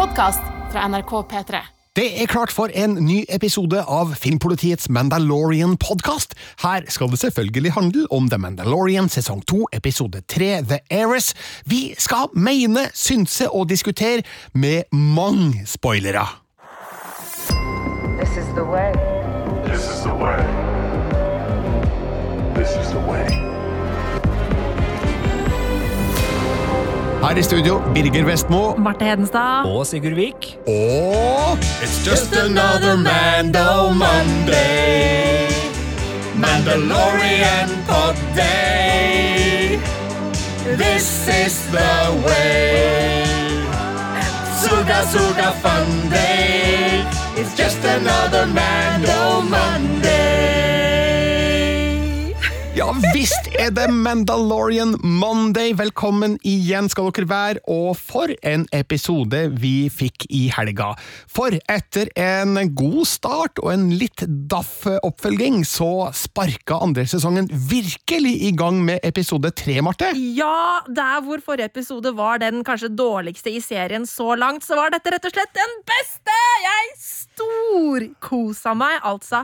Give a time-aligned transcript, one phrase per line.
[0.00, 0.40] podkast
[0.72, 1.58] fra NRK P3.
[1.96, 6.32] Det er klart for en ny episode av Filmpolitiets Mandalorian-podkast.
[6.62, 11.34] Her skal det selvfølgelig handle om The Mandalorian sesong 2, episode 3, The Heiress.
[11.66, 14.22] Vi skal mene, synse og diskutere
[14.54, 16.24] med mange spoilere.
[18.16, 18.96] This is the way.
[19.68, 20.59] This is the way.
[27.20, 28.74] Her i studio, Birger Vestmo.
[28.78, 29.64] Marte Hedenstad.
[29.66, 30.58] Og Sigurd Vik.
[30.66, 35.48] Og It's just another Mando Monday.
[36.34, 39.78] Mandalorian pod day.
[40.64, 41.92] This is the
[42.26, 43.24] way.
[44.62, 47.04] Suga suga fun day.
[47.36, 50.69] It's just another Mando Monday.
[52.70, 55.72] Ja visst er det Mandalorian Monday.
[55.74, 60.92] Velkommen igjen skal dere være, og for en episode vi fikk i helga.
[61.26, 68.36] For etter en god start og en litt daff oppfølging, så sparka andre sesongen virkelig
[68.46, 70.12] i gang med episode tre, Marte.
[70.14, 74.94] Ja, der hvor forrige episode var den kanskje dårligste i serien så langt, så var
[74.94, 76.38] dette rett og slett den beste!
[76.60, 79.42] Jeg storkosa meg, altså.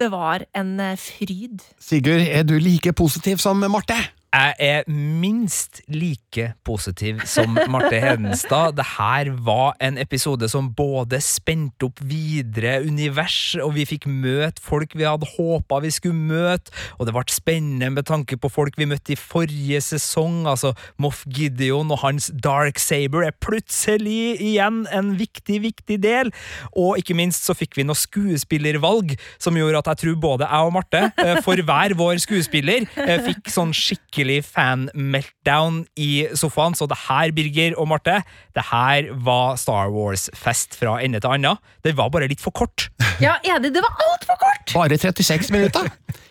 [0.00, 1.62] Det var en eh, fryd.
[1.80, 3.96] Sigurd, er du like positiv som Marte?
[4.36, 8.74] Jeg er minst like positiv som Marte Hedenstad.
[8.76, 14.60] Det her var en episode som både spente opp videre univers, og vi fikk møte
[14.60, 18.76] folk vi hadde håpa vi skulle møte, og det ble spennende med tanke på folk
[18.76, 20.44] vi møtte i forrige sesong.
[20.50, 26.34] Altså Moff Gideon og hans Dark Saber er plutselig igjen en viktig, viktig del.
[26.76, 30.68] Og ikke minst så fikk vi noe skuespillervalg som gjorde at jeg tror både jeg
[30.68, 36.76] og Marte, eh, for hver vår skuespiller, eh, fikk sånn skikkelig fan-meltdown i sofaen.
[36.76, 38.20] Så det her, Birger og Marte,
[38.56, 41.60] det her var Star Wars-fest fra ende til annen.
[41.84, 42.88] Det var bare litt for kort.
[43.16, 44.72] Ja, enig, det var altfor kort!
[44.76, 45.86] Bare 36 minutter.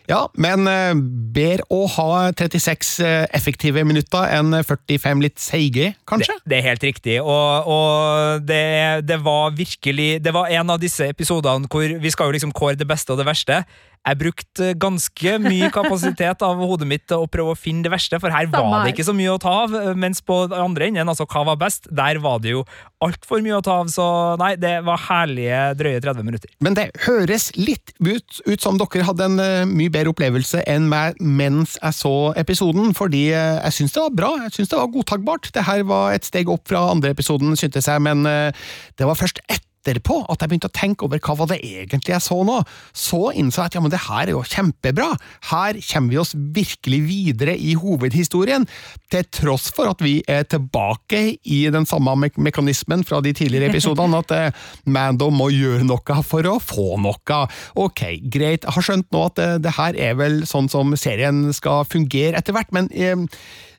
[0.06, 0.94] Ja, men eh,
[1.34, 6.38] bedre å ha 36 eh, effektive minutter enn 45 litt seige, kanskje?
[6.44, 10.82] Det, det er helt riktig, og, og det, det var virkelig Det var en av
[10.82, 13.64] disse episodene hvor vi skal jo liksom kåre det beste og det verste.
[14.06, 18.20] Jeg brukte ganske mye kapasitet av hodet mitt til å prøve å finne det verste,
[18.22, 19.74] for her Samme var det ikke så mye å ta av.
[19.98, 22.62] Mens på den andre enden, altså hva var best, der var det jo
[23.04, 23.90] altfor mye å ta av.
[23.90, 24.06] Så
[24.42, 26.54] nei, det var herlige drøye 30 minutter.
[26.64, 30.90] Men det høres litt ut, ut som dere hadde en uh, mye bedre opplevelse enn
[30.92, 34.34] meg mens jeg så episoden, fordi uh, jeg syns det var bra.
[34.46, 35.54] Jeg syns det var godtakbart.
[35.56, 38.68] Det her var et steg opp fra andre episoden, syntes jeg, men uh,
[39.00, 39.42] det var først
[39.86, 42.60] etterpå at jeg begynte å tenke over hva var det egentlig jeg så nå.
[42.96, 45.12] Så innså jeg at ja, men det her er jo kjempebra.
[45.52, 48.68] Her kommer vi oss virkelig videre i hovedhistorien,
[49.14, 53.70] til tross for at vi er tilbake i den samme me mekanismen fra de tidligere
[53.72, 57.40] episodene, at eh, Mando må gjøre noe for å få noe.
[57.80, 61.46] Ok, greit, jeg har skjønt nå at det, det her er vel sånn som serien
[61.56, 63.16] skal fungere etter hvert, men eh,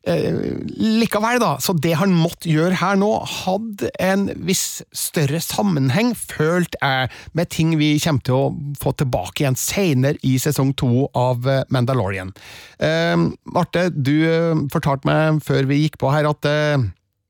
[0.06, 1.56] likevel, da.
[1.62, 7.50] Så det han måtte gjøre her nå, hadde en viss større sammenheng, følte jeg, med
[7.50, 12.32] ting vi kommer til å få tilbake igjen senere i sesong to av eh, Mandalorian.
[12.78, 13.16] Eh,
[13.54, 16.86] Marte, du eh, fortalte meg før vi gikk på her at eh,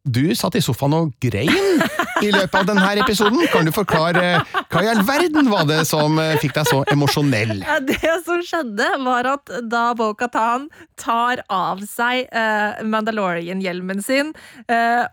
[0.07, 1.81] du satt i sofaen og grein
[2.23, 3.45] i løpet av denne episoden.
[3.53, 6.83] Kan du forklare eh, hva i all verden var det som eh, fikk deg så
[6.93, 7.63] emosjonell?
[7.87, 10.69] Det som skjedde, var at da Bo-Katan
[11.01, 14.33] tar av seg eh, Mandalorian-hjelmen sin,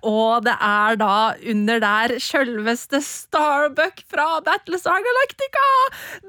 [0.04, 1.16] og det er da
[1.54, 5.68] under der sjølveste Starbuck fra Battlestar Galactica!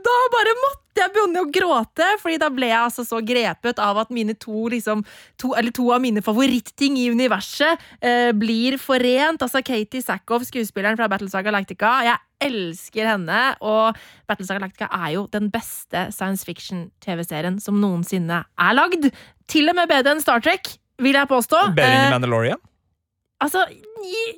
[0.05, 3.99] Da bare måtte jeg begynne å gråte, fordi da ble jeg altså så grepet av
[4.05, 5.03] at mine to, liksom,
[5.41, 9.43] to, eller to av mine favorittting i universet eh, blir forent.
[9.43, 11.97] Altså Katie Sackhoff, skuespilleren fra Battlestar Galactica.
[12.07, 18.77] Jeg elsker henne, og Battlestar Galactica er jo den beste science fiction-TV-serien som noensinne er
[18.77, 19.11] lagd.
[19.51, 21.67] Til og med bedre enn Star Trek, vil jeg påstå.
[21.75, 22.61] Bedre enn Eh, Mandalorian?
[23.45, 23.65] Altså,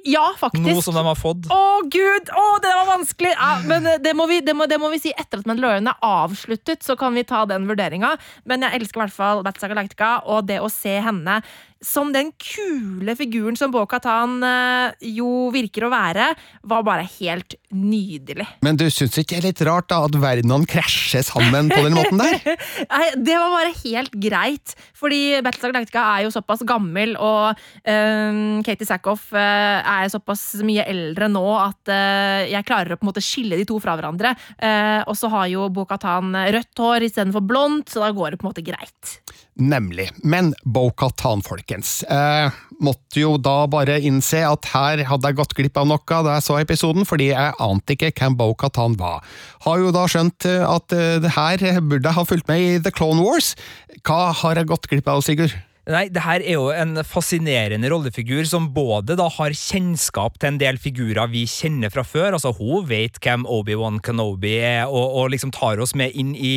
[0.06, 0.66] ja, faktisk.
[0.66, 1.48] Noe som de har fått.
[1.52, 1.60] Å,
[1.90, 2.30] gud!
[2.30, 3.32] Å, det var vanskelig!
[3.34, 5.90] Ja, men eh, det må, vi, det, må, det må vi si etter at Mandalorian
[5.90, 8.14] er avsluttet, så kan vi ta den vurderinga.
[8.48, 11.40] Men jeg elsker i hvert fall Battlestar Galactica, og det å se henne
[11.84, 16.30] som den kule figuren som Bo-Katan eh, jo virker å være,
[16.64, 18.46] var bare helt nydelig.
[18.64, 21.96] Men du syns ikke det er litt rart da at verdenene krasjer sammen på den
[21.98, 22.38] måten der?
[22.92, 24.76] Nei, det var bare helt greit.
[24.96, 30.86] Fordi Battlestar Galactica er jo såpass gammel, og ehm, Katie Sackhoff eh, er såpass mye
[30.88, 34.32] eldre nå at eh, jeg klarer å på en måte skille de to fra hverandre.
[34.56, 38.48] Eh, og så har jo Bo-Katan rødt hår istedenfor blondt, så da går det på
[38.48, 39.18] en måte greit.
[39.56, 40.10] Nemlig.
[40.20, 42.02] Men Bo-Katan, folkens.
[42.12, 42.52] Eh,
[42.84, 46.44] måtte jo da bare innse at her hadde jeg gått glipp av noe da jeg
[46.44, 49.24] så episoden, fordi jeg ante ikke hvem Bo-Katan var.
[49.64, 52.76] Har jo da skjønt eh, at eh, det her burde jeg ha fulgt med i
[52.84, 53.54] The Clone Wars.
[54.04, 55.56] Hva har jeg gått glipp av, Sigurd?
[55.86, 60.56] Nei, det her er jo en fascinerende rollefigur som både da har kjennskap til en
[60.58, 62.34] del figurer vi kjenner fra før.
[62.34, 66.56] altså Hun vet hvem Obi-Wan Kenobi er, og, og, liksom tar oss med inn i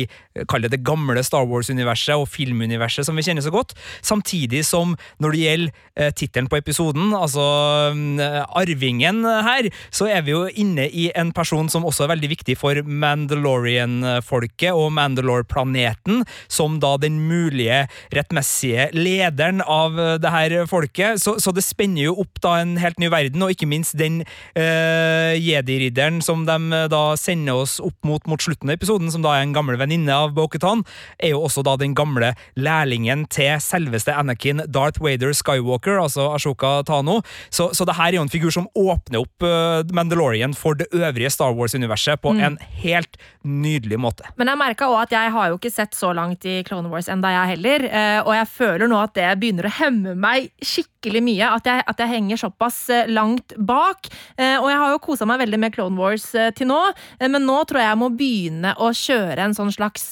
[0.50, 3.76] kall det det gamle Star Wars-universet og filmuniverset som vi kjenner så godt.
[4.02, 7.46] Samtidig som når det gjelder eh, tittelen på episoden, altså
[7.94, 12.32] eh, arvingen her, så er vi jo inne i en person som også er veldig
[12.34, 20.32] viktig for Mandalorian-folket og Mandalore-planeten, som da den mulige rettmessige lederen lederen av eh, det
[20.32, 23.68] her folket, så, så, det spenner jo opp da en helt ny verden, og ikke
[23.70, 28.78] minst den uh, jedi-ridderen som de eh, da sender oss opp mot mot slutten av
[28.78, 30.84] episoden, som da er en gammel venninne av Boketan,
[31.18, 36.78] er jo også da den gamle lærlingen til selveste Anakin Darth Vader Skywalker, altså Ashoka
[36.86, 37.20] Tano.
[37.50, 40.88] Så, så det her er jo en figur som åpner opp uh, Mandalorian for det
[40.94, 42.42] øvrige Star Wars-universet på mm.
[42.46, 44.28] en helt nydelig måte.
[44.40, 47.08] Men jeg merka òg at jeg har jo ikke sett så langt i Clone Wars
[47.10, 50.90] enda jeg heller, uh, og jeg føler nå at det begynner å hemme meg skikkelig
[51.08, 51.48] mye.
[51.56, 54.10] At jeg, at jeg henger såpass eh, langt bak.
[54.36, 56.80] Eh, og jeg har jo kosa meg veldig med Clone Wars eh, til nå,
[57.20, 60.10] men nå tror jeg jeg må begynne å kjøre en sånn slags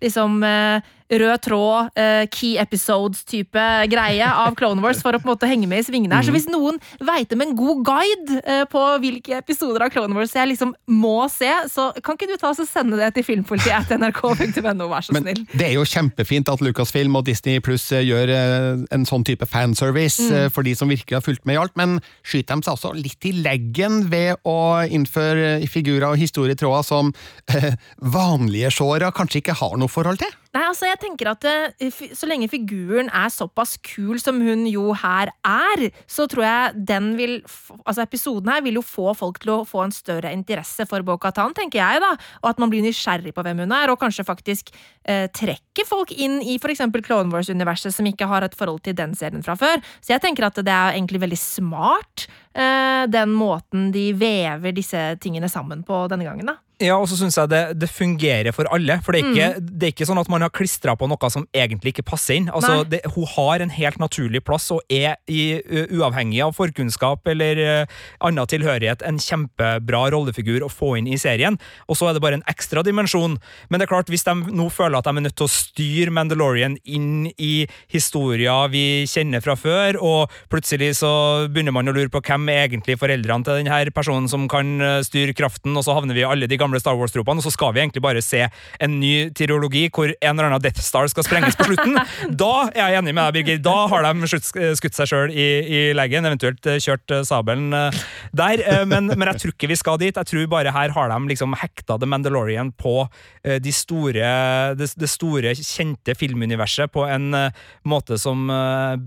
[0.00, 0.40] liksom
[1.10, 1.88] rød tråd,
[2.30, 6.14] key episodes-type greie av Clone Wars for å på en måte henge med i svingene
[6.14, 6.22] her.
[6.22, 6.36] Så mhm.
[6.38, 10.70] hvis noen veit om en god guide på hvilke episoder av Clone Wars jeg liksom
[10.94, 15.08] må se, så kan ikke du ta og sende det til filmpolitiet til nrk.no, vær
[15.08, 15.42] så snill.
[15.42, 18.34] Men det er jo kjempefint at Lucasfilm og Disney Pluss gjør
[18.86, 20.54] en sånn type fanservice mm.
[20.54, 23.28] for de som virkelig har fulgt med i alt, men skyter de seg også litt
[23.28, 27.12] i leggen ved å innføre figurer og historietråder som
[28.18, 30.32] vanlige seere kanskje ikke har noe forhold til?
[30.50, 34.88] Nei, altså jeg tenker at det, Så lenge figuren er såpass kul som hun jo
[34.98, 37.36] her er, så tror jeg den vil
[37.84, 41.54] Altså episoden her vil jo få folk til å få en større interesse for Bo-Katan,
[41.54, 42.10] tenker jeg, da.
[42.42, 44.72] Og at man blir nysgjerrig på hvem hun er, og kanskje faktisk
[45.04, 46.82] eh, trekker folk inn i f.eks.
[47.06, 49.82] Clone Wars-universet som ikke har et forhold til den serien fra før.
[50.02, 55.04] Så jeg tenker at det er egentlig veldig smart, eh, den måten de vever disse
[55.22, 56.58] tingene sammen på denne gangen, da.
[56.80, 58.96] Ja, og så syns jeg det, det, fungerer for alle.
[59.04, 59.66] For det er, ikke, mm.
[59.68, 62.48] det er ikke sånn at man har klistra på noe som egentlig ikke passer inn.
[62.48, 65.60] Altså, det, hun har en helt naturlig plass og er i,
[65.92, 71.58] uavhengig av forkunnskap eller uh, annen tilhørighet en kjempebra rollefigur å få inn i serien.
[71.84, 73.36] Og så er det bare en ekstra dimensjon.
[73.68, 76.16] Men det er klart, hvis de nå føler at de er nødt til å styre
[76.16, 81.12] Mandalorian inn i historier vi kjenner fra før, og plutselig så
[81.52, 85.36] begynner man å lure på hvem er egentlig foreldrene til denne personen som kan styre
[85.36, 87.74] kraften, og så havner vi i alle de gamle gamle Star Wars-tropene, og så skal
[87.74, 88.44] vi egentlig bare se
[88.80, 91.98] en ny tirologi hvor en eller annen Death Star skal sprenges på slutten.
[92.42, 93.62] da er jeg enig med deg, Birger.
[93.64, 98.00] Da har de skutt seg sjøl i, i, leggen, eventuelt eh, kjørt eh, sabelen eh,
[98.36, 98.62] der.
[98.86, 100.16] Men, men, jeg tror ikke vi skal dit.
[100.16, 103.02] Jeg tror bare her har de liksom hekta The Mandalorian på
[103.40, 104.30] de store,
[104.76, 107.32] det, det store, kjente filmuniverset på en
[107.88, 108.50] måte som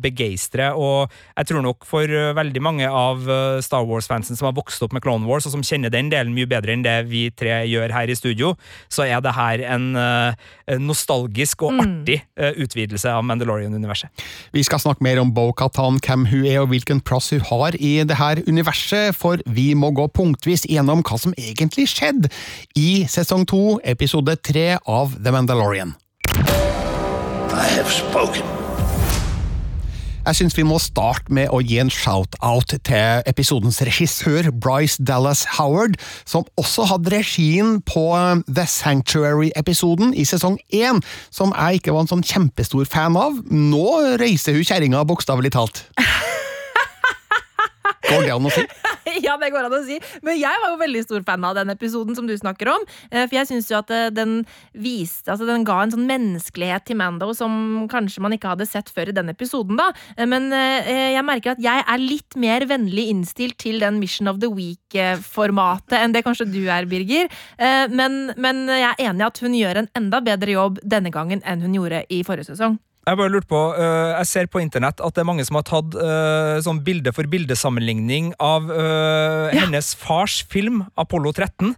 [0.02, 0.74] begeistrer.
[0.74, 3.22] Og jeg tror nok for veldig mange av
[3.64, 6.50] Star Wars-fansen som har vokst opp med Clone Wars, og som kjenner den delen mye
[6.50, 8.54] bedre enn det vi tre gjør her i studio,
[8.92, 11.82] så er det her en uh, nostalgisk og mm.
[11.84, 14.10] artig uh, utvidelse av Mandalorian-universet.
[14.56, 17.96] Vi skal snakke mer om Bo-Katan, hvem hun er og hvilken plass hun har i
[18.08, 22.32] det her universet, for vi må gå punktvis gjennom hva som egentlig skjedde
[22.80, 25.96] i sesong to, episode tre av The Mandalorian.
[27.54, 28.63] I have spoken.
[30.24, 35.42] Jeg syns vi må starte med å gi en shout-out til episodens regissør Bryce Dallas
[35.58, 41.96] Howard, som også hadde regien på um, The Sanctuary-episoden i sesong én, som jeg ikke
[41.96, 43.36] var en sånn kjempestor fan av.
[43.52, 45.84] Nå reiser hun kjerringa bokstavelig talt.
[48.04, 48.64] Går det an å si?
[49.26, 49.98] ja, det går an å si.
[50.26, 52.86] Men jeg var jo veldig stor fan av den episoden som du snakker om.
[53.10, 54.42] Eh, for jeg syns jo at eh, den
[54.74, 58.92] viste Altså, den ga en sånn menneskelighet til Mando som kanskje man ikke hadde sett
[58.94, 59.90] før i den episoden, da.
[60.18, 64.40] Eh, men jeg merker at jeg er litt mer vennlig innstilt til den Mission of
[64.44, 67.30] the Week-formatet enn det kanskje du er, Birger.
[67.94, 71.44] Men, men jeg er enig i at hun gjør en enda bedre jobb denne gangen
[71.48, 72.78] enn hun gjorde i forrige sesong.
[73.04, 75.66] Jeg bare lurte på, uh, jeg ser på internett at det er mange som har
[75.68, 79.66] tatt uh, sånn bilde for bildesammenligning av uh, ja.
[79.66, 81.76] hennes fars film, Apollo 13, eh,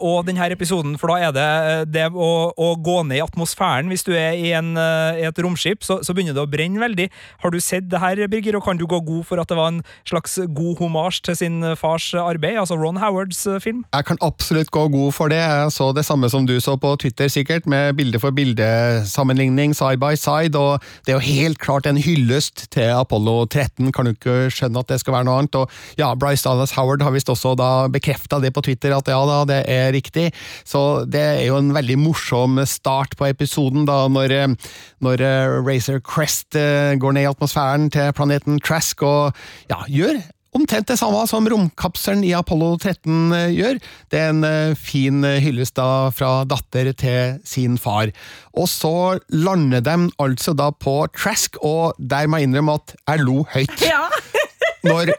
[0.00, 3.90] og denne episoden, for da er det eh, det å, å gå ned i atmosfæren
[3.90, 6.80] hvis du er i, en, eh, i et romskip, så, så begynner det å brenne
[6.82, 7.08] veldig.
[7.42, 9.74] Har du sett det her, Birger, og kan du gå god for at det var
[9.74, 13.84] en slags god homasj til sin fars arbeid, altså Ron Howards eh, film?
[13.94, 15.40] Jeg kan absolutt gå god for det.
[15.42, 20.00] Jeg så det samme som du så på Twitter, sikkert, med bilde for bilde-sammenligning side
[20.02, 24.14] by side, og det er jo helt klart en hyllest til Apollo 13, kan du
[24.14, 25.60] ikke skjønne at det skal være noe annet.
[25.60, 29.20] Og ja, Bryce Dallas Howard har visst også da bekrefta det på Twitter, at ja
[29.28, 30.30] da, det er riktig.
[30.64, 34.56] Så det er jo en veldig morsom start på episoden, da, når,
[35.04, 39.36] når eh, Racer Crest eh, går ned i atmosfæren til planeten Trask og
[39.70, 40.22] ja, gjør
[40.56, 43.80] omtrent det samme som romkapselen i Apollo 13 eh, gjør.
[44.12, 48.08] Det er en fin hyllest da fra datter til sin far.
[48.56, 53.26] Og så lander de altså da på Trask, og der må jeg innrømme at jeg
[53.26, 53.84] lo høyt.
[53.84, 54.06] Ja.
[54.86, 55.12] Når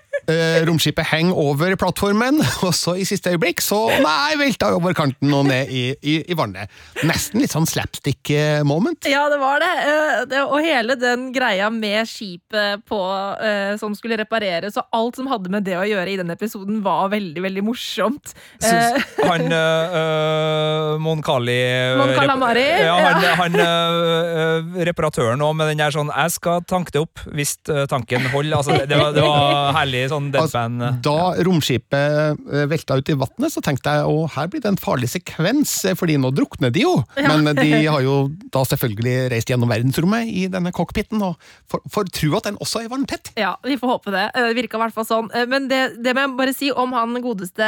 [0.67, 5.45] romskipet henger over plattformen, og så i siste øyeblikk så nei, velta over kanten og
[5.47, 6.71] ned i, i, i vannet.
[7.07, 9.07] Nesten litt sånn slapstick-moment.
[9.09, 9.71] Ja, det var det.
[9.87, 10.43] Eh, det.
[10.47, 12.99] Og hele den greia med skipet på,
[13.43, 16.81] eh, som skulle repareres, og alt som hadde med det å gjøre i den episoden,
[16.85, 18.33] var veldig, veldig morsomt.
[18.61, 21.57] Eh, Syns han uh, Mon Cali
[21.97, 23.33] Mon Calamari, Ja, han, ja.
[23.39, 27.57] han øh, reparatøren òg, med den der sånn 'jeg skal tanke det opp hvis
[27.89, 28.57] tanken holder'.
[28.57, 30.81] Altså, det, det, var, det var herlig sånn deadband.
[30.83, 34.71] Altså, da romskipet eh, velta ut i vannet, så tenkte jeg å her blir det
[34.73, 36.93] en farlig sekvens, eh, fordi nå drukner de jo.
[37.29, 38.17] Men de har jo
[38.53, 41.37] da selvfølgelig reist gjennom verdensrommet i denne cockpiten, og
[41.71, 43.31] får, får tro at den også er varmtett.
[43.39, 44.25] Ja, vi får håpe det.
[44.33, 45.31] Eh, Det virka i hvert fall sånn.
[45.35, 47.67] Eh, Men det, det må jeg bare si om han godeste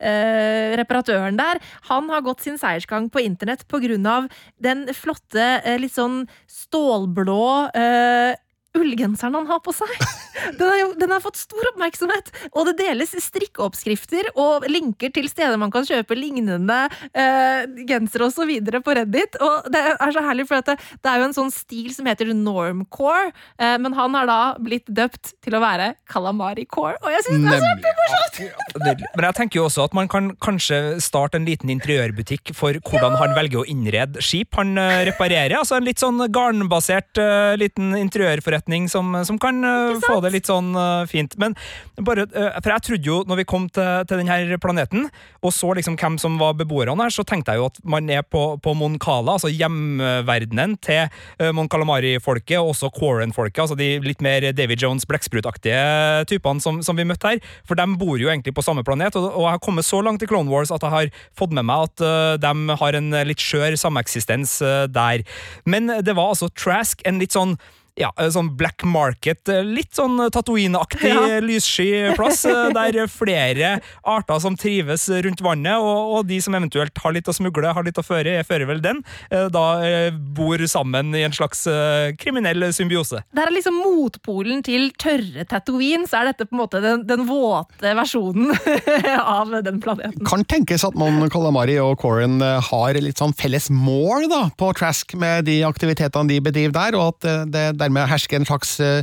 [0.00, 1.60] eh, reparatøren der.
[1.90, 4.28] Han har gått sin seiersgang på internett på grunn av
[4.62, 7.42] den flotte, eh, litt sånn stålblå
[7.74, 8.34] eh,
[8.78, 9.90] ullgenseren han har på seg.
[10.56, 15.26] Den har, jo- den har fått stor oppmerksomhet, og det deles strikkeoppskrifter og linker til
[15.28, 19.36] steder man kan kjøpe lignende uh, gensere videre på Reddit.
[19.42, 22.30] Og det er så herlig, for det, det er jo en sånn stil som heter
[22.32, 27.46] normcore, uh, men han har da blitt døpt til å være calamari-core, og jeg synes
[27.50, 28.48] det er så.
[28.80, 29.12] Nydelig.
[29.18, 33.18] Men jeg tenker jo også at man kan kanskje starte en liten interiørbutikk for hvordan
[33.20, 35.58] han velger å innrede skip han øh, reparerer.
[35.60, 40.46] Altså en litt sånn garnbasert uh, liten interiørforretning som, som kan øh, få det litt
[40.46, 41.36] sånn øh, fint.
[41.38, 41.54] Men
[42.00, 45.08] bare, øh, for jeg trodde jo, når vi kom til, til denne planeten,
[45.42, 48.22] og så liksom hvem som var beboerne her, så tenkte jeg jo at man er
[48.22, 51.08] på, på Mon Cala, altså hjemverdenen til
[51.54, 56.98] Mon Calamari-folket, og også Quarren-folket, altså de litt mer David Jones Blekksprut-aktige typene som, som
[56.98, 57.42] vi møtte her.
[57.68, 60.22] For de bor jo egentlig på samme planet, og, og jeg har kommet så langt
[60.24, 63.42] i Clone Wars at jeg har fått med meg at uh, de har en litt
[63.42, 65.24] skjør sameksistens uh, der.
[65.64, 67.56] Men det var altså Trask, en litt sånn
[67.98, 71.40] ja, sånn black market, eh, litt sånn Tatooine-aktig Ja.
[71.42, 73.72] lyssky plass, eh, der flere
[74.06, 77.86] arter som trives rundt vannet, og, og de som eventuelt har litt å smugle, har
[77.86, 81.64] litt å føre, jeg fører vel den, eh, da eh, bor sammen i en slags
[81.70, 83.22] eh, kriminell symbiose.
[83.34, 87.26] Det er liksom motpolen til tørre Tatooine, så er dette på en måte den, den
[87.28, 88.52] våte versjonen
[89.20, 90.24] av den planeten.
[90.28, 94.70] Kan tenkes at Mon Calamari og Corin eh, har litt sånn felles mål da, på
[94.78, 98.78] Trask med de aktivitetene de bedriver der, og at det det dermed herske en slags
[98.84, 99.02] eh,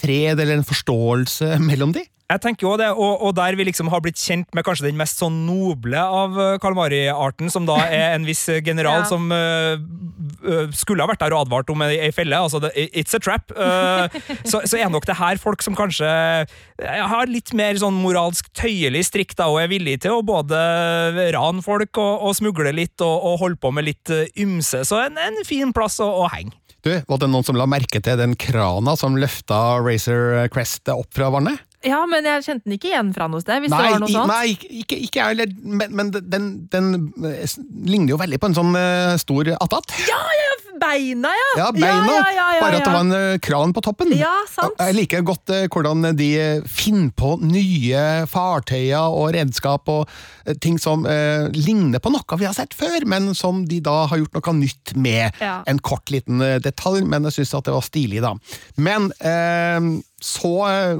[0.00, 2.04] fred eller en forståelse mellom de.
[2.32, 4.96] Jeg tenker jo det, og, og der vi liksom har blitt kjent med kanskje den
[4.96, 9.08] mest sånn noble av eh, Kalmari-arten, som da er en viss general Ja.
[9.10, 12.38] som eh, eh, skulle ha vært der og advart om ei felle.
[12.38, 13.52] Altså, it's a trap.
[13.52, 14.06] Uh,
[14.46, 18.48] så, så er nok det her folk som kanskje eh, har litt mer sånn moralsk
[18.56, 20.56] tøyelig strikk da, og er villig til å både
[21.36, 24.80] rane folk og, og smugle litt og, og holde på med litt eh, ymse.
[24.88, 26.56] Så en, en fin plass å, å henge.
[26.84, 31.12] Du, Var det noen som la merke til den krana som løfta Racer Crest opp
[31.16, 31.60] fra vannet?
[31.84, 34.32] Ja, men jeg kjente den ikke igjen fra noe sted, hvis det var noe sånt.
[34.32, 36.90] nei ikke, ikke, jeg heller, men, men den, den
[37.28, 39.92] eh, ligner jo veldig på en sånn uh, stor attat.
[40.80, 41.50] Beina, ja!
[41.60, 44.10] Ja, beina, Ja, ja, ja, ja, bare at det var en uh, kran på toppen.
[44.18, 44.74] Ja, sant.
[44.80, 46.30] Jeg liker godt uh, hvordan de
[46.66, 50.10] finner på nye fartøyer og redskap og
[50.60, 51.06] ting som
[51.56, 54.92] ligner på noe vi har sett før, men som de da har gjort noe nytt
[54.96, 55.38] med.
[55.40, 55.60] Ja.
[55.70, 58.34] En kort liten detalj, men jeg syns at det var stilig, da.
[58.76, 59.08] Men
[60.24, 60.96] så eh,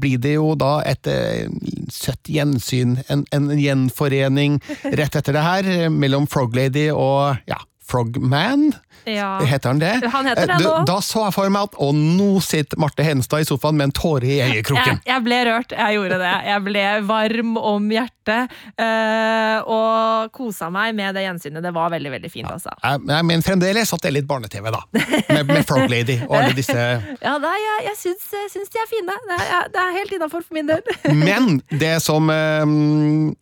[0.00, 1.48] blir det jo da et eh,
[1.92, 8.72] søtt gjensyn, en, en gjenforening rett etter det her, eh, mellom Froglady og ja, Frogman.
[9.06, 9.38] Ja.
[9.40, 10.00] Heter han det?
[10.12, 10.84] Han heter det Eh, nå.
[10.86, 13.94] Da så jeg for meg at Og nå sitter Marte Henstad i sofaen med en
[13.94, 15.00] tåre i øyekroken.
[15.06, 16.32] jeg ble rørt, jeg gjorde det.
[16.46, 21.62] Jeg ble varm om hjertet eh, og kosa meg med det gjensynet.
[21.62, 22.72] Det var veldig, veldig fint, altså.
[22.82, 24.82] Ja, jeg men fremdeles at det er litt barne-TV, da.
[24.96, 26.74] Med, med Frog Lady og alle disse
[27.26, 29.18] Ja, da, jeg, jeg, syns, jeg syns de er fine.
[29.30, 30.82] Det er, det er helt innafor for min del.
[31.26, 32.66] Men det som øh,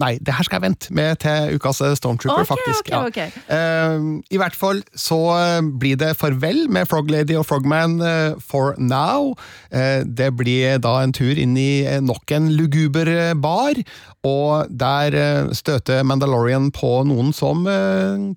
[0.04, 2.92] Nei, det her skal jeg vente med til ukas Stormtrooper, okay, faktisk.
[2.92, 3.02] ok, ja.
[3.08, 4.33] ok.
[4.34, 8.74] I hvert fall så eh, blir det farvel med Frog Lady og Frogman eh, for
[8.78, 9.34] now.
[9.70, 13.78] Eh, det blir da en tur inn i nok en luguber bar,
[14.26, 15.14] og der
[15.54, 17.66] støter Mandalorian på noen som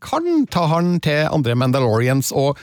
[0.04, 2.60] kan ta han til andre Mandalorians, og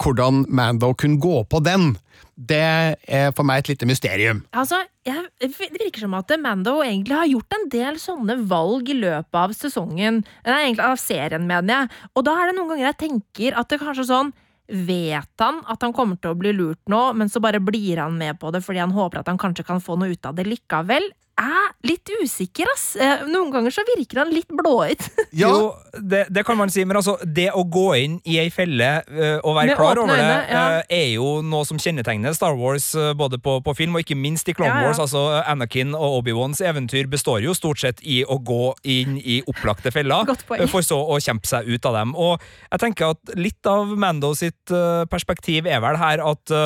[0.00, 1.94] hvordan Mando kunne gå på den.
[2.40, 4.38] Det er for meg et lite mysterium.
[4.56, 8.96] Altså, jeg, Det virker som at Mando egentlig har gjort en del sånne valg i
[8.96, 10.22] løpet av sesongen.
[10.46, 11.90] Nei, egentlig av serien, mener jeg.
[12.14, 14.32] Og da er det noen ganger jeg tenker at det kanskje sånn
[14.70, 18.14] Vet han at han kommer til å bli lurt nå, men så bare blir han
[18.14, 20.44] med på det fordi han håper at han kanskje kan få noe ut av det
[20.46, 21.08] likevel?
[21.40, 22.82] Er litt usikker, ass.
[23.00, 25.00] Eh, Noen ganger så virker han litt blåøyd.
[25.40, 28.48] Ja, Jo, det, det kan man si, men altså, det å gå inn i ei
[28.52, 30.64] felle øh, og være Med klar over over det, ja.
[30.80, 34.50] øh, er jo noe som kjennetegner Star Wars, både på, på film og ikke minst
[34.50, 34.90] i Clone Ja, ja.
[34.90, 35.00] Wars.
[35.00, 39.94] Altså, Anakin og Obi-Wans eventyr består jo stort sett i å gå inn i opplagte
[39.94, 40.28] feller,
[40.68, 42.16] for så å kjempe seg ut av dem.
[42.18, 42.36] Og
[42.68, 44.74] jeg tenker at litt av Mando sitt
[45.10, 46.58] perspektiv er vel her at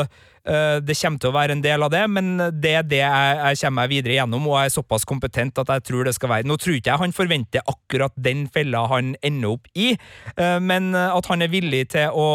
[0.44, 3.60] det kommer til å være en del av det, men det er det jeg, jeg
[3.62, 6.48] kommer meg videre gjennom, og jeg er såpass kompetent at jeg tror det skal være
[6.48, 9.94] Nå tror ikke jeg han forventer akkurat den fella han ender opp i,
[10.36, 12.28] øh, men at han er villig til å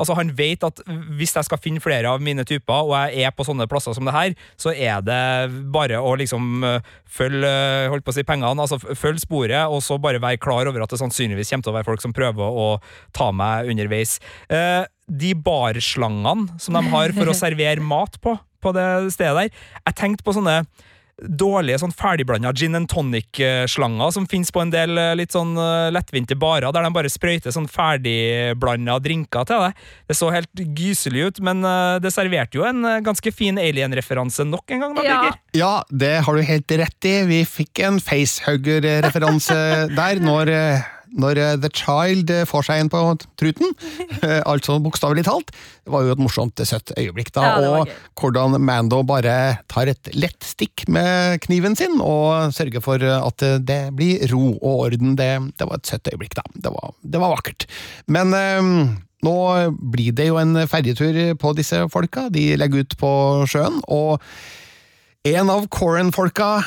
[0.00, 0.80] Altså Han vet at
[1.18, 4.08] hvis jeg skal finne flere av mine typer, og jeg er på sånne plasser som
[4.08, 5.20] det her, så er det
[5.72, 7.50] bare å liksom øh, følge
[7.92, 10.94] holdt på å si pengene, altså følge sporet, og så bare være klar over at
[10.94, 12.70] det sannsynligvis kommer til å være folk som prøver å
[13.16, 14.16] ta meg underveis.
[14.48, 18.86] Eh, de barslangene som de har for å servere mat på, på det
[19.16, 20.62] stedet der, jeg tenkte på sånne
[21.20, 25.90] dårlige sånn ferdigblanda gin and tonic-slanger som finnes på en del eh, litt sånn eh,
[25.92, 29.82] lettvinte barer, der de bare sprøyter sånn ferdigblanda drinker til deg.
[30.08, 34.76] Det så helt gyselig ut, men eh, det serverte jo en ganske fin alien-referanse nok
[34.76, 35.20] en gang, da, Ja.
[35.56, 37.14] Ja, det har du helt rett i.
[37.26, 39.58] Vi fikk en facehugger-referanse
[39.98, 40.52] der når,
[41.18, 43.02] når eh, The Child eh, får seg en på
[43.40, 43.74] truten.
[44.20, 45.48] Eh, altså bokstavelig talt.
[45.86, 47.44] Det var jo et morsomt, søtt øyeblikk, da.
[47.46, 53.00] Ja, og hvordan Mando bare tar et lett stikk med kniven sin og sørger for
[53.00, 55.14] at det blir ro og orden.
[55.16, 56.44] Det, det var et søtt øyeblikk, da.
[56.52, 57.64] Det var, det var vakkert.
[58.12, 58.70] Men eh,
[59.24, 59.36] nå
[59.96, 62.28] blir det jo en ferjetur på disse folka.
[62.34, 63.12] De legger ut på
[63.48, 63.80] sjøen.
[63.88, 64.20] og
[65.28, 66.62] en av Coren-folka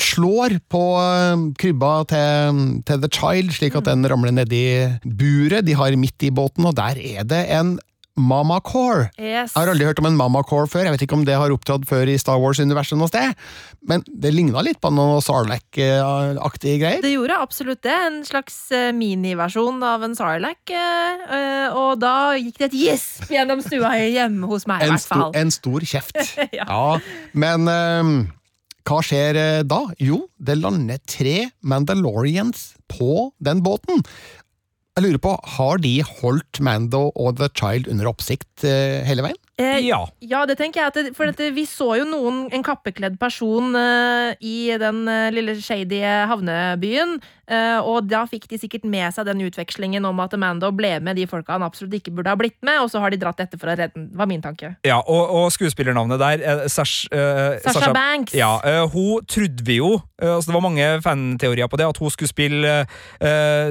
[0.00, 4.64] slår på eh, krybba til, til The Child, slik at den ramler nedi
[5.04, 7.76] buret de har midt i båten, og der er det en
[8.14, 9.08] Mama Core.
[9.18, 9.50] Yes.
[9.50, 11.50] Jeg har aldri hørt om en Mama Core før, jeg vet ikke om det har
[11.50, 13.34] opptrådt før i Star Wars-universet noe sted,
[13.90, 17.02] men det ligna litt på noe Sarlacc-aktige greier.
[17.02, 17.96] Det gjorde absolutt det.
[18.06, 20.70] En slags eh, miniversjon av en Sarlacc.
[20.70, 25.34] eh, og da gikk det et gjesp gjennom stua hjemme hos meg, i hvert fall.
[25.34, 26.14] en stor kjeft.
[26.54, 26.64] Ja.
[26.68, 28.14] ja, men eh,
[28.84, 29.80] hva skjer eh, da?
[30.02, 34.02] Jo, det lander tre Mandalorians på den båten.
[34.94, 39.40] Jeg lurer på, Har de holdt Mando og The Child under oppsikt eh, hele veien?
[39.58, 40.00] Eh, Ja.
[40.20, 40.92] Ja, det tenker jeg.
[40.94, 45.30] Det, for at det, vi så jo noen, en kappekledd person eh, i den eh,
[45.30, 47.20] lille shady havnebyen.
[47.46, 51.14] eh, og da fikk de sikkert med seg den utvekslingen om at Mando ble med
[51.20, 53.60] de folka han absolutt ikke burde ha blitt med, og så har de dratt etter
[53.60, 54.08] for å redde den.
[54.16, 54.72] var min tanke.
[54.82, 58.34] Ja, og, og skuespillernavnet der, eh, Sash, eh, Sasha Banks.
[58.34, 58.56] Ja,
[58.90, 62.86] hun trodde vi jo altså Det var mange fanteorier på det, at hun skulle spille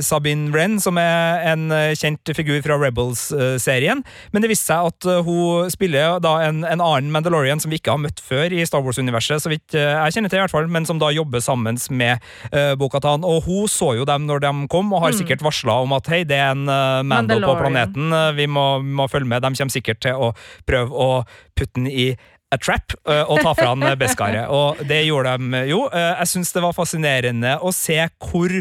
[0.03, 1.63] Sabine Wren, som er en
[1.97, 4.03] kjent figur fra Rebels-serien.
[4.33, 7.95] Men det viste seg at hun spiller da en, en annen Mandalorian som vi ikke
[7.95, 10.69] har møtt før i Star Wars-universet, så vidt eh, jeg kjenner til, i hvert fall,
[10.71, 12.21] men som da jobber sammen med
[12.53, 13.25] uh, Bo-Katan.
[13.27, 16.23] Og hun så jo dem når de kom, og har sikkert varsla om at hei,
[16.29, 19.43] det er en uh, Mando på planeten, eh, vi må, må følge med.
[19.43, 20.31] De kommer sikkert til å
[20.69, 21.09] prøve å
[21.57, 22.13] putte den i
[22.53, 24.47] a trap eh, og ta fra han Beskaret.
[24.57, 25.85] Og det gjorde de jo.
[25.89, 28.53] Eh, Jeg syns det var fascinerende å se hvor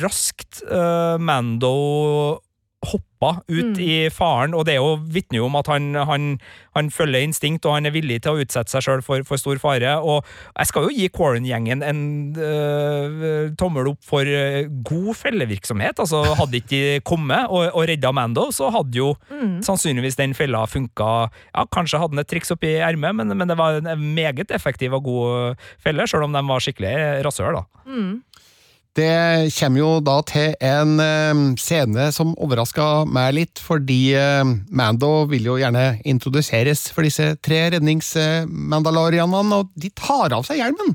[0.00, 1.74] raskt eh, Mando
[2.84, 3.80] hoppa ut Mm.
[3.80, 6.24] i faren, og det jo vitner jo om at han, han,
[6.76, 9.56] han følger instinkt, og han er villig til å utsette seg sjøl for, for stor
[9.62, 9.94] fare.
[10.04, 10.24] Og
[10.58, 12.02] jeg skal jo gi Quarren-gjengen en
[12.36, 15.98] øh, tommel opp for øh, god fellevirksomhet.
[16.04, 19.62] Altså, hadde ikke de kommet og, og redda Mando, så hadde jo Mm.
[19.64, 23.56] sannsynligvis den fella funka Ja, kanskje hadde han et triks oppi ermet, men, men det
[23.58, 26.94] var en meget effektiv og god felle, sjøl om de var skikkelig
[27.24, 27.64] rasshøl, da.
[27.88, 28.22] Mm.
[28.94, 35.24] Det kommer jo da til en eh, scene som overraska meg litt, fordi eh, Mando
[35.30, 40.94] vil jo gjerne introduseres for disse tre redningsmandalorianene, og de tar av seg hjelmen.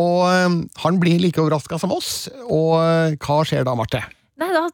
[0.00, 2.80] Og eh, han blir like overraska som oss, og
[3.20, 4.00] hva skjer da, Marte?
[4.40, 4.64] Nei, da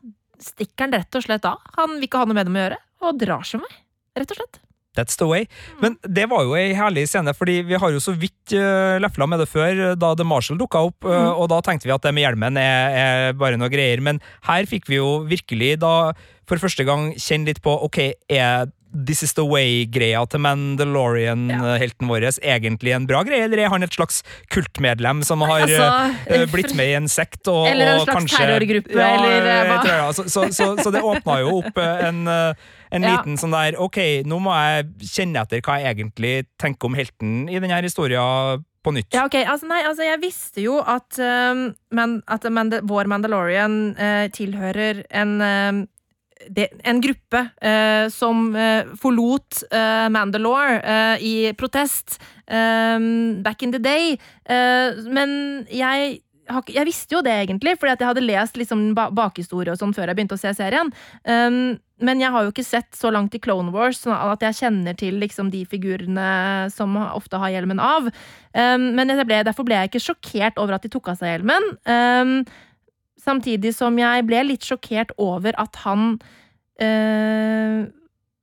[0.41, 1.59] stikker han rett og slett av.
[1.77, 3.79] Han vil ikke ha noe med dem å gjøre, og drar seg med,
[4.19, 4.59] Rett og slett.
[4.99, 5.47] That's the way.
[5.79, 9.29] Men det var jo ei herlig scene, fordi vi har jo så vidt uh, lefla
[9.31, 12.03] med det før, eh, da The Marshall dukka opp, eh, og da tenkte vi at
[12.03, 15.95] det med hjelmen er, er bare noe greier, men her fikk vi jo virkelig da
[16.51, 18.01] for første gang kjenne litt på ok,
[18.35, 23.87] er This is the way-greia til Mandalorian-helten vår egentlig en bra greie, eller er han
[23.87, 25.87] et slags kultmedlem som har altså,
[26.27, 27.45] eh, blitt med i en sekt?
[27.47, 29.83] Og, Eller en slags kanskje, terrorgruppe, Ja, eller, eh, hva?
[29.87, 32.55] det, så, så, så, så det åpna jo opp eh, en, eh,
[32.91, 33.15] en Ja.
[33.15, 37.47] liten sånn der Ok, nå må jeg kjenne etter hva jeg egentlig tenker om helten
[37.49, 39.13] i denne historien på nytt.
[39.15, 43.95] Ja, ok, altså, nei, altså Jeg visste jo at, uh, men, at Manda vår Mandalorian
[43.95, 45.83] uh, tilhører en um,
[46.49, 53.73] det, en gruppe eh, som eh, forlot eh, Mandalore eh, i protest um, back in
[53.73, 54.17] the day.
[54.45, 56.21] Eh, men jeg,
[56.73, 60.19] jeg visste jo det egentlig, fordi jeg hadde lest liksom bakhistorie og sånn før jeg
[60.19, 60.91] begynte å se serien.
[62.01, 64.97] Men jeg har jo ikke sett så langt i Clone Wars sånn at jeg kjenner
[64.99, 68.09] til liksom de figurene som ofte har hjelmen av.
[68.57, 71.69] Men ble, derfor ble jeg ikke sjokkert over at de tok av seg hjelmen.
[71.85, 72.35] Um,
[73.21, 76.15] samtidig som jeg ble litt sjokkert over at han
[76.83, 77.89] øh,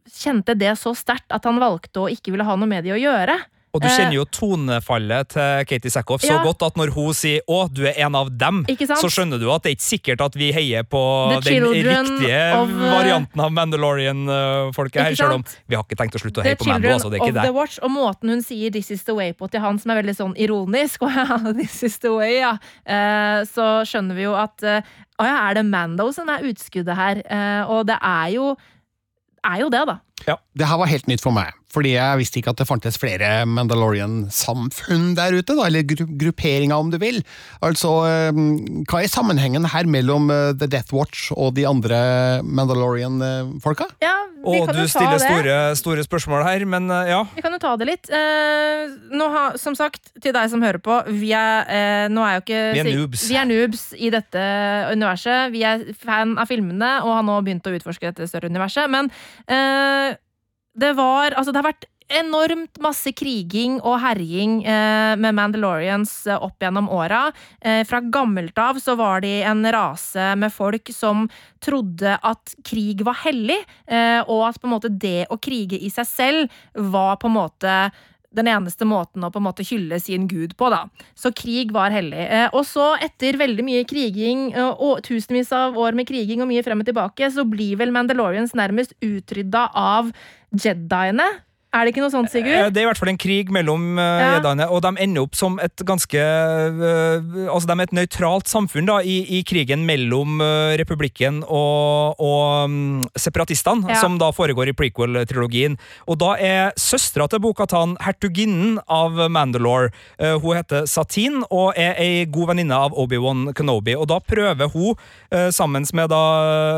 [0.08, 3.02] kjente det så sterkt at han valgte å ikke ville ha noe med de å
[3.02, 3.38] gjøre.
[3.78, 6.44] Og du kjenner jo tonefallet til Katie Sackhoff så Ja.
[6.44, 9.64] godt at når hun sier 'å, du er en av dem', så skjønner du at
[9.64, 11.02] det er ikke sikkert at vi heier på
[11.44, 16.18] The den riktige of, uh, varianten av Mandalorian-folket her, selv om vi har ikke tenkt
[16.18, 17.54] å slutte å The heie på Mando, altså, det er ikke the det.
[17.54, 20.16] Watch, og måten hun sier 'this is the way' på til han, som er veldig
[20.18, 21.02] sånn ironisk,
[21.54, 24.82] 'this is the way', ja, Uh, så skjønner vi jo at uh,
[25.20, 27.22] å ja, er det Mando som er utskuddet her?
[27.30, 28.56] Uh, og det er jo,
[29.44, 29.98] er jo det, da.
[30.26, 33.46] Det her var helt nytt for meg, fordi jeg visste ikke at det fantes flere
[33.46, 37.22] Mandalorian-samfunn der ute, da, eller gru grupperinger om du vil.
[37.64, 38.40] Altså, eh,
[38.90, 43.88] hva er sammenhengen her mellom eh, The Death Watch og de andre Mandalorian-folka?
[44.04, 45.28] Ja, vi Og kan du stiller det.
[45.28, 47.22] store, store spørsmål her, men eh, ja.
[47.36, 48.10] Vi kan jo ta det litt.
[48.10, 52.38] Eh, nå ha, som sagt, til deg som hører på, vi er, eh, nå er
[52.40, 53.28] jo ikke Vi er noobs.
[53.30, 54.44] Vi er noobs i dette
[54.94, 55.52] universet.
[55.54, 58.90] Vi er fan av filmene og har nå begynt å utforske dette større universet.
[58.92, 59.12] Men
[59.48, 60.07] eh,
[60.78, 66.40] det var Altså, det har vært enormt masse kriging og herjing eh, med Mandalorians eh,
[66.40, 67.26] opp gjennom åra.
[67.60, 71.26] Eh, fra gammelt av så var de en rase med folk som
[71.64, 73.60] trodde at krig var hellig,
[73.92, 76.62] eh, og at på en måte det å krige i seg selv
[76.96, 77.80] var på en måte
[78.38, 80.84] den eneste måten å på en måte hylle sin gud på, da.
[81.18, 82.24] Så krig var hellig.
[82.28, 86.52] Eh, og så, etter veldig mye kriging eh, og tusenvis av år med kriging og
[86.52, 90.12] mye frem og tilbake, så blir vel Mandalorians nærmest utrydda av
[90.52, 91.47] jediene.
[91.76, 92.72] Er det ikke noe sånt, Eh, Sigurd?
[92.74, 94.40] Det er i hvert fall en krig mellom uh, Ja.
[94.40, 97.20] jediene, og de ender opp som et ganske eh,
[97.52, 102.70] Altså, de er et nøytralt samfunn da, i, i krigen mellom eh, republikken og, og
[102.72, 104.00] mm, separatistene, Ja.
[104.00, 105.76] som da foregår i prequel-trilogien.
[106.08, 109.92] Og da er søstera til Bokatan hertuginnen av Mandalore.
[110.20, 113.96] Eh, hun heter Satine og er ei god venninne av Obi-Wan Kenobi.
[114.00, 114.96] Og da prøver hun,
[115.52, 116.22] sammen med da,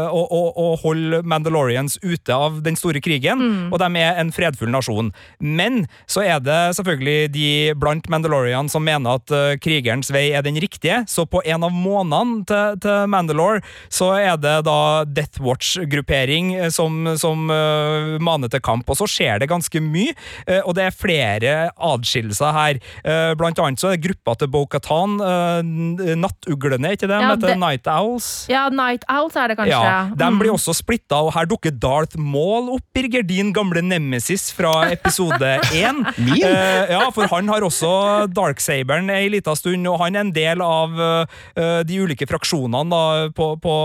[0.10, 3.72] å, å, å holde Mandalorians ute av den store krigen, Mm.
[3.74, 4.79] og de er en fredfull nasjon.
[5.40, 7.48] Men så er det selvfølgelig de
[7.80, 11.72] blant Mandalorian som mener at uh, krigerens vei er den riktige, så på en av
[11.74, 18.50] månedene til, til Mandalore så er det da Death Watch-gruppering eh, som, som uh, maner
[18.52, 20.14] til kamp, og så skjer det ganske mye,
[20.50, 22.80] uh, og det er flere adskillelser her.
[23.40, 25.18] Blant annet så er det gruppa til Bo-Katan,
[26.20, 27.18] nattuglene, ikke det?
[27.20, 28.28] Ja, De heter Night Owls.
[28.52, 29.76] Ja, Night Owls er det kanskje.
[29.76, 30.40] Ja, De Mm.
[30.40, 35.52] blir også splitta, og her dukker Darth Maul opp, Birger, din gamle nemesis fra episode
[35.76, 36.02] én.
[36.18, 36.44] Min?
[36.46, 37.92] Eh, ja, for han har også
[38.34, 43.02] Darksaberen ei lita stund, og han er en del av eh, de ulike fraksjonene da,
[43.36, 43.76] på, på,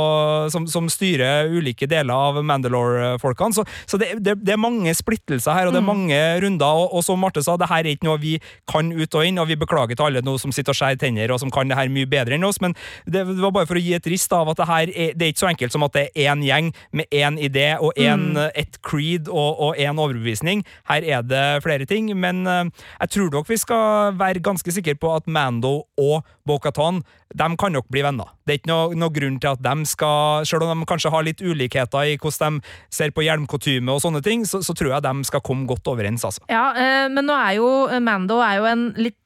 [0.52, 3.56] som, som styrer ulike deler av Mandalore-folkene.
[3.56, 6.82] Så, så det, det, det er mange splittelser her, og det er mange runder.
[6.84, 8.36] Og, og som Marte sa, det her er ikke noe vi
[8.70, 11.34] kan ut og inn, og vi beklager til alle nå som sitter og skjærer tenner,
[11.34, 12.76] og som kan det her mye bedre enn oss, men
[13.10, 15.34] det var bare for å gi et rist av at det her er, det er
[15.34, 18.78] ikke så enkelt som at det er én gjeng med én idé og én, et
[18.84, 20.64] creed og, og én overbevisning.
[20.90, 22.64] Her er det flere ting, men eh,
[23.00, 27.02] jeg tror nok vi skal være ganske sikre på at Mando og Bo-Katan
[27.34, 28.30] de kan nok bli venner.
[28.46, 31.24] Det er ikke noe, noe grunn til at de skal Selv om de kanskje har
[31.26, 35.06] litt ulikheter i hvordan de ser på hjelmkutyme og sånne ting, så, så tror jeg
[35.06, 36.44] de skal komme godt overens, altså.
[36.52, 37.68] Ja, eh, men nå er jo
[38.04, 39.18] Mando er jo en litt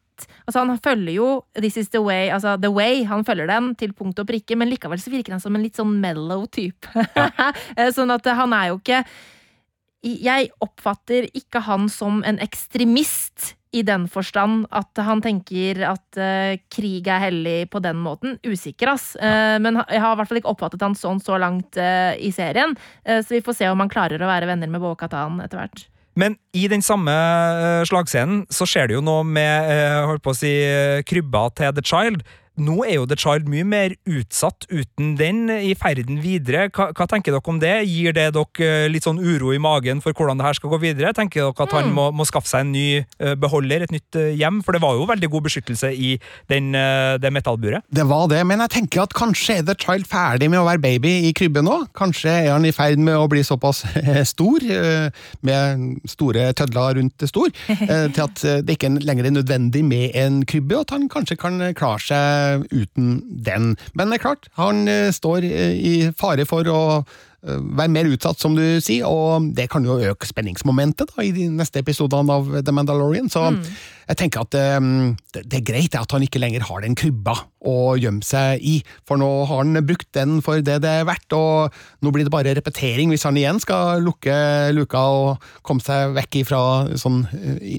[0.48, 3.92] Altså Han følger jo This is the way, altså The Way, han følger den til
[3.94, 6.90] punkt og prikke, men likevel så virker han som en litt sånn mellow type.
[7.14, 7.52] Ja.
[7.96, 9.02] sånn at han er jo ikke
[10.06, 16.54] Jeg oppfatter ikke han som en ekstremist i den forstand at han tenker at uh,
[16.72, 18.38] krig er hellig på den måten.
[18.46, 19.10] Usikker, ass.
[19.20, 22.30] Uh, men jeg har i hvert fall ikke oppfattet han sånn så langt uh, i
[22.34, 22.76] serien.
[23.04, 25.86] Så vi får se om han klarer å være venner med Bo-Katan etter hvert.
[26.18, 27.12] Men i den samme
[27.86, 29.68] slagscenen så skjer det jo noe med
[30.08, 30.50] holdt på å si,
[31.06, 32.24] krybba til The Child.
[32.58, 36.68] Nå er jo The Child mye mer utsatt uten den i ferden videre.
[36.74, 37.74] Hva, hva tenker dere om det?
[37.88, 40.80] Gir det dere eh, litt sånn uro i magen for hvordan det her skal gå
[40.82, 41.14] videre?
[41.16, 44.30] Tenker dere at han må, må skaffe seg en ny uh, beholder, et nytt uh,
[44.36, 44.60] hjem?
[44.66, 46.14] For det var jo veldig god beskyttelse i
[46.50, 47.86] den, uh, det metallburet.
[47.94, 50.82] Det var det, men jeg tenker at kanskje er The Child ferdig med å være
[50.82, 51.78] baby i krybben nå.
[51.98, 55.08] Kanskje er han i ferd med å bli såpass eh, stor, eh,
[55.46, 60.16] med store tødler rundt stor, eh, til at eh, det ikke lenger er nødvendig med
[60.18, 63.72] en krybbe, og at han kanskje kan klare seg uten den.
[63.94, 68.08] Men det er klart, han eh, står eh, i fare for å eh, være mer
[68.10, 72.34] utsatt, som du sier, og det kan jo øke spenningsmomentet da, i de neste episodene
[72.34, 73.28] av The Mandalorian.
[73.30, 73.44] Så
[74.08, 77.36] jeg tenker at um, det, det er greit at han ikke lenger har den krybba
[77.68, 81.30] å gjemme seg i, for nå har han brukt den for det det er verdt,
[81.38, 84.34] og nå blir det bare repetering hvis han igjen skal lukke
[84.74, 86.60] luka og komme seg vekk ifra
[86.98, 87.78] sånn eh, i,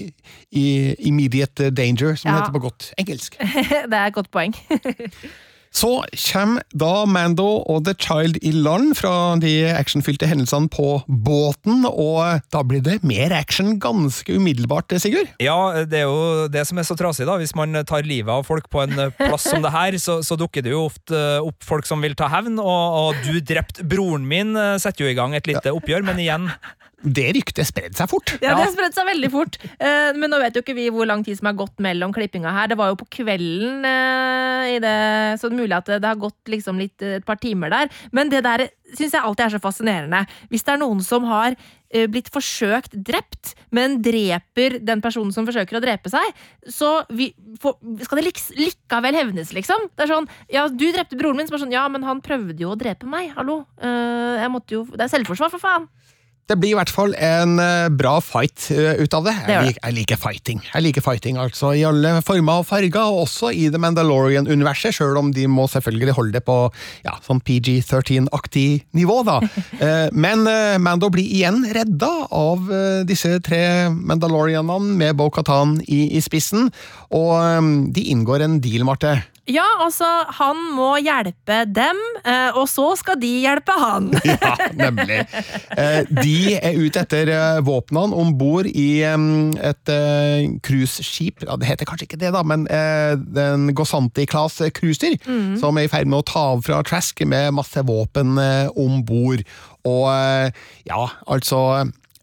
[0.56, 0.66] i
[1.10, 2.38] immediate danger, som Ja.
[2.38, 3.36] det heter på godt engelsk.
[3.92, 4.56] det er et godt poeng.
[5.70, 6.00] Så
[6.32, 12.42] kommer da Mando og The Child i land fra de actionfylte hendelsene på båten, og
[12.50, 15.30] da blir det mer action ganske umiddelbart, Sigurd?
[15.42, 17.38] Ja, det er jo det som er så trasig, da.
[17.38, 20.38] Hvis man tar livet av folk på en eh, plass som det her, så, så
[20.40, 23.84] dukker det jo ofte eh, opp folk som vil ta hevn, og, og du drept
[23.86, 26.50] broren min, eh, setter jo i gang et lite oppgjør, men igjen
[27.00, 28.34] Det ryktet spredde seg fort.
[28.44, 29.56] Ja, det spredde seg veldig fort.
[29.80, 32.52] Eh, men nå vet jo ikke vi hvor lang tid som har gått mellom klippinga
[32.52, 32.68] her.
[32.68, 34.96] Det var jo på kvelden, eh, i det,
[35.40, 37.88] så det er mulig at det, har gått liksom litt, eh, et par timer der.
[38.12, 40.24] Men det der syns jeg alltid er så fascinerende.
[40.52, 41.56] Hvis det er noen som har
[41.90, 46.36] blitt forsøkt drept, men dreper den personen som forsøker å drepe seg,
[46.70, 49.88] så vi, for, skal det liks, likevel hevnes, liksom.
[49.98, 52.62] Det er sånn Ja, du drepte broren min, som er sånn Ja, men han prøvde
[52.62, 53.32] jo å drepe meg.
[53.34, 53.64] Hallo.
[53.82, 55.90] Eh, jeg måtte jo Det er selvforsvar, for faen.
[56.50, 59.34] Det blir i hvert fall en eh, bra fight eh, ut av det.
[59.46, 60.62] Jeg, lik, jeg liker fighting.
[60.66, 65.20] Jeg liker fighting altså i alle former og farger, og også i The Mandalorian-universet, sjøl
[65.20, 66.56] om de må selvfølgelig holde det på
[67.06, 69.38] ja, sånn PG-13-aktig nivå, da.
[69.80, 70.42] Eh, Men
[70.82, 72.66] Mando blir igjen redda av
[73.08, 76.68] disse tre Mandalorianene med Bo-Katan i, i spissen,
[77.16, 79.14] og de inngår en deal, Marte.
[79.50, 80.06] Ja, altså,
[80.38, 84.10] han må hjelpe dem, eh, og så skal de hjelpe han.
[84.30, 85.18] Ja, nemlig.
[85.76, 89.90] Eh, De er ute etter eh, våpnene om bord i et
[90.64, 91.44] cruiseskip.
[91.46, 92.66] Ja, det heter kanskje ikke det, da, men
[93.34, 95.16] den Gosanti-class cruiser,
[95.60, 98.38] som er i ferd med å ta av fra Trask med masse våpen
[98.78, 99.42] om bord.
[99.88, 100.06] Og
[100.88, 101.62] ja, altså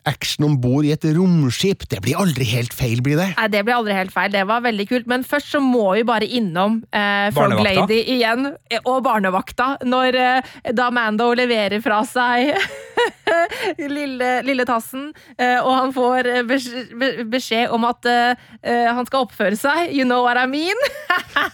[0.08, 3.30] Action om bord i et romskip, det blir aldri helt feil, blir det?
[3.38, 4.32] Nei, Det blir aldri helt feil.
[4.34, 5.08] Det var veldig kult.
[5.12, 10.18] Men først så må vi bare innom eh, Frog Lady igjen, eh, og barnevakta, når
[10.22, 12.54] eh, da Mando leverer fra seg
[13.98, 18.48] lille, lille tassen, eh, og han får eh, beskjed om at eh,
[18.88, 19.92] han skal oppføre seg.
[19.94, 20.78] You know what I mean?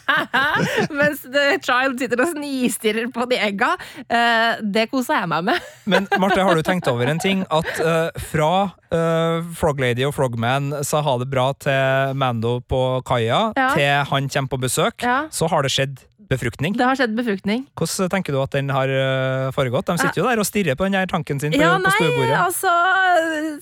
[0.99, 3.73] Mens The Child sitter og snistirrer på de egga.
[4.07, 5.71] Eh, det koser jeg meg med.
[5.89, 7.43] Men Marte, har du tenkt over en ting?
[7.53, 8.09] At eh,
[8.43, 13.69] fra uh, Froglady og Frogman sa ha det bra til Mando på kaia, Ja.
[13.75, 15.27] til han kommer på besøk, Ja.
[15.31, 16.73] så har det skjedd befruktning.
[16.75, 17.67] Det har skjedd befruktning.
[17.77, 19.85] Hvordan tenker du at den har eh, foregått?
[19.85, 22.31] De sitter jo der og stirrer på den her tanken sin på, Ja, på nei,
[22.33, 22.71] altså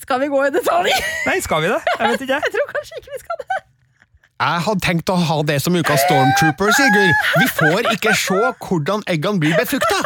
[0.00, 0.88] Skal vi gå i detalj?
[1.28, 1.82] Nei, skal vi det?
[1.98, 2.40] Jeg vet ikke.
[2.46, 3.60] Jeg tror kanskje ikke vi skal det.
[4.42, 7.12] Jeg hadde tenkt å ha det som ukas Stormtrooper, Sigurd.
[7.38, 10.00] Vi får ikke se hvordan eggene blir befrukta!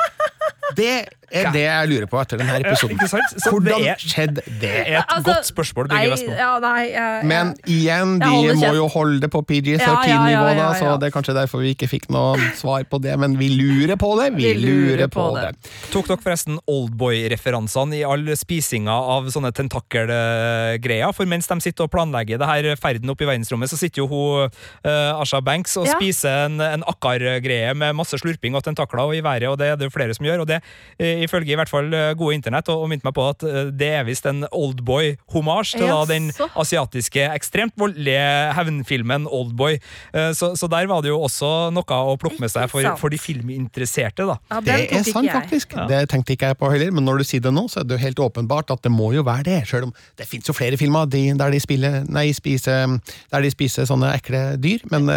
[0.76, 1.06] Det
[1.44, 2.96] er det jeg lurer på etter denne episoden.
[2.96, 4.56] Hvordan skjedde det?
[4.60, 6.32] Det er et Altså, godt spørsmål, Birger Nei, Vestmo.
[6.38, 10.52] ja, nei, jeg- Men igjen, de må jo holde det på Ja, ja, PG-13-nivå, ja,
[10.52, 10.96] ja, da, så ja.
[10.96, 13.18] det er kanskje derfor vi ikke fikk noe svar på det.
[13.18, 14.32] Men vi lurer på det.
[14.36, 15.54] Vi, lurer på det.
[15.92, 21.12] Tok dere forresten Oldboy-referansene i all spisinga av sånne tentakelgreier?
[21.16, 24.08] For mens de sitter og planlegger det her ferden opp i verdensrommet, så sitter jo
[24.10, 24.48] hun
[24.86, 25.94] uh, Asha Banks og Ja.
[25.98, 29.76] spiser en, en akkargreie med masse slurping og tentakler og i været, og det er
[29.80, 30.40] det jo flere som gjør.
[30.44, 30.60] Og det,
[30.98, 33.68] eh, ifølge i hvert fall eh, gode internett, og, og minte meg på at eh,
[33.74, 39.78] det er visst en Oldboy-homasj til da den asiatiske, ekstremt voldelige hevnfilmen Oldboy.
[40.14, 43.12] Eh, Så, så der var det jo også noe å plukke med seg for, for
[43.12, 44.38] de filminteresserte, da.
[44.50, 45.74] Ja, Det er sant, faktisk.
[45.76, 45.88] faktisk.
[45.90, 47.96] Det tenkte ikke jeg på heller, men når du sier det nå, så er det
[47.98, 49.60] jo helt åpenbart at det må jo være det.
[49.70, 52.98] Selv om det fins jo flere filmer de, der, de spiller, nei, spiser,
[53.32, 55.08] der de spiser sånne ekle dyr, men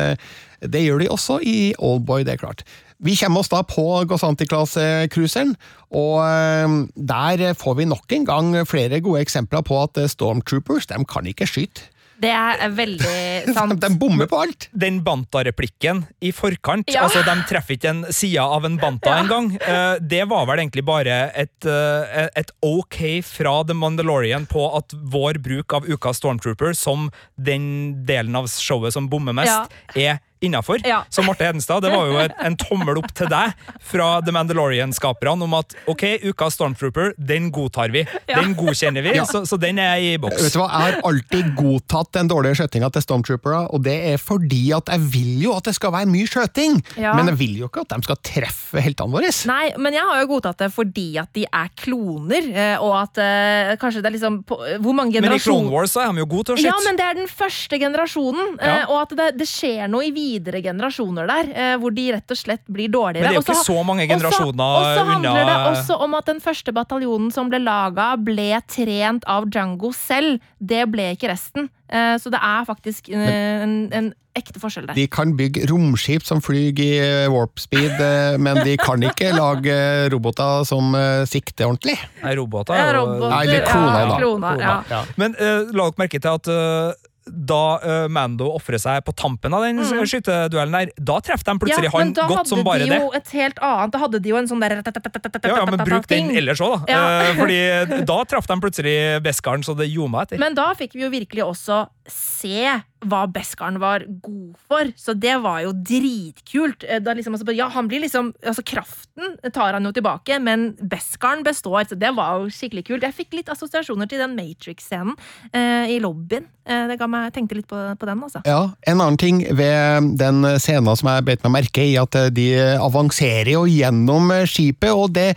[0.61, 2.63] det gjør de også i Oldboy, det er klart.
[2.99, 5.53] Vi kommer oss da på Gosanti-Class-cruiseren,
[5.95, 10.89] og eh, der får vi nok en gang flere gode eksempler på at eh, Stormtroopers
[10.91, 11.87] de kan ikke skyte.
[12.19, 13.79] Det er veldig sant.
[13.79, 14.67] De bommer på alt!
[14.75, 17.05] den Banta-replikken i forkant Ja.
[17.07, 19.53] Altså, De treffer ikke en side av en Banta engang.
[19.63, 24.95] Uh, det var vel egentlig bare et, eh, et ok fra The Mandalorian på at
[24.95, 27.07] vår bruk av Ukas Stormtrooper som
[27.39, 30.79] den delen av showet som bommer mest, er innafor.
[30.87, 31.01] Ja.
[31.09, 33.51] Så Marte Hedenstad, det var jo en, en tommel opp til deg
[33.83, 38.05] fra The Mandalorian-skaperne om at ok, Ukas Stormtrooper, den godtar vi.
[38.29, 39.25] Den godkjenner vi, Ja.
[39.27, 40.41] så, så den er i boks.
[40.45, 44.17] Vet du hva, Jeg har alltid godtatt den dårlige skjøtinga til Stormtroopere, og det er
[44.21, 47.13] fordi at jeg vil jo at det skal være mye skjøting, Ja.
[47.17, 49.33] men jeg vil jo ikke at de skal treffe heltene våre.
[49.49, 53.19] Nei, men jeg har jo godtatt det fordi at de er kloner, eh, og at
[53.23, 56.13] eh, kanskje det er liksom på, Hvor mange generasjoner Men i Clone Wars så er
[56.15, 56.71] de jo gode til å skyte.
[56.71, 58.79] Ja, men det er den første generasjonen, Ja.
[58.79, 62.29] eh, og at det, det skjer noe i videre generasjoner der, eh, hvor de rett
[62.31, 63.23] og slett blir dårligere.
[63.25, 66.13] Men det er jo ikke også, så mange generasjoner Og så handler det også om
[66.19, 70.39] at den første bataljonen som ble laga, ble trent av Django selv.
[70.59, 71.69] Det ble ikke resten.
[71.89, 74.93] Eh, Så det er faktisk eh, en, en ekte forskjell der.
[74.95, 80.09] De kan bygge romskip som flyr i warp speed, eh, men de kan ikke lage
[80.13, 81.97] roboter som eh, sikter ordentlig.
[82.23, 82.77] Nei, roboter.
[82.77, 84.17] Er jo- Nei, eller kloner, da.
[84.21, 84.75] kloner, ja.
[84.89, 85.01] Ja.
[85.17, 86.93] Men eh, la dere merke til at eh,
[87.29, 90.03] da eh, Mando ofrer seg på tampen av den Mm.
[90.05, 92.89] skyteduellen der, da treffer de plutselig han godt som bare det.
[92.89, 93.91] men da hadde de jo et helt annet.
[93.93, 96.93] Da hadde de jo en sånn der Ja, ja, men bruk den ellers òg, da.
[96.93, 97.29] Ja.
[97.29, 100.39] Eh, fordi da traff de plutselig Beskaren, så det gjorde meg etter.
[100.39, 105.37] Men da fikk vi jo virkelig også se hva Beskaren var god for, så det
[105.43, 106.83] var jo dritkult.
[106.83, 111.43] Eh, liksom, altså, ja, han blir liksom, altså Kraften tar han jo tilbake, men Beskaren
[111.47, 113.07] består, så det var jo skikkelig kult.
[113.07, 115.15] Jeg fikk litt assosiasjoner til den Matrix-scenen
[115.53, 116.49] eh, i lobbyen.
[116.69, 118.43] Eh, det ga meg, tenkte litt på, på den, altså.
[118.45, 122.29] Ja, En annen ting ved den scenen som jeg beit meg merke i, at eh,
[122.33, 125.31] de avanserer jo gjennom eh, skipet, og det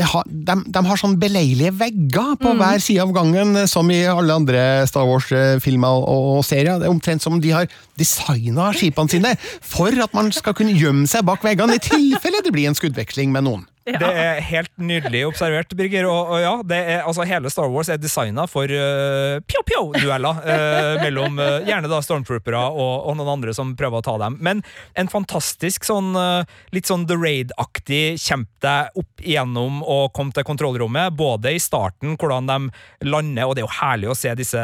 [0.00, 4.00] har, de, de har sånn beleilige vegger på hver side av gangen, eh, som i
[4.08, 6.80] alle andre Star Wars-filmer og, og serier.
[6.80, 7.68] Det er omtrent som de har
[8.00, 12.54] designa skipene sine for at man skal kunne gjemme seg bak veggene i tilfelle det
[12.54, 13.68] blir en skuddveksling med noen.
[13.86, 16.06] Det er helt nydelig observert, Birger.
[16.10, 21.02] Og, og ja, det er, altså Hele Star Wars er designa for uh, pjo-pjo-dueller uh,
[21.02, 24.38] mellom uh, gjerne da stormtroopere og, og noen andre som prøver å ta dem.
[24.44, 24.62] Men
[24.98, 30.46] en fantastisk sånn uh, litt sånn The Raid-aktig kjemp deg opp igjennom og kom til
[30.46, 31.16] kontrollrommet.
[31.18, 34.60] Både i starten, hvordan de lander, og det er jo herlig å se disse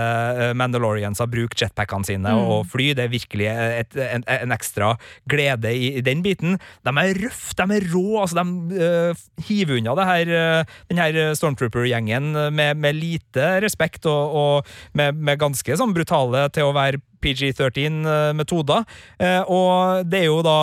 [0.54, 2.92] Mandalorians Mandaloriansa bruke jetpackene sine og fly.
[2.96, 4.92] Det er virkelig et, en, en ekstra
[5.30, 6.58] glede i, i den biten.
[6.86, 8.20] De er røffe, de er rå.
[8.22, 9.07] altså de
[9.48, 15.18] hiver unna det her, uh, den her Stormtrooper-gjengen med, med lite respekt og, og med,
[15.18, 18.84] med ganske sånn brutale til å være PG-13-metoder.
[19.18, 20.58] Eh, og det er jo da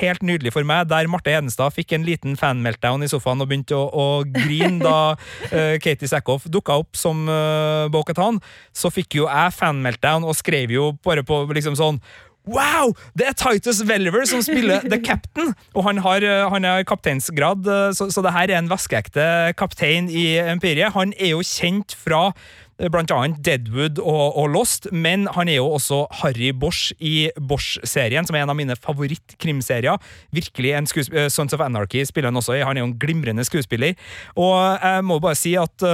[0.00, 3.78] helt nydelig for meg, der Marte Hedenstad fikk en liten fan-meltdown i sofaen og begynte
[3.78, 4.96] å, å grine da
[5.50, 7.26] eh, Katie Sackhoff dukka opp som
[7.90, 8.40] Bo-Katan,
[8.76, 12.00] så fikk jo jeg fan-meltdown og skrev jo bare på liksom sånn
[12.48, 12.94] Wow!
[13.18, 15.52] Det er Titus Welliver som spiller The Captain!
[15.76, 19.52] Og han har, eh, han har kapteinsgrad, eh, så, så det her er en vaskeekte
[19.60, 20.94] kaptein i Imperiet.
[20.96, 22.30] Han er jo kjent fra
[22.80, 27.28] eh, blant annet Deadwood og, og Lost, men han er jo også Harry Bosch i
[27.36, 30.00] Bosch-serien, som er en av mine favorittkrimserier.
[30.32, 30.88] Virkelig en
[31.28, 32.64] Sons of Anarchy spiller han også i.
[32.64, 34.00] Han er jo en glimrende skuespiller.
[34.40, 35.84] Og jeg må bare si at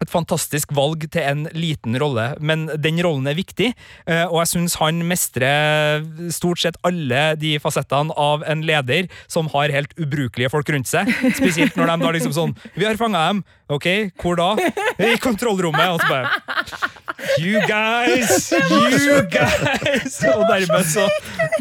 [0.00, 3.72] et fantastisk valg til en liten rolle, men den rollen er viktig,
[4.06, 9.50] eh, og jeg syns han mestrer stort sett alle de fasettene av en leder som
[9.52, 11.10] har helt ubrukelige folk rundt seg.
[11.36, 13.44] Spesielt når de da liksom sånn Vi har fanga dem!
[13.70, 13.86] Ok,
[14.18, 14.54] hvor da?
[14.98, 15.92] I kontrollrommet!
[15.94, 17.09] Og så bare
[17.40, 18.50] You guys!
[18.52, 20.16] You guys!
[20.34, 21.06] Og dermed så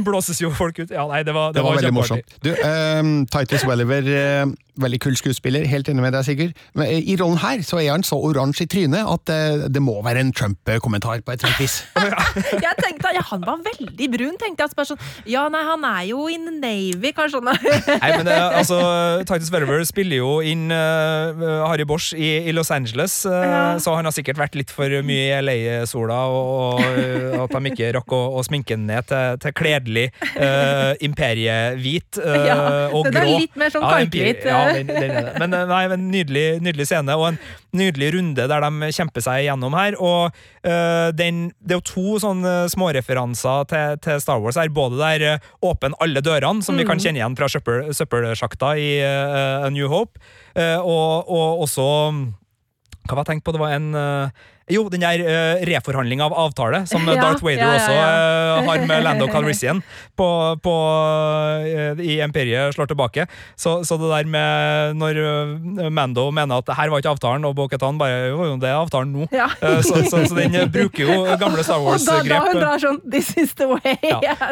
[0.06, 0.92] blåses jo folk ut.
[0.94, 2.34] Ja, nei, det var, det Det var veldig morsomt.
[2.46, 6.54] Du, um, Titus Welliver, uh, veldig kul skuespiller, helt enig med deg, Sigurd.
[6.80, 9.82] Men uh, i rollen her så er han så oransje i trynet at uh, det
[9.84, 11.80] må være en Trump-kommentar på et eller annet vis.
[12.66, 14.72] Jeg tenkte, ja, Han var veldig brun, tenkte jeg.
[14.80, 17.42] Altså sånn, ja, nei, han er jo in the Navy, kanskje.
[17.46, 17.56] Nei,
[18.20, 18.80] men altså,
[19.28, 23.78] Titus Welliver spiller jo inn Harry Bosch i, i Los Angeles, Ja.
[23.82, 27.72] så han har sikkert vært litt for mye i LA-sola, og, og eh, at de
[27.72, 32.58] ikke rakk å, å sminke den ned til, til kledelig uh, imperiehvit uh, Ja,
[32.96, 35.32] og den er litt mer sånn Ja, kalkhvit, Ja, ja, den, den.
[35.42, 37.40] Men eh, nei, en nydelig, nydelig scene, og en
[37.76, 39.98] nydelig runde der de kjemper seg gjennom her.
[40.02, 44.72] Og uh, den, det er jo to sånne småreferanser til, til Star Wars her.
[44.74, 49.70] Både der åpen alle dørene, som vi kan kjenne igjen fra søppel, søppelsjakta i A
[49.74, 50.20] New Hope,
[50.56, 51.86] og, og også
[53.08, 53.54] Hva var jeg tenkt på?
[53.56, 57.66] Det var en eh, jo, den der uh, reforhandling av avtale, som Ja, Darth Vader
[57.66, 59.82] ja, ja, også uh, har med Lando Calrissian
[60.20, 60.30] på,
[60.64, 60.76] på,
[61.66, 63.26] uh, i Imperiet slår tilbake.
[63.56, 67.56] Så, så det der med når eh, Mando mener at her var ikke avtalen, og
[67.58, 69.28] Bo-Katan bare jo, det er avtalen nå.
[69.34, 73.00] Eh, så, så, så den bruker jo gamle Star Og da, da hun drar sånn
[73.04, 73.98] 'This is the way'.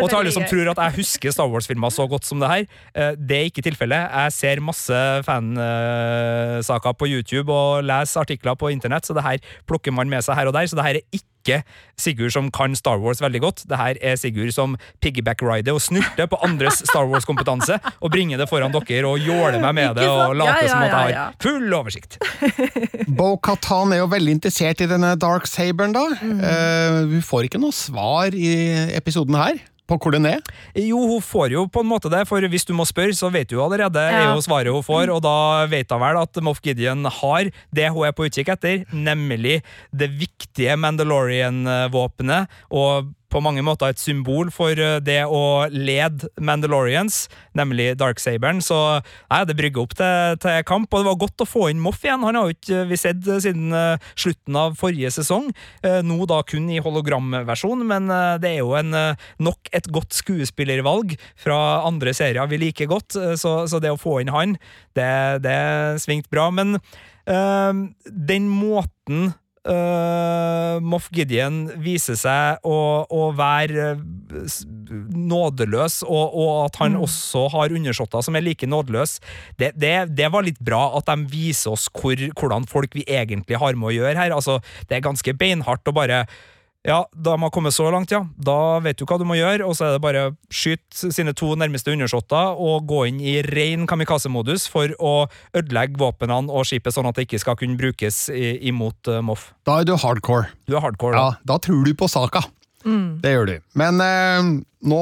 [0.01, 2.67] Og til alle som tror at jeg husker Star Wars-filmer så godt som det her,
[2.93, 4.07] eh, det er ikke tilfellet.
[4.07, 9.95] Jeg ser masse fansaker på YouTube og leser artikler på internett, så det her plukker
[9.95, 10.69] man med seg her og der.
[10.69, 11.61] Så det her er ikke
[11.95, 13.61] Sigurd som kan Star Wars veldig godt.
[13.69, 18.49] Det her er Sigurd som piggyback-rider og snurter på andres Star Wars-kompetanse og bringer det
[18.51, 21.39] foran dere og jåler meg med det og later Ja, ja, som at jeg har
[21.43, 22.19] full oversikt.
[23.19, 26.05] Bo-Katan er jo veldig interessert i denne Dark Saberen, da.
[26.19, 28.51] Eh, vi får ikke noe svar i
[28.97, 30.41] episoden her på hvor den er.
[30.75, 33.49] Jo, hun får jo på en måte det, for hvis du må spørre, så vet
[33.49, 37.07] du allerede er jo svaret hun får, og da vet hun vel at Moff Gideon
[37.21, 39.61] har det hun er på utkikk etter, nemlig
[39.95, 47.25] det viktige Mandalorian-våpenet, og på mange måter et symbol for eh, det å lede Mandalorians,
[47.57, 48.61] nemlig Darksaberen.
[48.63, 51.81] Så nei, det brygger opp til, til kamp, og det var godt å få inn
[51.83, 52.25] Moff igjen.
[52.27, 55.49] Han har jo ikke vi sett eh, siden eh, slutten av forrige sesong,
[55.83, 59.91] eh, nå da kun i hologramversjon, men eh, det er jo en, eh, nok et
[59.93, 64.33] godt skuespillervalg fra andre serier vi liker godt, eh, så, så det å få inn
[64.33, 64.55] han,
[64.97, 65.59] det, det
[66.03, 66.47] svingte bra.
[66.53, 69.33] Men øh, den måten
[69.69, 74.57] eh, Moff Gideon viser seg å, å være eh,
[75.13, 79.23] nådeløs, og, og at han også har undersåtter som er like nådeløse,
[79.59, 83.59] det, det, det var litt bra at de viser oss hvor, hvordan folk vi egentlig
[83.61, 84.35] har med å gjøre her.
[84.35, 84.59] Altså,
[84.89, 86.25] det er ganske beinhardt å bare
[86.85, 88.21] ja, da de har kommet så langt, ja.
[88.37, 91.53] Da vet du hva du må gjøre, og så er det bare skyte sine to
[91.59, 95.15] nærmeste undersåtter og gå inn i ren kamikaze-modus for å
[95.57, 99.49] ødelegge våpnene og skipet, sånn at det ikke skal kunne brukes imot uh, Moff.
[99.67, 100.51] Da er du hardcore.
[100.69, 101.25] Du er hardcore, da.
[101.25, 102.45] Ja, da tror du på saka.
[103.21, 103.55] Det gjør du.
[103.79, 104.49] Men eh,
[104.87, 105.01] nå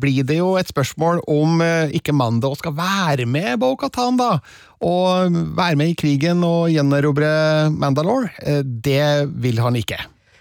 [0.00, 4.38] blir det jo et spørsmål om eh, ikke Mando skal være med Bo-Katan, da.
[4.86, 7.28] Og være med i krigen og gjenerobre
[7.74, 8.30] Mandalore.
[8.40, 10.00] Eh, det vil han ikke.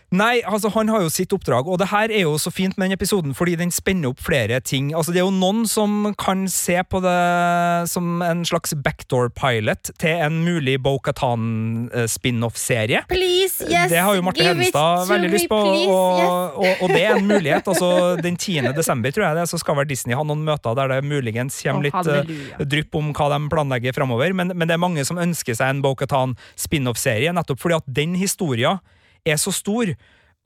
[0.09, 2.87] Nei, altså han har jo sitt oppdrag, og det her er jo så fint med
[2.89, 4.95] den episoden fordi den spenner opp flere ting.
[4.97, 10.09] Altså Det er jo noen som kan se på det som en slags backdoor-pilot til
[10.25, 13.01] en mulig Bo-Katan-spin-off-serie.
[13.11, 16.29] Please, yes, det har jo Marte Hedenstad veldig me, lyst på, please, og, yes.
[16.57, 17.65] og, og det er en mulighet.
[17.69, 17.89] altså
[18.23, 18.73] Den 10.
[18.77, 21.85] desember tror jeg det, så skal vel Disney ha noen møter der det muligens kommer
[21.85, 22.25] litt oh,
[22.65, 25.85] drypp om hva de planlegger framover, men, men det er mange som ønsker seg en
[25.85, 28.79] Bo-Katan spin-off-serie, nettopp fordi at den historien
[29.25, 29.85] er så stor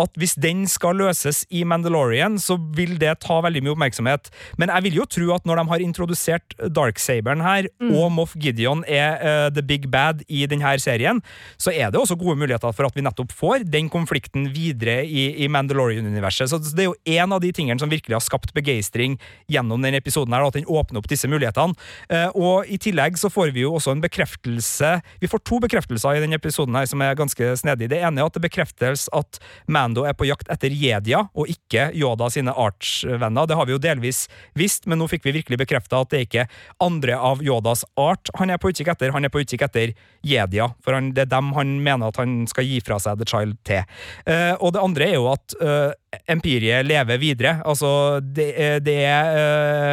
[0.01, 4.31] at hvis den skal løses i Mandalorian, så vil det ta veldig mye oppmerksomhet.
[4.57, 8.81] Men jeg vil jo tro at når de har introdusert Darksaberen her, og Moff Gideon
[8.89, 11.21] er uh, the big bad i denne serien,
[11.61, 15.27] så er det også gode muligheter for at vi nettopp får den konflikten videre i,
[15.45, 16.49] i Mandalorian-universet.
[16.49, 19.19] Så det er jo en av de tingene som virkelig har skapt begeistring
[19.51, 21.77] gjennom denne episoden, her, at den åpner opp disse mulighetene.
[22.09, 24.89] Uh, og i tillegg så får vi jo også en bekreftelse
[25.21, 27.91] Vi får to bekreftelser i denne episoden her som er ganske snedig.
[27.93, 29.37] Det ene er at det bekreftes at
[29.83, 33.47] Mando er på jakt etter Jedia, og ikke Yoda sine artsvenner.
[33.49, 34.23] Det har vi jo delvis
[34.57, 36.45] visst, men nå fikk vi virkelig bekrefta at det er ikke
[36.83, 39.91] andre av Yodas art han er på utkikk etter, han er på utkikk etter
[40.23, 40.69] Jedia.
[40.85, 43.57] For han, det er dem han mener at han skal gi fra seg The Child
[43.67, 43.83] til.
[44.29, 45.91] Uh, og det andre er jo at uh,
[46.31, 47.55] empiriet lever videre.
[47.67, 49.33] Altså, det, er- det er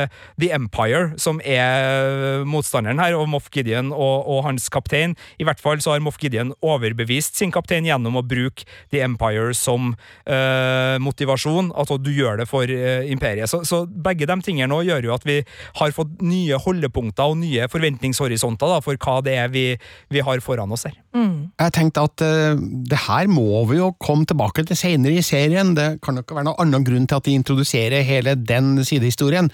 [0.06, 5.16] uh, The Empire som er motstanderen her, og Moff Gideon og, og hans kaptein.
[5.42, 9.54] I hvert fall så har Moff Gideon overbevist sin kaptein gjennom å bruke The Empire
[9.56, 9.79] som
[10.26, 11.72] eh, motivasjon.
[11.74, 13.50] Altså, du gjør det for eh, imperiet.
[13.50, 15.40] Så, så begge de tingene nå gjør jo at vi
[15.80, 19.66] har fått nye holdepunkter og nye forventningshorisonter da, for hva det er vi,
[20.12, 20.96] vi har foran oss her.
[21.14, 22.54] Jeg tenkte at uh,
[22.86, 25.74] det her må vi jo komme tilbake til senere i serien.
[25.74, 29.50] Det kan jo ikke være noen annen grunn til at de introduserer hele den sidehistorien,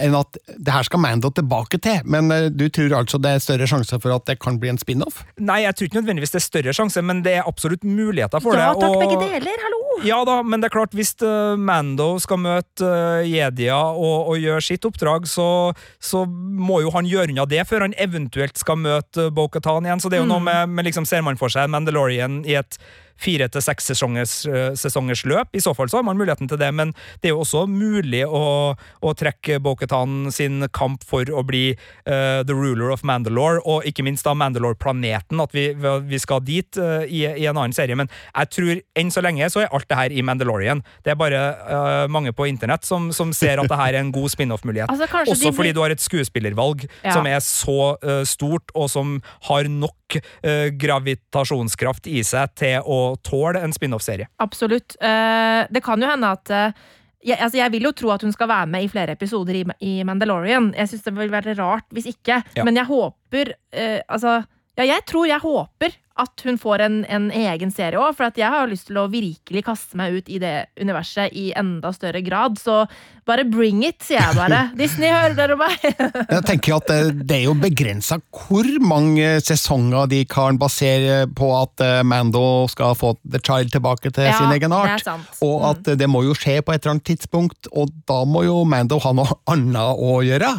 [0.00, 1.98] enn at det her skal Mando tilbake til.
[2.06, 4.78] Men uh, du tror altså det er større sjanse for at det kan bli en
[4.80, 5.24] spin-off?
[5.42, 8.54] Nei, jeg tror ikke nødvendigvis det er større sjanse, men det er absolutt muligheter for
[8.54, 8.80] Ja det.
[8.86, 9.76] takk, og- begge deler, hallo!
[10.06, 14.38] Ja da, men det er klart, hvis uh, Mando skal møte uh, Jedia og, og
[14.40, 18.78] gjøre sitt oppdrag, så, så må jo han gjøre unna det før han eventuelt skal
[18.80, 20.00] møte Bo-Katan igjen.
[20.00, 22.78] Så det er jo noe med, med liksom, ser man for seg Mandalorian i et
[23.20, 25.52] fire til seks sesongers, eh, sesongers løp.
[25.56, 28.22] I så fall så har man muligheten til det, men det er jo også mulig
[28.26, 33.84] å, å trekke Boketan sin kamp for å bli uh, the ruler of Mandalore, og
[33.88, 37.98] ikke minst da Mandalore-planeten, at vi, vi skal dit uh, i, i en annen serie.
[37.98, 40.82] Men jeg tror enn så lenge så er alt det her i Mandalorian.
[41.04, 44.14] Det er bare uh, mange på internett som, som ser at det her er en
[44.14, 44.88] god spin-off-mulighet.
[45.00, 47.12] Altså, Også de fordi du har et skuespillervalg Ja.
[47.14, 47.94] som er så
[48.28, 54.30] stort, og som har nok eh, gravitasjonskraft i seg til å tåle en spin-off-serie.
[54.42, 54.96] Absolutt.
[55.00, 56.80] Eh, det kan jo hende at eh,
[57.20, 59.64] jeg, altså jeg vil jo tro at hun skal være med i flere episoder i,
[59.84, 60.72] i Mandalorian.
[60.76, 62.40] Jeg syns det vil være rart hvis ikke.
[62.56, 62.64] Ja.
[62.64, 64.38] Men jeg håper uh, Altså,
[64.78, 68.38] ja, jeg tror jeg håper at hun får en, en egen serie òg, for at
[68.40, 72.20] jeg har lyst til å virkelig kaste meg ut i det universet i enda større
[72.24, 72.58] grad.
[72.60, 72.82] Så
[73.28, 74.60] bare bring it, sier jeg bare.
[74.80, 75.76] Disney, hører dere meg?
[76.34, 76.98] Jeg tenker at det,
[77.28, 82.42] det er jo begrensa hvor mange sesonger de kan basere på at eh, Mando
[82.72, 85.04] skal få The Child tilbake til Ja, sin egen det er art.
[85.06, 85.28] sant.
[85.36, 85.44] Mm.
[85.48, 88.60] Og at det må jo skje på et eller annet tidspunkt, og da må jo
[88.68, 90.52] Mando ha noe annet å gjøre.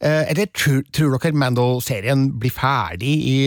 [0.00, 3.38] Eh, Eller tror, tror dere Mando-serien blir ferdig i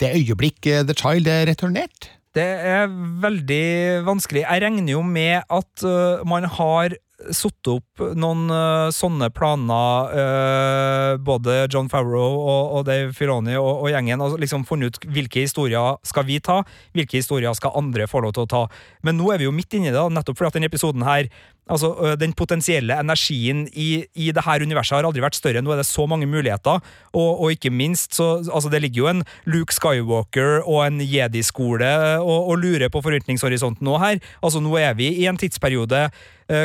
[0.00, 2.10] det øyeblikk eh, The Child er returnert?
[2.36, 2.84] Det er
[3.24, 4.44] veldig vanskelig.
[4.44, 5.82] Jeg regner jo med at
[6.30, 6.94] man har
[7.34, 13.84] satt opp noen uh, sånne planer, uh, både John Favreau og, og Dave Filoni og,
[13.84, 16.60] og gjengen, og liksom funnet ut hvilke historier skal vi ta,
[16.96, 18.66] hvilke historier skal andre få lov til å ta.
[19.06, 21.30] Men nå er vi jo midt inni det, nettopp fordi at denne episoden her
[21.70, 25.62] Altså, uh, Den potensielle energien i, i det her universet har aldri vært større.
[25.62, 26.80] Nå er det så mange muligheter,
[27.12, 31.92] og, og ikke minst så altså Det ligger jo en Luke Skywalker og en jedi-skole
[32.18, 34.18] og, og lurer på forventningshorisonten nå her.
[34.42, 36.08] Altså Nå er vi i en tidsperiode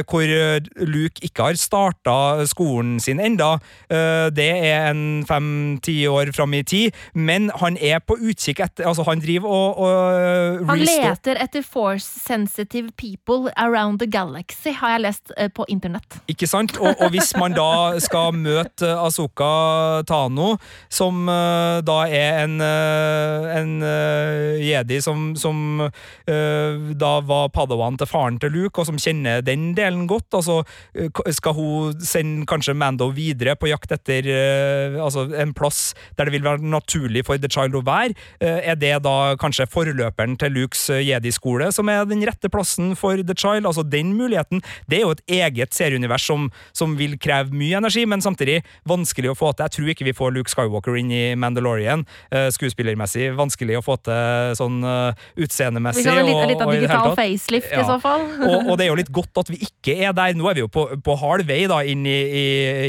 [0.09, 3.55] hvor eh, Luke ikke har starta skolen sin enda.
[3.89, 8.85] Eh, det er en fem-ti år fram i tid, men han er på utkikk etter
[8.85, 15.03] Altså, han driver og, og Han leter etter force-sensitive people around the galaxy, har jeg
[15.05, 16.19] lest eh, på internett.
[16.31, 16.77] Ikke sant?
[16.77, 20.55] Og, og hvis man da skal møte Asuka Tano,
[20.89, 27.99] som eh, da er en, eh, en eh, jedi som, som eh, da var padawan
[27.99, 30.61] til faren til Luke, og som kjenner den delen godt, altså
[30.95, 36.27] eh, skal hun sende kanskje Mando videre på jakt etter uh, altså en plass der
[36.27, 38.15] det vil være naturlig for The Child å være?
[38.41, 43.19] Uh, er det da kanskje forløperen til Lukes jedi-skole som er den rette plassen for
[43.21, 43.67] The Child?
[43.69, 44.63] Altså den muligheten.
[44.89, 49.33] Det er jo et eget serieunivers som, som vil kreve mye energi, men samtidig vanskelig
[49.33, 49.65] å få til.
[49.65, 52.05] Jeg tror ikke vi får Luke Skywalker inn i Mandalorian.
[52.33, 55.91] Uh, skuespillermessig vanskelig å få til sånn uh, Vi kan ha
[56.23, 58.25] litt, og- det hele digital facelift i så fall.
[58.45, 60.37] og, og det er jo litt godt at vi ikke er der.
[60.37, 62.45] Nå er vi jo på, på halv vei da, inn, i, i,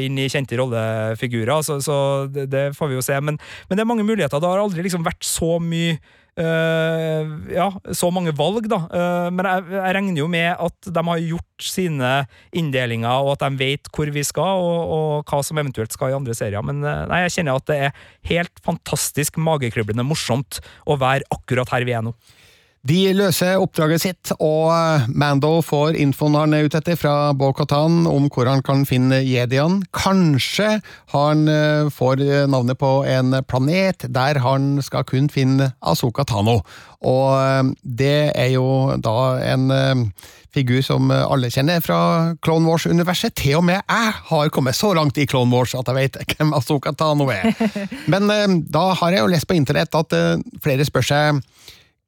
[0.07, 1.97] inn i kjente rollefigurer, så, så
[2.31, 3.19] det, det får vi jo se.
[3.25, 4.43] Men, men det er mange muligheter.
[4.43, 5.99] Det har aldri liksom vært så mye
[6.37, 8.83] Uh, ja, så mange valg, da.
[8.93, 12.11] Uh, men jeg, jeg regner jo med at de har gjort sine
[12.53, 16.19] inndelinger, og at de vet hvor vi skal, og, og hva som eventuelt skal i
[16.19, 16.61] andre serier.
[16.61, 21.73] Men uh, nei, jeg kjenner at det er helt fantastisk magekryblende morsomt å være akkurat
[21.73, 22.13] her vi er nå.
[22.87, 28.05] De løser oppdraget sitt, og eh, Mando får infoen han er ute etter fra Bo-Katan
[28.07, 29.83] om hvor han kan finne jediene.
[29.97, 30.77] Kanskje
[31.15, 36.61] han eh, får eh, navnet på en planet der han skal kun finne Asoka Tano.
[37.07, 39.69] Og det er jo da en
[40.55, 41.99] figur som alle kjenner fra
[42.43, 43.35] Clone Wars-universet.
[43.37, 46.55] Til og med jeg har kommet så langt i Clone Wars at jeg vet hvem
[46.57, 47.51] Asoka Tano er.
[48.13, 50.19] Men da har jeg jo lest på internett at
[50.65, 51.45] flere spør seg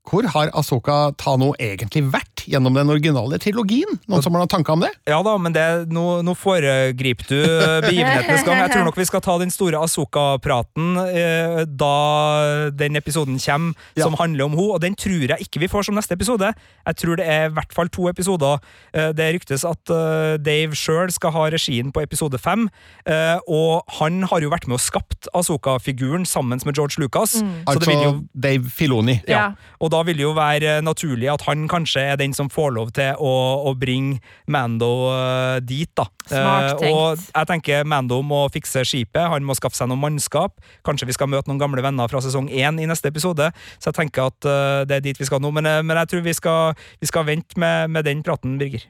[0.09, 3.99] hvor har Asoka Tano egentlig vært gjennom den originale trilogien?
[4.09, 4.91] Noen som har noen tanker om det?
[5.09, 7.39] Ja da, men det, nå, nå foregriper du
[7.86, 8.61] begivenhetenes gang.
[8.64, 14.05] Jeg tror nok vi skal ta den store Asoka-praten eh, da den episoden kommer Ja.
[14.05, 16.53] som handler om henne, og den tror jeg ikke vi får som neste episode.
[16.86, 18.59] Jeg tror det er i hvert fall to episoder.
[18.95, 22.68] Eh, det ryktes at eh, Dave sjøl skal ha regien på episode fem,
[23.07, 27.39] eh, og han har jo vært med og skapt Asoka-figuren sammen med George Lucas.
[27.39, 29.20] Så det Altså vil jo Dave Filoni.
[29.26, 29.39] ja.
[29.39, 29.53] Ja.
[29.80, 32.93] Og da vil det jo være naturlig at han kanskje er den som får lov
[32.97, 33.34] til å,
[33.68, 34.20] å bringe
[34.51, 36.07] Mando eh, dit, da.
[36.28, 36.93] Smart tenkt.
[36.93, 40.59] og jeg tenker Mando må fikse skipet, han må skaffe seg noe mannskap.
[40.86, 43.51] Kanskje vi skal møte noen gamle venner fra sesong én i neste episode.
[43.78, 45.53] Så jeg tenker at eh, det er dit vi skal nå.
[45.55, 48.86] Men, eh, men jeg tror vi skal, vi skal vente med, med den praten, Birger.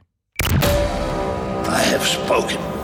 [1.68, 2.77] I have spoken.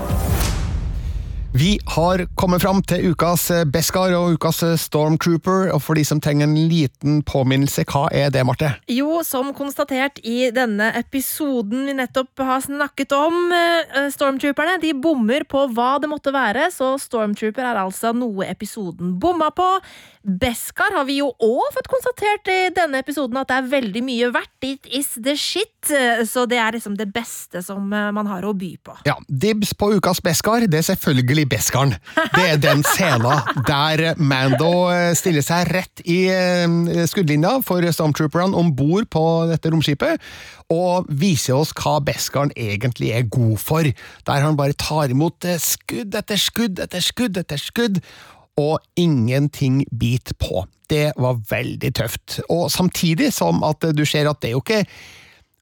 [1.56, 6.02] Vi har kommet fram til ukas eh, Beskar og ukas eh, Stormtrooper, og for de
[6.02, 8.72] som trenger en liten påminnelse, hva er det, Marte?
[8.90, 15.46] Jo, som konstatert i denne episoden vi nettopp har snakket om, eh, Stormtrooperne de bommer
[15.46, 19.68] på hva det måtte være, så Stormtrooper er altså noe episoden bomma på.
[20.24, 24.30] Beskar har vi jo òg fått konstatert i denne episoden at det er veldig mye
[24.32, 24.52] verdt.
[24.64, 25.68] It is the shit.
[26.24, 28.94] Så det er liksom det beste som eh, man har å by på.
[29.04, 31.92] Ja, Dibs på ukas Beskar, det er selvfølgelig Beskaren.
[32.32, 38.56] Det er den scenen der Mando eh, stiller seg rett i eh, skuddlinja for stormtrooperne
[38.56, 40.24] om bord på dette romskipet,
[40.72, 43.92] og viser oss hva Beskaren egentlig er god for.
[44.24, 48.00] Der han bare tar imot skudd etter skudd etter skudd etter skudd,
[48.60, 50.64] og ingenting bit på.
[50.90, 52.40] Det var veldig tøft.
[52.52, 54.84] Og samtidig som at du ser at det er jo ikke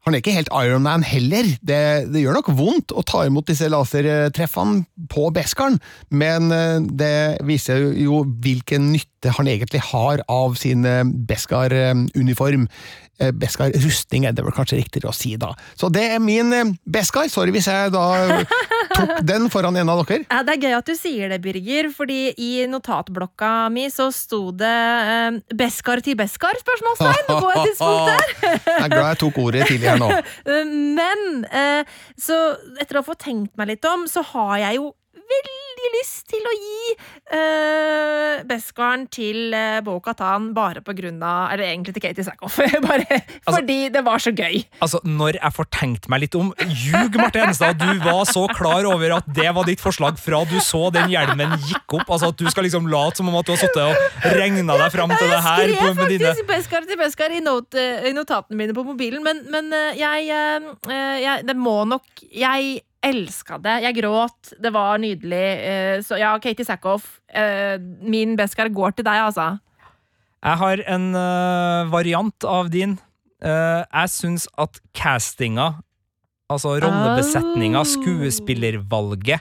[0.02, 1.46] han er ikke helt Iron Man heller.
[1.62, 1.78] Det,
[2.10, 4.82] det gjør nok vondt å ta imot disse lasertreffene
[5.12, 5.78] på Beskaren,
[6.10, 11.04] men eh, det viser jo hvilken nytte han egentlig har av sin eh,
[13.30, 13.52] Beskar-uniform.
[13.52, 15.52] Beskar-rustning er det vel kanskje riktigere å si, da.
[15.78, 17.28] Så det er min eh, Beskar.
[17.32, 18.04] Sorry hvis jeg da
[18.96, 20.24] tok den foran en av dere.
[20.28, 24.50] Ja, det er gøy at du sier det, Birger, fordi i notatblokka mi så sto
[24.56, 28.34] det eh, 'Beskar til Beskar?' spørsmålstegn på et tidspunkt der.
[28.72, 30.10] Jeg er glad jeg tok ordet tidligere nå.
[30.12, 32.38] Eh, Men eh, så
[32.80, 34.92] etter å få tenkt meg litt om, så har jeg jo
[35.30, 36.94] veldig lyst til å gi
[37.34, 42.58] uh, Beskaren til uh, Bo-Katan bare på grunn av Eller egentlig til Katie Sackhoff.
[42.88, 44.62] bare fordi det var så gøy.
[44.82, 48.86] Altså, Når jeg får tenkt meg litt om Ljug, Marte Henstad, du var så klar
[48.88, 52.08] over at det var ditt forslag fra du så den hjelmen gikk opp.
[52.08, 54.94] Altså At du skal liksom late som om at du har sittet og regna deg
[54.94, 55.64] fram til det her.
[55.66, 58.84] Jeg på, skrev med dine faktisk Beskar til Beskar i, not, i notatene mine på
[58.86, 63.82] mobilen, men, men eh, jeg, eh, jeg Det må nok Jeg elska det.
[63.82, 64.52] Jeg gråt.
[64.62, 65.44] Det var nydelig.
[65.66, 69.58] Eh, Så ja, Katie Sackhoff, eh, min Beskar går til deg, altså.
[70.42, 72.98] Jeg har en øh, variant av din.
[73.42, 75.82] Eh, jeg syns at castinga,
[76.50, 77.84] altså rollebesetninga, Oh.
[77.86, 79.40] skuespillervalget,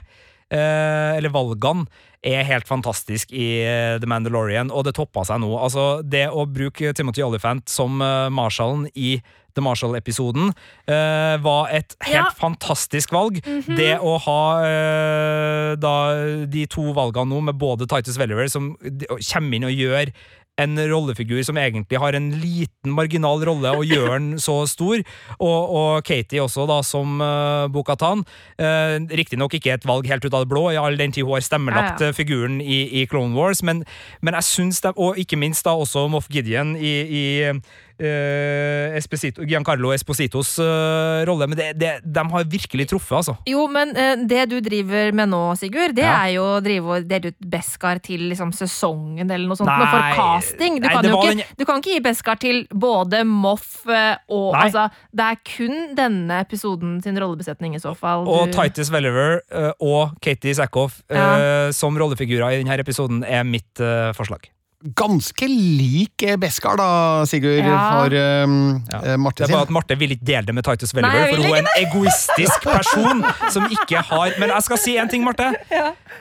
[0.56, 1.86] eller valgene,
[2.22, 5.50] er helt fantastisk i eh, The Mandalorian, og det toppa seg nå.
[5.58, 9.16] Altså, det å bruke Timothy Olyphant som marshalen Marshallen i
[9.54, 10.52] The Marshall-episoden
[10.88, 12.28] uh, var et helt Ja.
[12.36, 13.40] fantastisk valg.
[13.76, 15.94] Det å ha uh, da
[16.48, 20.12] de to valgene nå, med både Titus Welliver, som kommer inn og gjør
[20.60, 25.00] en rollefigur som egentlig har en liten marginal rolle, og gjør den så stor.
[25.38, 28.24] Og, og Katie også, da, som uh, Bokhatan.
[28.60, 31.38] Uh, Riktignok ikke et valg helt ut av det blå, i all den tid hun
[31.38, 32.10] har stemmelagt Ja, ja.
[32.12, 33.84] eh, figuren i, i Clone Wars, men,
[34.20, 37.62] men jeg syns det, og ikke minst da også Moff Gideon i, i eh,
[38.98, 43.34] Esposito, Giancarlo Espositos eh, rolle, men det, det, de har virkelig truffet, altså.
[43.48, 46.14] Jo, men eh, det du driver med nå, Sigurd, det Ja.
[46.26, 49.68] er jo å drive og dele ut Beskar til liksom, sesongen eller noe sånt.
[49.70, 50.78] Nei, noe for casting.
[50.80, 54.16] Du, nei, kan jo ikke, den- du kan ikke gi Beskar til både Moff eh,
[54.32, 54.64] og Nei.
[54.68, 58.26] altså, Det er kun denne episoden sin rollebesetning, i så fall.
[58.28, 61.70] Og du- Titus Welliver eh, og Katie Sackhoff ja.
[61.72, 64.48] som rollefigurer i denne episoden er mitt eh, forslag.
[64.98, 66.88] Ganske lik eh, Beskar, da,
[67.30, 67.76] Sigurd, Ja.
[67.94, 68.16] for
[68.46, 69.16] um, Ja.
[69.16, 69.46] Marte sin.
[69.46, 71.62] Det er bare at Marte vil ikke dele det med Titus Welliver, for hun er
[71.62, 73.22] en egoistisk person
[73.54, 75.52] som ikke har Men jeg skal si en ting, Marte.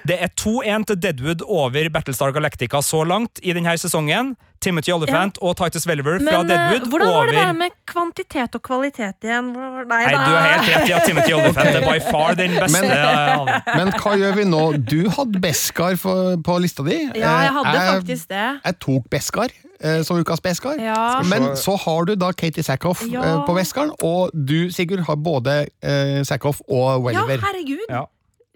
[0.07, 4.35] Det er 2-1 til Deadwood over Battlestar Galactica så langt i denne sesongen.
[4.61, 7.75] Timothy Olyphant og Titus Welliver fra Men eh, Deadwood hvordan var det over der med
[7.89, 9.49] kvantitet og kvalitet igjen?
[9.55, 12.83] Nei, Nei, du har helt rett i at Timothy Olyphant er by far den beste.
[12.85, 14.61] Men- Men hva gjør vi nå?
[14.93, 16.99] Du hadde Beskar for, på lista di.
[17.17, 18.45] Ja, jeg hadde jeg, faktisk det.
[18.65, 19.49] Jeg tok Beskar
[19.81, 20.77] eh, som ukas Beskar.
[20.79, 21.21] Ja.
[21.25, 23.21] Men så har du da Katie Sackhoff Ja.
[23.25, 27.87] eh, på Beskaren, og du, Sigurd, har både eh, Sackhoff og Ja, herregud.
[27.89, 28.05] Ja.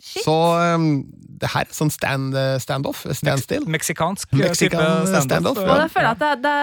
[0.02, 0.26] Shit.
[0.26, 0.36] så
[0.76, 1.06] um,
[1.41, 3.64] det her er sånn stand, eh, standoff, standstill.
[3.72, 5.62] Meksikansk eh, type standoff, standoff.
[5.64, 6.56] Og jeg føler at det, det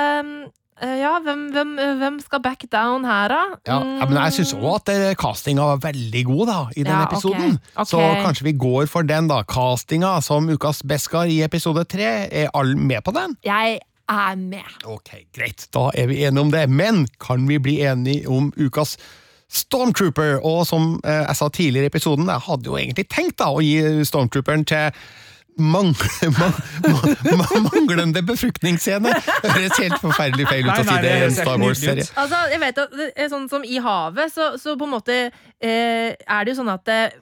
[0.82, 3.40] eh, Ja, hvem, hvem, hvem skal back down her, da?
[3.68, 6.92] Ja, ja, men jeg syns òg at eh, castinga var veldig god da, i den
[6.92, 7.56] Ja, episoden.
[7.56, 7.60] episoden.
[7.76, 7.90] Okay.
[7.92, 9.42] Så kanskje vi går for den, da.
[9.48, 12.12] Castinga som ukas Beskar i episode tre.
[12.28, 13.36] Er alle med på den?
[13.46, 13.80] Jeg
[14.12, 14.76] er med.
[14.84, 15.68] Ok, greit.
[15.72, 16.66] Da er vi enige om det.
[16.68, 18.96] Men kan vi bli enige om ukas
[19.52, 20.38] Stormtrooper?
[20.46, 23.60] Og som eh, jeg sa tidligere i episoden, jeg hadde jo egentlig tenkt da å
[23.64, 25.02] gi Stormtrooperen til
[25.60, 25.94] mang
[26.38, 26.52] man,
[27.36, 29.12] man, manglende befruktningsscene.
[29.42, 32.06] Det høres helt forferdelig feil ut å si det i en Star Wars-serie.
[32.16, 32.96] Altså, jeg vet at
[33.32, 36.92] sånn som I havet, så, så på en måte eh, er det jo sånn at
[36.92, 37.20] eh,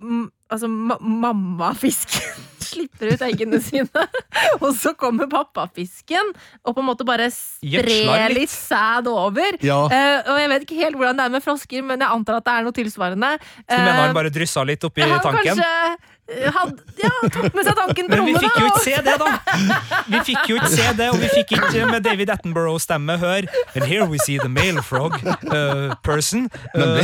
[0.51, 4.07] Altså, ma mammafisken slipper ut eggene sine.
[4.63, 6.31] Og så kommer pappafisken
[6.65, 8.51] og på en måte bare sprer litt.
[8.53, 9.57] sæd over.
[9.65, 9.81] Ja.
[9.91, 12.47] Uh, og jeg vet ikke helt hvordan det er med frosker, men jeg antar at
[12.47, 13.31] det er noe tilsvarende.
[13.41, 15.59] Du mener Eh, han bare dryssa litt oppi han tanken?
[15.59, 15.97] kanskje
[16.31, 19.17] eh, hadde ja, tok med seg tanken på Men vi fikk jo ikke se det,
[19.21, 19.31] da!
[20.13, 23.85] Vi fikk jo ikke se det, og vi fikk ikke med David Attenborough-stemme høre And
[23.87, 25.17] here we see the male frog
[25.51, 26.49] uh, person.
[26.75, 27.03] Uh,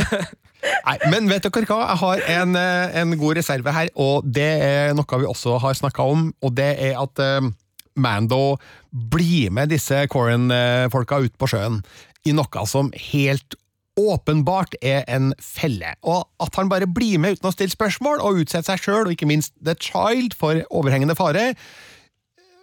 [0.87, 1.79] Nei, men vet dere hva?
[1.83, 5.77] Jeg har en, eh, en god reserve her, og det er noe vi også har
[5.77, 7.49] snakka om, og det er at eh,
[7.97, 8.57] Mando
[8.91, 11.81] blir med disse Corin-folka ut på sjøen
[12.27, 13.57] i noe som helt
[13.97, 18.43] åpenbart er en felle, og at han bare blir med uten å stille spørsmål og
[18.43, 21.55] utsette seg sjøl, og ikke minst The Child, for overhengende fare,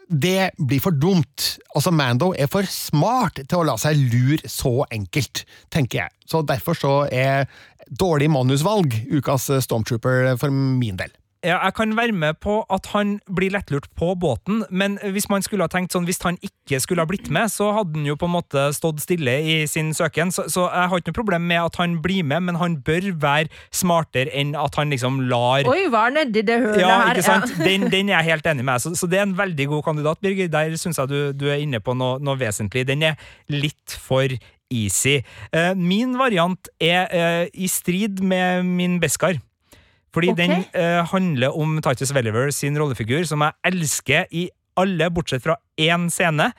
[0.08, 1.56] det blir for dumt.
[1.74, 6.14] Altså, Mando er for smart til å la seg lure så enkelt, tenker jeg.
[6.28, 7.48] Så derfor så er
[7.90, 11.12] dårlig manusvalg ukas Stormtrooper for min del.
[11.44, 15.42] ja, jeg kan være med på at han blir lettlurt på båten, men hvis man
[15.44, 18.14] skulle ha tenkt sånn, hvis han ikke skulle ha blitt med, så hadde han jo
[18.16, 20.32] på en måte stått stille i sin søken.
[20.32, 23.10] Så, så jeg har ikke noe problem med at han blir med, men han bør
[23.20, 27.12] være smartere enn at han liksom lar Oi, hva er nedi det hølet Ja, her?
[27.12, 27.52] ikke sant?
[27.60, 28.80] Den, den er jeg helt enig med.
[28.80, 30.48] Så, så det er en veldig god kandidat, Birger.
[30.48, 32.86] Der syns jeg du, du er inne på noe, noe vesentlig.
[32.88, 33.20] Den er
[33.52, 34.32] litt for
[34.82, 35.20] easy.
[35.54, 39.38] Eh, min variant er eh, i strid med min Beskar.
[40.14, 40.42] Fordi okay.
[40.42, 44.48] den eh, handler om Titus Welliver sin rollefigur, som jeg elsker i
[44.78, 46.52] alle, bortsett fra én scene.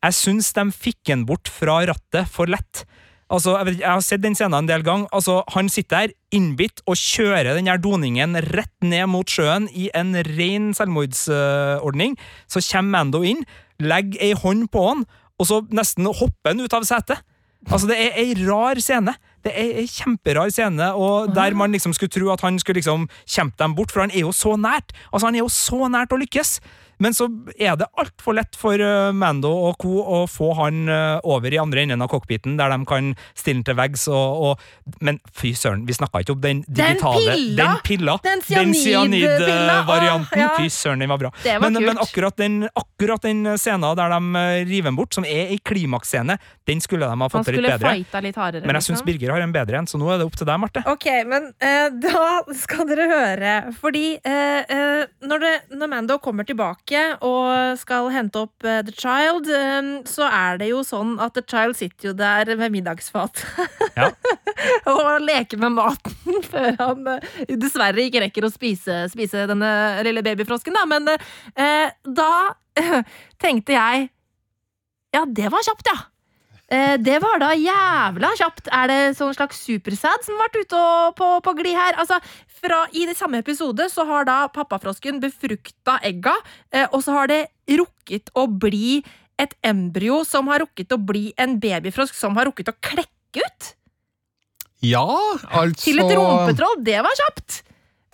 [0.00, 2.84] Jeg syns de fikk den bort fra rattet for lett.
[3.30, 5.06] Altså, jeg, vet, jeg har sett den scenen en del ganger.
[5.14, 9.86] Altså, han sitter der innbitt og kjører den her doningen rett ned mot sjøen i
[9.94, 12.16] en ren selvmordsordning.
[12.50, 13.44] Så kommer Mando inn,
[13.80, 15.04] legger ei hånd på han,
[15.40, 17.22] og så nesten hopper han ut av setet.
[17.68, 19.14] Altså, det er ei rar scene.
[19.44, 23.06] Det er ei kjemperar scene, og der man liksom skulle tro at han skulle liksom
[23.28, 24.92] kjempe dem bort, for han er jo så nært.
[25.12, 26.58] Altså, han er jo så nært å lykkes.
[27.00, 30.00] Men så er det altfor lett for uh, Mando og co.
[30.04, 33.66] å få han uh, over i andre enden av cockpiten, der de kan stille han
[33.66, 37.64] til veggs og, og Men fy søren, vi snakka ikke om den Den digitale pilla!
[37.64, 38.18] Den pilla!
[38.22, 40.38] Den cyanidvarianten.
[40.38, 40.52] Åh, ja.
[40.58, 41.32] Fy søren, den var bra.
[41.42, 41.88] Det var men, kult.
[41.88, 46.36] men akkurat den, akkurat den scenen der de river den bort, som er ei klimaksscene,
[46.68, 47.94] den skulle de ha fått til litt bedre.
[48.24, 48.66] litt hardere.
[48.66, 49.08] Men jeg syns liksom.
[49.10, 50.84] Birger har en bedre en, så nå er det opp til deg, Marte.
[50.90, 52.26] Ok, men uh, da
[52.58, 53.54] skal dere høre.
[53.80, 56.89] Fordi uh, uh, når, det, når Mando kommer tilbake
[57.24, 61.44] og skal hente opp eh, The Child, eh, så er det jo sånn at The
[61.46, 63.44] Child sitter jo der med middagsfat
[64.00, 64.10] Ja.
[64.90, 69.70] og leker med maten før han eh, dessverre ikke rekker å spise, spise denne
[70.06, 70.86] lille babyfrosken, da.
[70.90, 72.30] Men eh, da
[73.42, 74.08] tenkte jeg
[75.14, 75.98] Ja, det var kjapt, ja.
[76.70, 78.68] Eh, Det var da jævla kjapt.
[78.70, 80.82] Er det sånn slags supersad som vært ute
[81.18, 81.96] på, på glid her?
[81.98, 82.20] Altså,
[82.60, 86.36] fra, I det samme episode så har da pappafrosken befrukta egga,
[86.72, 87.40] eh, og så har det
[87.70, 89.00] rukket å bli
[89.40, 93.70] et embryo som har rukket å bli en babyfrosk som har rukket å klekke ut.
[94.84, 95.06] Ja,
[95.50, 96.78] altså Til et rumpetroll.
[96.84, 97.62] Det var kjapt!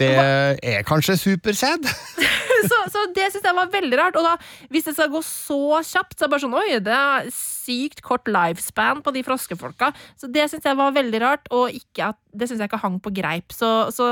[0.00, 1.86] Det er kanskje supersæd?
[2.70, 4.18] så, så det syns jeg var veldig rart.
[4.20, 4.34] Og da,
[4.72, 8.02] hvis det skal gå så kjapt, så er det bare sånn Oi, det er sykt
[8.04, 9.92] kort lifespan på de froskefolka.
[10.20, 13.00] Så det syns jeg var veldig rart, og ikke at, det syns jeg ikke hang
[13.02, 13.54] på greip.
[13.56, 14.08] Så, så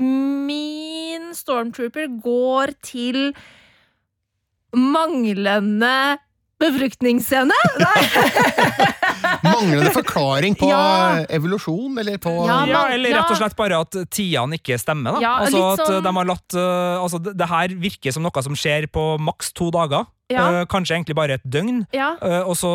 [0.00, 3.34] min stormtrooper går til
[4.72, 6.16] manglende
[6.62, 7.58] befruktningsscene.
[7.82, 8.02] Nei.
[9.42, 11.24] Manglende forklaring på Ja.
[11.28, 15.18] evolusjon, eller på Ja, Ja, eller rett og slett bare at tidene ikke stemmer.
[15.18, 15.20] Da.
[15.24, 18.42] Ja, altså at sånn- de har latt uh, Altså, det, det her virker som noe
[18.44, 20.06] som skjer på maks to dager.
[20.32, 20.46] Ja.
[20.48, 21.82] Uh, kanskje egentlig bare et døgn.
[21.92, 22.14] Ja.
[22.22, 22.70] Uh, og så,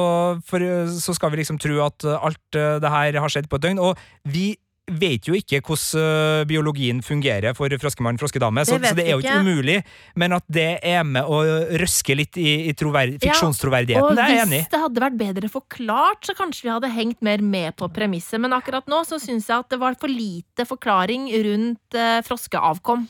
[0.46, 3.48] for, uh, så skal vi liksom tro at uh, alt uh, det her har skjedd
[3.50, 3.80] på et døgn.
[3.82, 4.52] Og vi
[4.88, 9.16] vet jo ikke hvordan uh, biologien fungerer for froskemann froskedame, så, Det så det er
[9.16, 9.78] jo ikke umulig.
[10.16, 11.42] Men at det er med å
[11.82, 14.62] røske litt i, i fiksjonstroverdigheten, Ja, det er jeg enig i.
[14.64, 18.40] hvis det hadde vært bedre forklart, så kanskje vi hadde hengt mer med på premisset.
[18.42, 23.08] Men akkurat nå så syns jeg at det var for lite forklaring rundt eh, froskeavkom.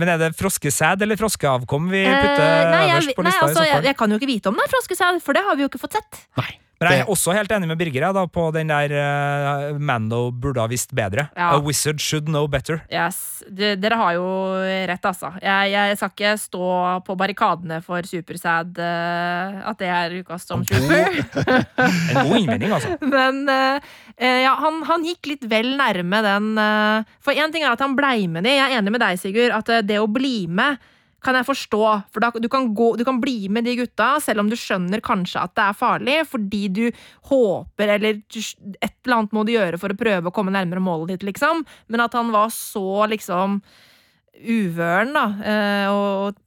[0.00, 3.64] Men er det froskesæd eller froskeavkom vi Eh, putter nei, jeg, øverst på nei, altså,
[3.66, 5.70] jeg, jeg kan jo ikke vite om det er froskesæd, for det har vi jo
[5.70, 6.20] ikke fått sett.
[6.40, 6.50] Nei.
[6.80, 10.62] Men jeg er også helt enig med Birger da, på den der uh, Mando burde
[10.62, 11.28] ha visst bedre.
[11.36, 11.52] Ja.
[11.54, 12.80] A wizard should know better.
[12.88, 14.28] Yes, det, Dere har jo
[14.88, 15.34] rett, altså.
[15.44, 16.70] Jeg, jeg skal ikke stå
[17.04, 21.20] på barrikadene for Supersad, uh, at det er ukas stormtrooper.
[22.10, 22.96] En god innvending, altså.
[23.04, 27.64] Men eh, eh, ja, han, han gikk litt vel nærme den eh, For én ting
[27.64, 28.56] er at han blei med de.
[28.56, 30.80] Jeg er enig med deg, Sigurd, at eh, det å bli med
[31.24, 31.82] kan jeg forstå.
[32.12, 35.02] For da, du, kan gå, du kan bli med de gutta, selv om du skjønner
[35.04, 36.82] kanskje at det er farlig, fordi du
[37.30, 41.14] håper eller et eller annet må du gjøre for å prøve å komme nærmere målet
[41.14, 41.64] ditt, liksom.
[41.92, 43.60] Men at han var så liksom
[44.40, 46.38] uvøren, da, eh, og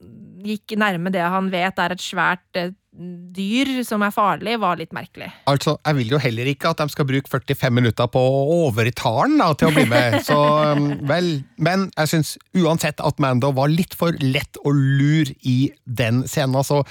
[0.43, 4.94] gikk nærme det han vet er et svært eh, dyr som er farlig, var litt
[4.94, 5.32] merkelig.
[5.50, 9.14] Altså, Jeg vil jo heller ikke at de skal bruke 45 minutter på å overta
[9.18, 10.39] han da, til å bli med, så
[10.78, 11.32] um, vel.
[11.58, 16.62] Men jeg syns uansett at Mando var litt for lett å lure i den scenen.
[16.64, 16.84] Så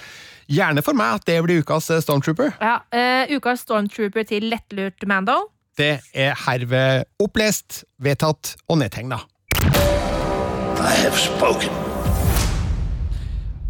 [0.51, 2.57] gjerne for meg at det blir ukas eh, Stormtrooper.
[2.59, 5.39] Ja, uh, Ukas Stormtrooper til lettlurt Mando.
[5.79, 9.23] Det er herved opplest, vedtatt og nedtegna.
[10.83, 11.92] I have spoken.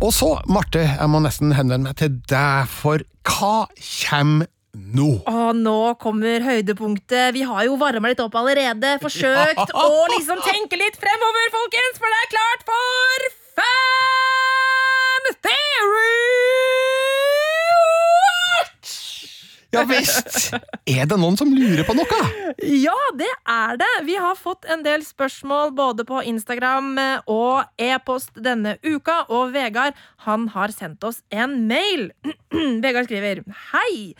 [0.03, 5.11] Og så, Marte, jeg må nesten henvende meg til deg, for hva kommer nå?
[5.30, 7.30] Å, nå kommer høydepunktet.
[7.36, 8.96] Vi har jo varma litt opp allerede.
[9.05, 9.86] Forsøkt å
[10.16, 13.28] liksom tenke litt fremover, folkens, for det er klart for
[13.61, 16.91] Fan Theory!
[19.73, 20.53] Ja visst!
[20.85, 22.18] Er det noen som lurer på noe?
[22.61, 23.91] Ja, det er det.
[24.05, 29.55] Vi har fått en del spørsmål både på Instagram eh, og e-post denne uka, og
[29.55, 29.97] Vegard
[30.27, 32.11] han har sendt oss en mail.
[32.85, 33.41] Vegard skriver
[33.73, 34.12] Hei!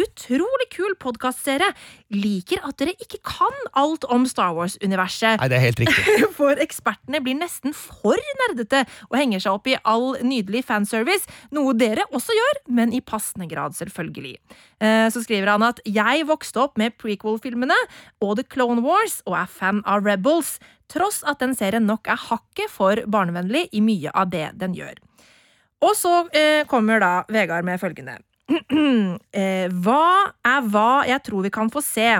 [0.00, 1.66] Utrolig kul podkastserie.
[2.14, 5.40] Liker at dere ikke kan alt om Star Wars-universet.
[5.42, 6.14] Nei, det er helt riktig.
[6.38, 11.74] For ekspertene blir nesten for nerdete og henger seg opp i all nydelig fanservice, noe
[11.76, 14.36] dere også gjør, men i passende grad, selvfølgelig.
[14.80, 17.76] Eh, Så skriver han at jeg vokste opp med prequel-filmene
[18.24, 20.56] og The Clone Wars og er fan av Rebels,
[20.90, 24.96] tross at den serien nok er hakket for barnevennlig i mye av det den gjør.
[25.84, 28.18] Og så eh, kommer da Vegard med følgende.
[29.40, 30.04] eh, hva
[30.46, 32.10] er hva jeg tror vi kan få se?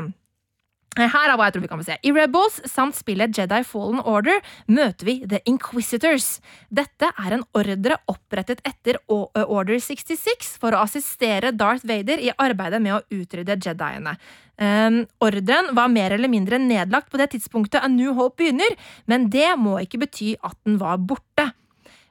[0.98, 1.96] Eh, Her er hva jeg tror vi kan få se.
[2.02, 6.40] I Rebels samt spillet Jedi Fallen Order møter vi The Inquisitors.
[6.66, 12.32] Dette er en ordre opprettet etter eh, Order 66 for å assistere Darth Vader i
[12.36, 14.16] arbeidet med å utrydde Jediene.
[14.60, 18.74] Um, ordren var mer eller mindre nedlagt på det tidspunktet A New Hope begynner,
[19.08, 21.46] men det må ikke bety at den var borte.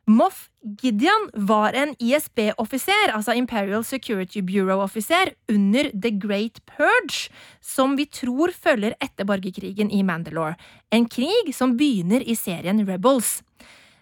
[0.10, 0.47] Moff
[0.82, 7.30] Gideon var en ISB-offiser, altså Imperial Security Bureau-offiser, under The Great Purge,
[7.62, 10.57] som vi tror følger etter borgerkrigen i Mandalore.
[10.91, 13.43] En krig som begynner i serien Rebels.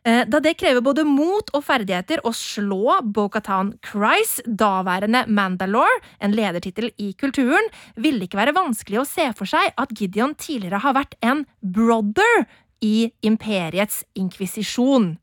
[0.08, 6.32] Eh, Da det krever både mot og ferdigheter å slå Bo-Katan Christ, daværende Mandalore, en
[6.32, 10.96] ledertittel i kulturen, ville ikke være vanskelig å se for seg at Gideon tidligere har
[10.96, 12.48] vært en brother
[12.80, 15.18] i imperiets inkvisisjon.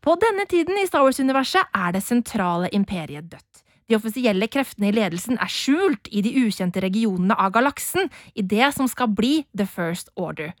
[0.00, 3.64] På denne tiden i Star Wars-universet er det sentrale imperiet dødt.
[3.90, 8.70] De offisielle kreftene i ledelsen er skjult i de ukjente regionene av galaksen, i det
[8.76, 10.54] som skal bli The First Order.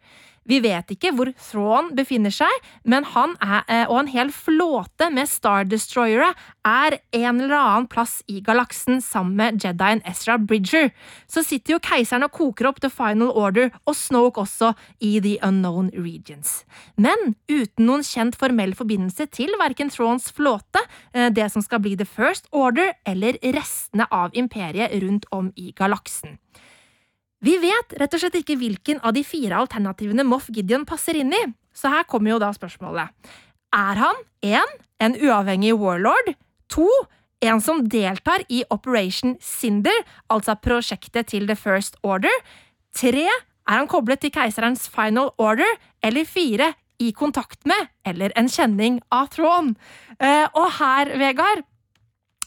[0.48, 2.50] Vi vet ikke hvor Thrawn befinner seg,
[2.88, 6.32] men han er, eh, og en hel flåte med Star Destroyere
[6.66, 10.90] er en eller annen plass i galaksen sammen med Jedien Ezra Bridger.
[11.28, 15.36] Så sitter jo keiseren og koker opp The Final Order og Snoke også i The
[15.46, 16.64] Unknown Regions.
[16.96, 20.80] Men uten noen kjent formell forbindelse til verken Thrawns flåte,
[21.12, 25.72] eh, det som skal bli The First Order, eller restene av imperiet rundt om i
[25.76, 26.38] galaksen.
[27.40, 31.32] Vi vet rett og slett ikke hvilken av de fire alternativene Moff Gideon passer inn
[31.32, 31.40] i,
[31.72, 33.08] så her kommer jo da spørsmålet.
[33.72, 34.74] Er han 1.
[35.00, 36.34] En uavhengig warlord
[36.74, 36.86] 2.
[37.48, 42.34] En som deltar i Operation Cinder, altså prosjektet til The First Order
[43.00, 43.24] 3.
[43.24, 45.78] Er han koblet til keiserens Final Order?
[46.04, 46.74] Eller 4.
[47.00, 49.72] I kontakt med, eller en kjenning av Thrawn?
[50.20, 51.62] Eh, og her, Vegard,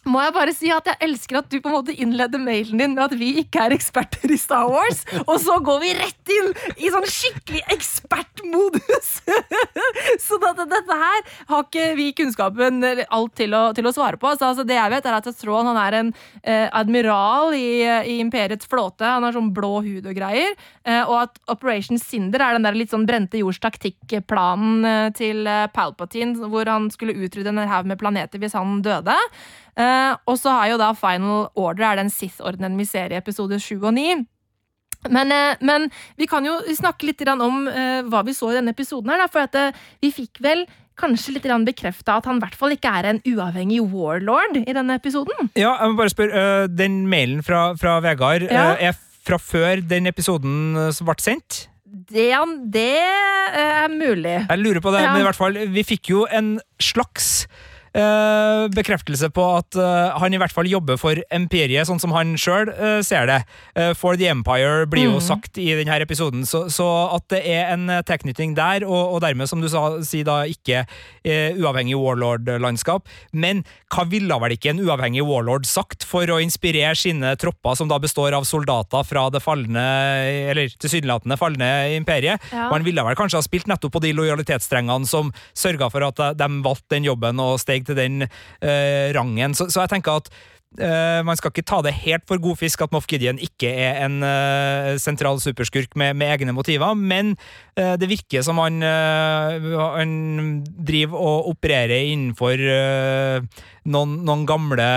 [0.10, 2.96] må jeg bare si at jeg elsker at du på en måte innleder mailen din
[2.96, 6.52] med at vi ikke er eksperter i Star Wars, og så går vi rett inn
[6.78, 9.12] i sånn skikkelig ekspertmodus!
[10.26, 14.32] så dette, dette her har ikke vi kunnskapen alt til å, til å svare på.
[14.36, 18.20] Så, altså, det jeg vet, er at Thrawn han er en eh, admiral i, i
[18.22, 19.08] imperiets flåte.
[19.08, 20.56] Han har sånn blå hud og greier.
[20.84, 25.48] Eh, og at Operation Cinder er den der litt sånn brente jords taktikkplanen eh, til
[25.48, 29.16] eh, Palpatine, hvor han skulle utrydde en haug med planeter hvis han døde.
[29.74, 33.58] Eh, og så har jo da Final Order er den Sith-ordenen vi ser i episode
[33.62, 34.22] 7 og 9.
[35.12, 38.72] Men, uh, men vi kan jo snakke litt om uh, hva vi så i denne
[38.72, 39.12] episoden.
[39.12, 40.64] her da, For at vi fikk vel
[40.96, 44.96] kanskje litt bekrefta at han i hvert fall ikke er en uavhengig warlord i denne
[44.96, 45.50] episoden.
[45.58, 48.78] Ja, jeg må bare spørre, Den mailen fra, fra Vegard Ja.
[48.78, 48.94] er
[49.26, 51.68] fra før den episoden som ble sendt?
[51.84, 52.30] Det,
[52.72, 54.46] det er mulig.
[54.48, 55.14] Jeg lurer på det, Ja.
[55.14, 57.48] men i hvert fall, vi fikk jo en slags
[57.94, 62.36] eh, bekreftelse på at eh, han i hvert fall jobber for imperiet, sånn som han
[62.40, 63.40] sjøl eh, ser det.
[63.78, 67.74] Eh, for the Empire blir jo sagt i denne episoden, så, så at det er
[67.76, 71.98] en eh, tilknytning der, og, og dermed, som du sa, si da ikke eh, uavhengig
[72.00, 73.10] warlord-landskap.
[73.32, 73.64] Men
[73.94, 78.00] hva ville vel ikke en uavhengig warlord sagt for å inspirere sine tropper, som da
[78.02, 79.86] består av soldater fra det falne,
[80.52, 82.42] eller tilsynelatende falne imperiet?
[82.52, 82.70] Ja.
[82.74, 86.50] Man ville vel kanskje ha spilt nettopp på de lojalitetsstrengene som sørga for at de
[86.66, 89.56] valgte den jobben og steg til den eh, rangen.
[89.58, 90.32] Så, så jeg tenker at
[90.80, 94.02] eh, man skal ikke ta det helt for god fisk at Moff Gideon ikke er
[94.06, 97.36] en eh, sentral superskurk med, med egne motiver, men
[97.78, 100.16] eh, det virker som han, eh, han
[100.64, 104.88] driver og opererer innenfor eh, noen, noen gamle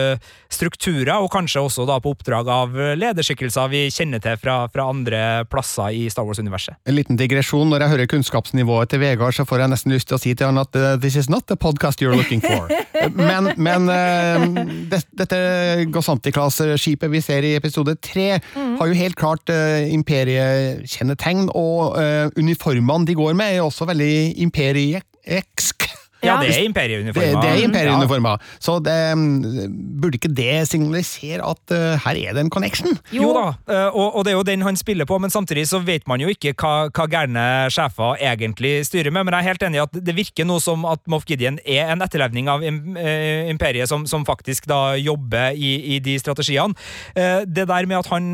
[0.00, 4.88] eh, strukturer, og kanskje også da på oppdrag av lederskikkelser vi kjenner til fra, fra
[4.90, 6.78] andre plasser i Star Wars-universet.
[6.88, 7.68] En liten digresjon.
[7.68, 10.50] Når jeg hører kunnskapsnivået til Vegard, så får jeg nesten lyst til å si til
[10.50, 12.70] han at uh, this is not the podcast you're looking for.
[13.28, 13.88] men men
[14.90, 15.38] det, dette
[15.92, 23.08] Gosanti-klasse-skipet vi ser i episode tre, har jo helt klart uh, imperiekjennetegn, og uh, uniformene
[23.08, 25.77] de går med er også veldig imperieeksk.
[26.22, 27.40] Ja, det er Det, imperieuniformer.
[27.42, 28.36] det er Ja.
[28.60, 32.98] Så det, mm, burde ikke det signalisere at uh, her er det en connection?
[33.14, 35.78] Jo da, uh, og, og det er jo den han spiller på, men samtidig så
[35.78, 39.24] vet man jo ikke hva, hva gærne sjefer egentlig styrer med.
[39.28, 41.92] Men jeg er helt enig i at det virker noe som at Moff Gideon er
[41.92, 46.74] en etterlevning av im, uh, imperiet som, som faktisk da jobber i, i de strategiene.
[47.14, 48.26] Eh, det der med at han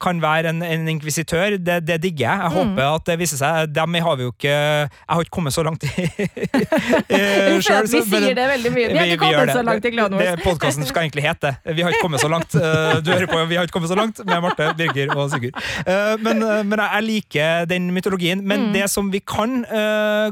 [0.00, 2.40] kan være en, en inkvisitør, det, det digger jeg.
[2.46, 3.70] Jeg håper at det viser seg.
[3.74, 6.06] Dem har vi jo ikke Jeg har ikke kommet så langt i
[7.08, 8.88] eh, Vi selv, vi sier det veldig mye.
[8.92, 9.56] Vi har ikke kommet det.
[9.56, 10.16] så langt i Wars.
[10.16, 12.54] Det Podkasten skal egentlig hete Vi har ikke kommet så langt.
[12.54, 15.56] Eh, Du hører på Vi har ikke kommet så langt med Marte, Birger og Sigurd.
[15.86, 18.42] Eh, Men, eh, men jeg liker den mytologien.
[18.42, 19.62] Men det som vi kan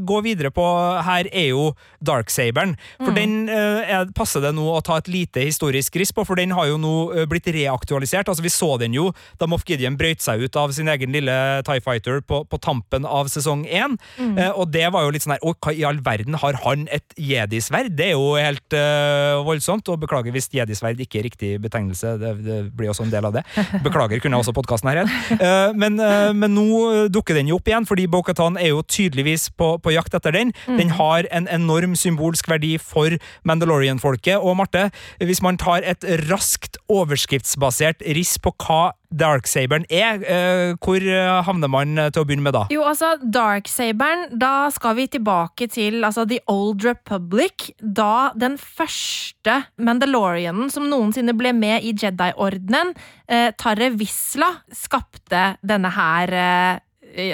[0.05, 0.65] gå videre på
[1.05, 1.75] her, er jo
[2.05, 2.77] Darksaberen.
[3.03, 6.37] For den eh, er, passer det nå å ta et lite historisk riss på, for
[6.39, 6.95] den har jo nå
[7.31, 8.29] blitt reaktualisert.
[8.29, 11.35] Altså Vi så den jo da Moff Gideon brøyt seg ut av sin egen lille
[11.67, 13.97] Tie Fighter på, på tampen av sesong én.
[14.21, 16.87] Eh, og det var jo litt sånn her Å, hva i all verden har han
[16.93, 17.93] et jedisverd?
[17.97, 19.89] Det er jo helt uh, voldsomt.
[19.93, 22.15] Og beklager hvis jedisverd ikke er riktig betegnelse.
[22.21, 23.45] Det, det blir også en del av det.
[23.85, 25.03] Beklager, kunne også podkasten her.
[25.35, 29.49] Eh, men, uh, men nå dukker den jo opp igjen, fordi Bo-Katan er jo tydeligvis
[29.59, 30.53] på, på jakt etter den.
[30.79, 33.17] Den har en enorm symbolsk verdi for
[33.49, 34.39] Mandalorian-folket.
[34.39, 34.89] Og Marte,
[35.23, 41.71] hvis man tar et raskt overskriftsbasert riss på hva Darksaberen er, eh, hvor eh, havner
[41.71, 42.65] man til å begynne med da?
[42.75, 47.71] Jo, altså, Darksaberen, da skal vi tilbake til altså, The Old Republic.
[47.79, 52.95] Da den første Mandalorianen som noensinne ble med i Jedi-ordenen,
[53.29, 56.83] eh, Tarre Visla, skapte denne her eh,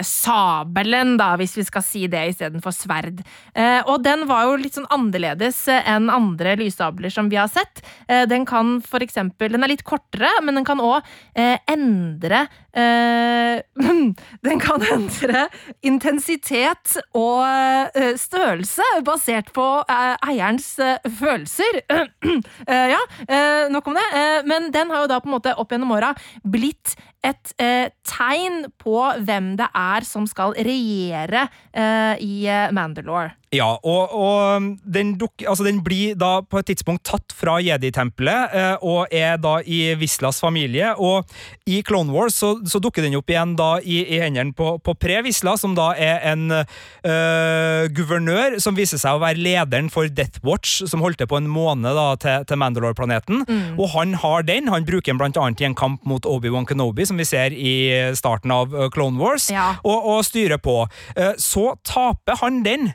[0.07, 3.23] sabelen, da, hvis vi skal si det istedenfor sverd.
[3.55, 7.51] Eh, og den var jo litt sånn annerledes eh, enn andre lyssabler som vi har
[7.51, 7.83] sett.
[8.09, 11.01] Eh, den kan for eksempel Den er litt kortere, men den kan òg
[11.35, 13.61] eh, endre eh,
[14.47, 15.47] Den kan endre
[15.87, 21.83] intensitet og eh, størrelse basert på eh, eierens eh, følelser.
[22.71, 24.05] Eh, ja, eh, nok om det.
[24.15, 26.13] Eh, men den har jo da på en måte opp gjennom åra
[26.45, 26.95] blitt
[27.27, 28.97] et eh, tegn på
[29.27, 33.35] hvem det er som skal regjere eh, i eh, Mandalore.
[33.51, 38.53] Ja, og, og den, duk, altså den blir da på et tidspunkt tatt fra Jedi-tempelet
[38.55, 40.93] eh, og er da i Vislas familie.
[41.03, 41.27] Og
[41.67, 44.95] i Clone Wars så, så dukker den opp igjen da i, i hendene på, på
[45.03, 50.07] Pre Visla, som da er en eh, guvernør som viser seg å være lederen for
[50.07, 53.43] Death Watch, som holdt til på en måned da til, til Mandalore-planeten.
[53.81, 54.71] Og han har den.
[54.71, 57.75] Han bruker den blant annet i en kamp mot Obi-Wan Kenobi, som vi ser i
[58.15, 59.73] starten av eh, Clone Wars, Ja.
[59.83, 60.85] og, og styrer på.
[61.19, 62.93] Eh, så taper han den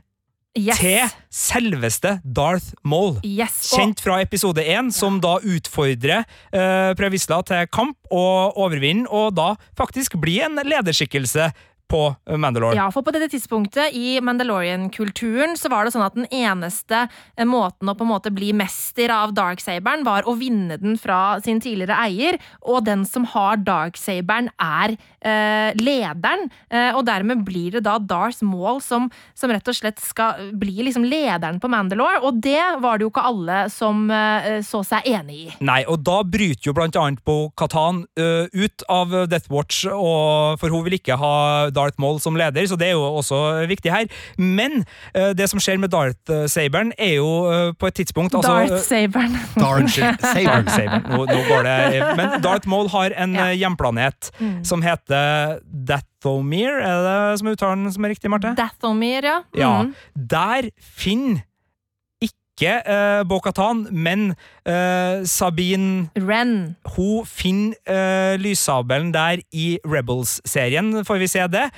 [0.56, 0.80] Yes.
[0.80, 3.18] til selveste Darth Maul.
[3.28, 3.74] Yes.
[3.74, 6.24] og- Kjent fra episode 1, som da utfordrer
[6.56, 11.52] uh, Previsla til kamp og overvinner, og da faktisk blir en lederskikkelse
[11.86, 12.74] på eh, Mandalore.
[12.74, 17.04] Ja, for på dette tidspunktet i Mandalorian-kulturen så var det sånn at den eneste
[17.38, 21.38] eh, måten å på en måte bli mester av Darksaberen var å vinne den fra
[21.46, 27.78] sin tidligere eier, og den som har Darksaberen er eh, lederen, eh, og dermed blir
[27.78, 29.08] det da Darth Maul som,
[29.38, 33.12] som rett og slett skal bli liksom lederen på Mandalore, og det var det jo
[33.14, 35.48] ikke alle som eh, så seg enig i.
[35.66, 40.60] Nei, og da bryter jo blant annet Bo Katan eh, ut av Death Watch, og,
[40.62, 41.34] for hun vil ikke ha
[41.76, 44.10] Darth Maul som leder, så det er jo også viktig her.
[44.38, 48.36] Men eh, det som skjer med Darth eh, Saberen, er jo eh, på et tidspunkt
[48.38, 49.38] altså, eh, Darth-saberen.
[49.64, 50.70] Darth Saberen.
[50.70, 51.10] Darksaberen.
[51.10, 51.78] Nå, nå går det
[52.20, 53.50] Men Darth Maul har en Ja.
[53.52, 55.15] hjemplanet hjemplanet som heter
[55.92, 58.54] Dathomir, er det som er uttalen som er riktig, Marte?
[58.58, 59.38] Dathomir, ja.
[59.58, 59.74] Ja.
[59.86, 59.94] Mm.
[60.36, 61.44] Der finner
[62.24, 64.34] ikke uh, Bo-Katan, men
[64.68, 66.76] uh, Sabine Ren.
[66.96, 71.70] hun finner uh, lyssabelen der i Rebels-serien, får vi se det.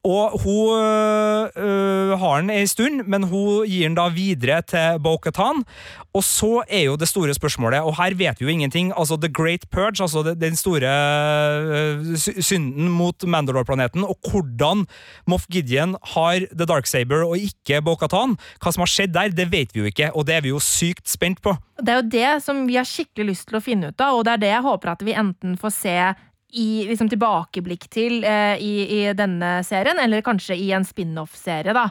[0.00, 5.60] Og hun øh, har den ei stund, men hun gir den da videre til Bo-Katan.
[6.16, 9.28] Og så er jo det store spørsmålet, og her vet vi jo ingenting, altså The
[9.28, 10.88] Great Purge, altså den store
[11.60, 14.86] øh, synden mot Mandalore-planeten, og hvordan
[15.26, 18.38] Moff Gideon har The Darksaber og ikke Bo-Katan.
[18.58, 20.58] Hva som har skjedd der, det vet vi jo ikke, og det er vi jo
[20.64, 21.54] sykt spent på.
[21.76, 24.26] Det er jo det som vi har skikkelig lyst til å finne ut av, og
[24.26, 25.96] det er det jeg håper at vi enten får se
[26.52, 31.74] i liksom, tilbakeblikk til eh, i, i, denne serien, eller kanskje i en spin-off-serie.
[31.76, 31.88] da.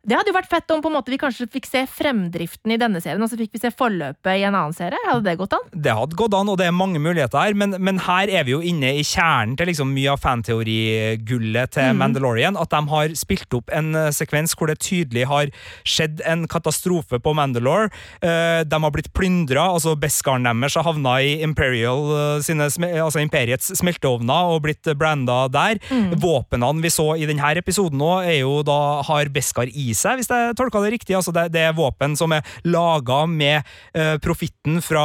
[0.00, 2.78] Det hadde jo vært fett om på en måte vi kanskje fikk se fremdriften i
[2.80, 4.96] denne serien, og så fikk vi se forløpet i en annen serie.
[5.04, 5.66] Hadde det gått an?
[5.74, 8.54] Det hadde gått an, og det er mange muligheter her, men, men her er vi
[8.54, 12.00] jo inne i kjernen til liksom mye av fanteorigullet til mm.
[12.00, 12.56] Mandalorian.
[12.56, 15.52] At de har spilt opp en uh, sekvens hvor det tydelig har
[15.84, 17.92] skjedd en katastrofe på Mandalore.
[18.24, 22.70] Uh, de har blitt plyndra, altså Beskaren deres har havna i Imperial uh, sine,
[23.04, 25.76] altså Imperiets smelteovner og blitt branda der.
[25.92, 26.16] Mm.
[26.24, 30.92] Våpnene vi så i denne episoden da har Beskar i seg, hvis jeg tolka det
[30.94, 31.16] riktig.
[31.18, 33.66] Altså det, det, er våpen som er laga med
[33.96, 35.04] uh, profitten fra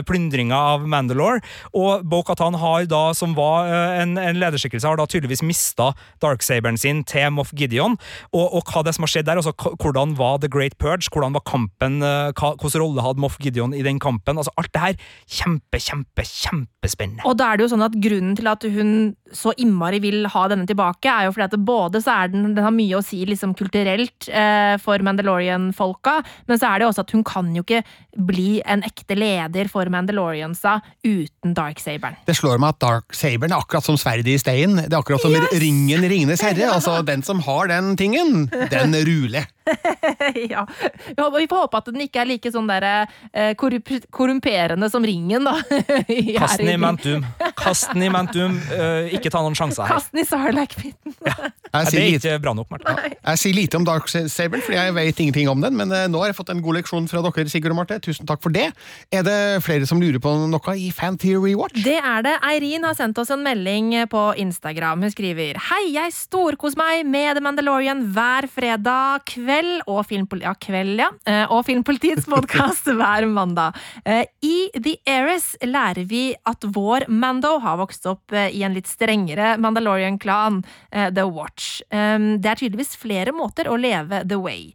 [0.00, 1.42] uh, plyndringa av Mandalore.
[1.76, 5.90] Og Bo-Katan har da, som var uh, en, en, lederskikkelse, har da tydeligvis mista
[6.22, 7.98] darksaberen sin til Moff Gideon.
[8.32, 11.36] Og, og, hva det som har skjedd der, altså hvordan var The Great Purge, hvordan
[11.36, 14.40] var kampen, uh, hva, hvordan rolle hadde Moff Gideon i den kampen?
[14.40, 17.24] altså Alt det her, kjempe, kjempe, kjempespennende.
[17.28, 18.94] Og da er det jo sånn at grunnen til at hun
[19.36, 22.64] så innmari vil ha denne tilbake, er jo fordi at både så er den, den
[22.64, 26.16] har mye å si liksom kulturelt eh, for Mandalorian-folka,
[26.50, 27.82] men så er det også at hun kan jo ikke
[28.16, 32.18] bli en ekte leder for Mandaloriansa uten Darksaberen.
[32.26, 34.84] Det slår meg at Darksaberen er akkurat som sverdet i steinen.
[34.86, 35.50] Det er akkurat som yes!
[35.62, 36.70] ringen Ringenes herre.
[36.80, 39.44] Altså, den som har den tingen, den ruler.
[40.50, 40.66] ja.
[41.38, 42.86] Vi får håpe at den ikke er like sånn der,
[43.32, 45.56] eh, korrumperende som ringen, da.
[46.40, 47.26] Kast den i mentum.
[47.58, 48.56] Kast den i mentum.
[48.70, 49.98] Uh, ikke ta noen sjanser her.
[49.98, 51.16] Kast den i Sarlacc-pitten.
[51.26, 51.50] ja.
[51.70, 52.96] Det er ikke bra nok, Marte.
[53.14, 56.32] Jeg sier lite om Darksaberen, for jeg vet ingenting om den, men uh, nå har
[56.32, 57.99] jeg fått en god leksjon fra dere, Sigurd og Marte.
[58.04, 58.70] Tusen takk for det.
[59.12, 61.82] Er det flere som lurer på noe i Fan Theory Watch?
[61.84, 62.36] Det er det.
[62.46, 65.04] Eirin har sendt oss en melding på Instagram.
[65.04, 70.54] Hun skriver Hei, jeg storkoser meg med The Mandalorian hver fredag kveld og Filmpol ja,
[70.58, 71.10] kveld, ja.
[71.28, 73.76] Eh, og Filmpolitiets podkast hver mandag.
[74.04, 78.76] Eh, I The Heiress lærer vi at vår Mando har vokst opp eh, i en
[78.76, 81.80] litt strengere Mandalorian-klan, The Watch.
[81.90, 84.70] Det er tydeligvis flere måter å leve The Way.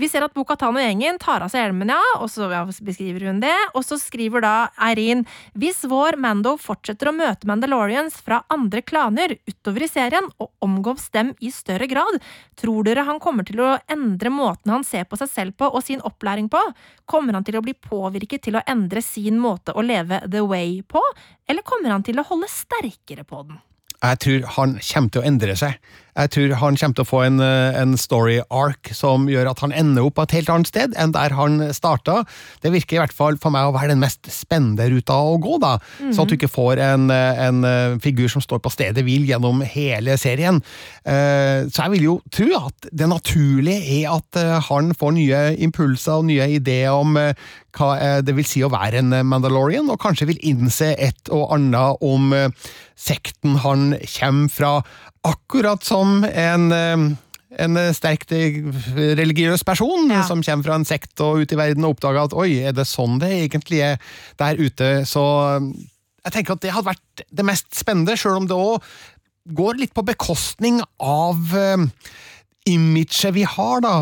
[0.00, 3.28] Vi ser at Bokatan og gjengen tar av seg hjelmen, ja, og så ja, beskriver
[3.28, 3.54] hun det.
[3.74, 4.54] Og så skriver da
[4.88, 5.24] Eirin
[5.58, 11.08] hvis vår Mando fortsetter å møte Mandalorians fra andre klaner utover i serien, og omgås
[11.14, 12.20] dem i større grad,
[12.58, 15.84] tror dere han kommer til å endre måten han ser på seg selv på og
[15.86, 16.62] sin opplæring på?
[17.06, 20.80] Kommer han til å bli påvirket til å endre sin måte å leve the way
[20.82, 21.02] på,
[21.46, 23.62] eller kommer han til å holde sterkere på den?
[23.96, 25.78] Jeg tror han kommer til å endre seg.
[26.16, 29.60] Jeg tror han kommer til å få en, eh, en, story arc som gjør at
[29.64, 32.22] han ender opp på et helt annet sted enn der han starta.
[32.64, 35.58] Det virker i hvert fall for meg å være den mest spennende ruta å gå,
[35.60, 35.76] da.
[36.00, 36.14] Mm.
[36.14, 39.60] Så at du ikke får en, en, eh, figur som står på stedet hvil gjennom
[39.64, 40.62] hele serien.
[41.04, 44.40] Eh, så jeg vil jo tro at det naturlige er at
[44.70, 47.16] han får nye impulser og nye ideer om
[47.76, 47.90] hva
[48.24, 52.32] det vil si å være en Mandalorian, og kanskje vil innse et og annet om
[52.96, 54.72] sekten han kommer fra
[55.26, 57.06] akkurat som en eh,
[57.56, 60.24] en sterkt religiøs person ja.
[60.28, 62.84] som kommer fra en sekt og ut i verden og oppdager at oi, er det
[62.90, 64.00] sånn det egentlig er
[64.40, 64.90] der ute?
[65.08, 65.22] Så
[66.26, 68.82] jeg tenker at det hadde vært det mest spennende, sjøl om det òg
[69.56, 71.86] går litt på bekostning av eh,
[72.66, 73.94] imaget vi har da,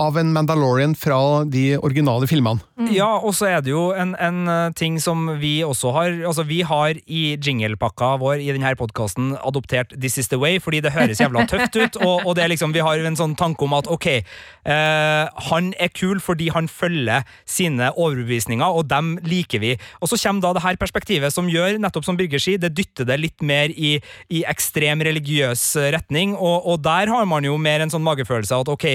[0.00, 2.62] av en Mandalorian fra de originale filmene.
[2.76, 2.88] Mm.
[2.92, 6.44] Ja, og så er det jo en, en, eh, ting som vi også har Altså,
[6.44, 10.92] vi har i jinglepakka vår i denne podkasten adoptert This Is The Way, fordi det
[10.92, 13.76] høres jævla tøft ut, og, og det er liksom, vi har en sånn tanke om
[13.76, 19.74] at ok, eh, han er kul fordi han følger sine overbevisninger, og dem liker vi.
[20.00, 23.08] Og så kommer da det her perspektivet som gjør, nettopp som Birger sier, det dytter
[23.08, 23.96] det litt mer i,
[24.32, 25.64] i ekstrem religiøs
[25.96, 28.86] retning, og, og der har man jo mer en sånn magefølelse av at ok,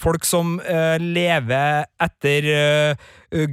[0.00, 2.96] folk som uh, lever etter Eh,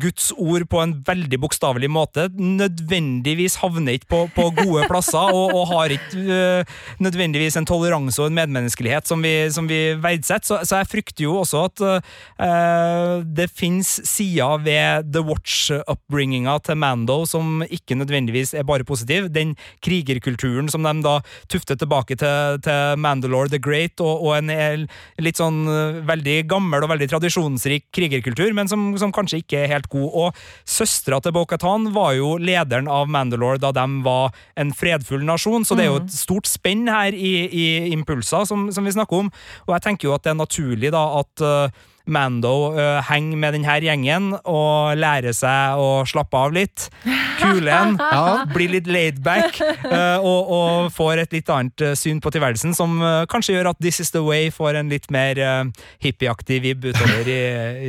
[0.01, 5.55] Guds ord på en veldig bokstavelig måte, nødvendigvis havner ikke på, på gode plasser, og,
[5.57, 10.41] og har ikke uh, nødvendigvis en toleranse og en medmenneskelighet som vi, som vi verdsetter.
[10.41, 16.79] Så, så, jeg frykter jo også at uh, det fins sider ved The Watch-upbringinga til
[16.81, 19.29] Mando som ikke nødvendigvis er bare positiv.
[19.33, 21.17] Den krigerkulturen som de da
[21.51, 24.87] tufter tilbake til, til Mandalore the Great, og, og en
[25.21, 29.70] litt sånn eh, veldig gammel og veldig tradisjonsrik krigerkultur, men som, som kanskje ikke er
[29.71, 30.09] helt god.
[30.11, 35.65] Og søstera til Bo-Katan var jo lederen av Mandalore da de var en fredfull nasjon,
[35.67, 39.25] så det er jo et stort spenn her i, i impulser som, som vi snakker
[39.25, 39.31] om,
[39.67, 43.53] og jeg tenker jo at det er naturlig da at uh, Mando uh, henger med
[43.57, 46.87] denne gjengen og lærer seg å slappe av litt.
[47.41, 52.19] Kule en, ja, blir litt laidback uh, og, og får et litt annet uh, syn
[52.23, 55.39] på tilværelsen, som uh, kanskje gjør at This Is The Way får en litt mer
[55.41, 57.39] uh, hippieaktig vibb utover i,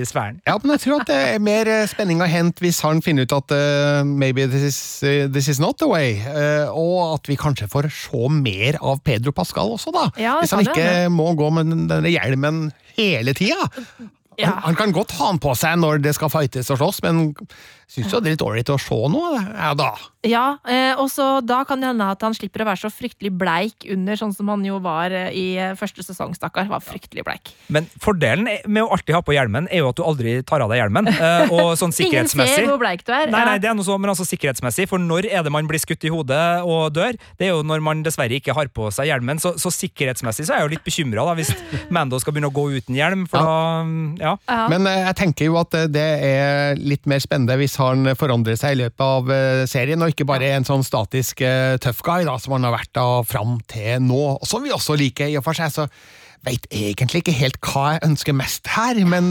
[0.01, 0.41] i sfæren.
[0.49, 3.37] Ja, men jeg tror at det er mer spenning å hente hvis han finner ut
[3.37, 7.39] at uh, maybe this is, uh, this is not the way, uh, og at vi
[7.41, 10.07] kanskje får se mer av Pedro Pascal også, da.
[10.21, 11.11] Ja, hvis han ikke det.
[11.13, 12.65] må gå med den- denne hjelmen
[12.97, 13.71] hele tida.
[14.41, 14.55] Ja.
[14.55, 17.33] Han, han kan godt ha den på seg når det skal fightes og slåss, men
[17.93, 19.93] syns jo det er litt ålreit å se noe, ja da.
[20.23, 23.33] Ja, eh, og så da kan det hende at han slipper å være så fryktelig
[23.35, 26.69] bleik under, sånn som han jo var eh, i eh, første sesong, stakkar.
[26.71, 27.51] Var fryktelig bleik.
[27.75, 30.71] Men fordelen med å alltid ha på hjelmen, er jo at du aldri tar av
[30.71, 31.11] deg hjelmen.
[31.51, 33.29] Og sånn Ingen ser hvor bleik du er.
[33.35, 35.83] Nei, nei, det er noe så, men altså sikkerhetsmessig, for når er det man blir
[35.83, 37.19] skutt i hodet og dør?
[37.39, 40.55] Det er jo når man dessverre ikke har på seg hjelmen, så, så sikkerhetsmessig så
[40.55, 41.53] er jeg jo litt bekymra hvis
[41.93, 44.37] Mando skal begynne å gå uten hjelm, for da Ja.
[44.47, 44.67] Ja.
[44.71, 48.59] Men eh, jeg tenker jo at eh, det er litt mer spennende hvis han forandrer
[48.59, 51.43] seg i løpet av eh, serien, og ikke bare er en sånn statisk
[51.83, 54.21] tøff guy da, som han har vært da fram til nå.
[54.39, 55.73] Og som vi også liker, i og for seg.
[55.75, 55.89] så
[56.43, 59.29] Veit egentlig ikke helt hva jeg ønsker mest her, men,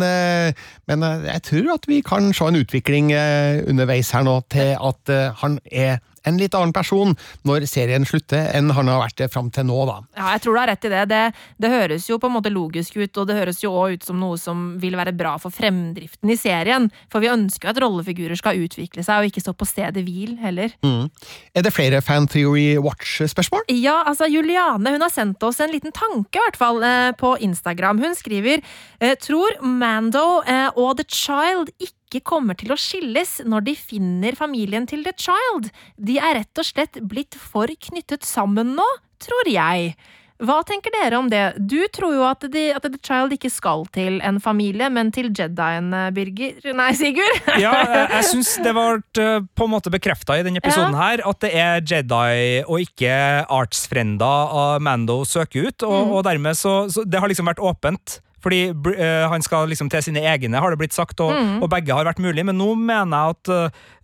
[0.88, 5.12] men jeg tror at vi kan se en utvikling underveis her nå til at
[5.42, 7.16] han er en litt annen person
[7.48, 9.98] når serien slutter, enn han har vært det fram til nå, da.
[10.18, 11.04] Ja, jeg tror du har rett i det.
[11.12, 11.24] det.
[11.62, 14.20] Det høres jo på en måte logisk ut, og det høres jo òg ut som
[14.22, 16.90] noe som vil være bra for fremdriften i serien.
[17.12, 20.38] For vi ønsker jo at rollefigurer skal utvikle seg, og ikke stå på stedet hvil
[20.42, 20.76] heller.
[21.56, 23.66] Er det flere Fan Theory Watch-spørsmål?
[23.82, 27.36] Ja, altså Juliane hun har sendt oss en liten tanke i hvert fall eh, på
[27.44, 28.02] Instagram.
[28.02, 28.62] Hun skriver
[29.00, 34.36] eh, tror Mando eh, og The Child ikke kommer til å skilles når de finner
[34.36, 35.72] familien til The Child.
[35.96, 38.88] De er rett og slett blitt for knyttet sammen nå,
[39.24, 39.94] tror jeg.
[40.42, 41.42] Hva tenker dere om det?
[41.70, 45.30] Du tror jo at, de, at The Child ikke skal til en familie, men til
[45.30, 47.52] Jedien, eh, Birger Nei, Sigurd!
[47.62, 48.88] Ja, jeg, jeg syns det ble
[49.22, 53.14] eh, på en måte bekrefta i denne episoden her at det er Jedi og ikke
[53.54, 58.18] artsfrender av Mando søker ut, og, og dermed så, så Det har liksom vært åpent.
[58.42, 61.96] Fordi eh, han skal liksom til sine egne, har det blitt sagt, og, og begge
[61.96, 62.46] har vært mulig.
[62.48, 63.52] Men nå mener jeg at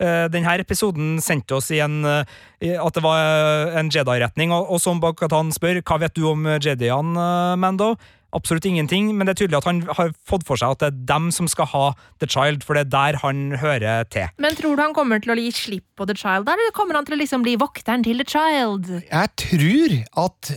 [0.04, 4.54] uh, denne episoden sendte oss i en uh, At det var en Jedi-retning.
[4.56, 7.28] Og, og som Bakatan spør, hva vet du om Jediene,
[7.60, 7.96] Mando?
[8.36, 10.98] Absolutt ingenting, men det er tydelig at han har fått for seg at det er
[11.14, 11.84] dem som skal ha
[12.20, 14.28] The Child, for det er der han hører til.
[14.36, 17.08] Men tror du han kommer til å gi slipp på The Child, eller kommer han
[17.08, 18.92] til å liksom bli vokteren til The Child?
[19.08, 19.96] Jeg tror
[20.28, 20.52] at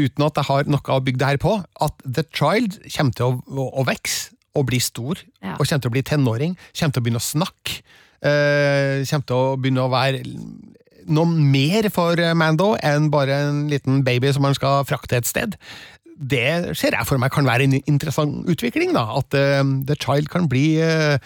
[0.00, 1.56] uten at jeg har noe å bygge det her på,
[1.86, 5.56] at The Child kommer til å, å, å vokse og bli stor, Ja.
[5.58, 7.80] og kommer til å bli tenåring, kommer til å begynne å snakke,
[8.22, 10.22] eh, kommer til å begynne å være
[11.10, 15.58] noe mer for Mando enn bare en liten baby som han skal frakte et sted.
[16.16, 19.02] Det ser jeg for meg kan være en interessant utvikling, da.
[19.18, 21.18] At uh, The Child kan bli eh,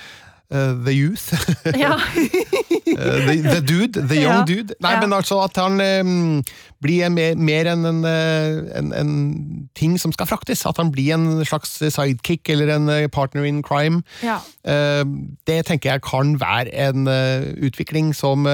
[0.51, 1.33] eh, The Youth.
[1.79, 1.95] Ja.
[1.95, 4.45] uh, the, the dude, the young Ja.
[4.45, 4.75] dude.
[4.81, 5.01] Nei, Ja.
[5.01, 6.43] men altså at han um,
[6.83, 10.65] blir mer, mer enn en, eh, en, en ting som skal fraktes.
[10.67, 14.03] At han blir en slags sidekick eller en partner in crime.
[14.23, 14.39] ja.
[14.65, 15.05] Eh,
[15.47, 17.07] det tenker jeg kan være en
[17.65, 18.45] utvikling som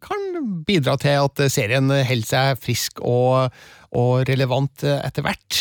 [0.00, 3.50] kan bidra til at serien holder seg frisk og,
[3.92, 5.58] og relevant etter hvert.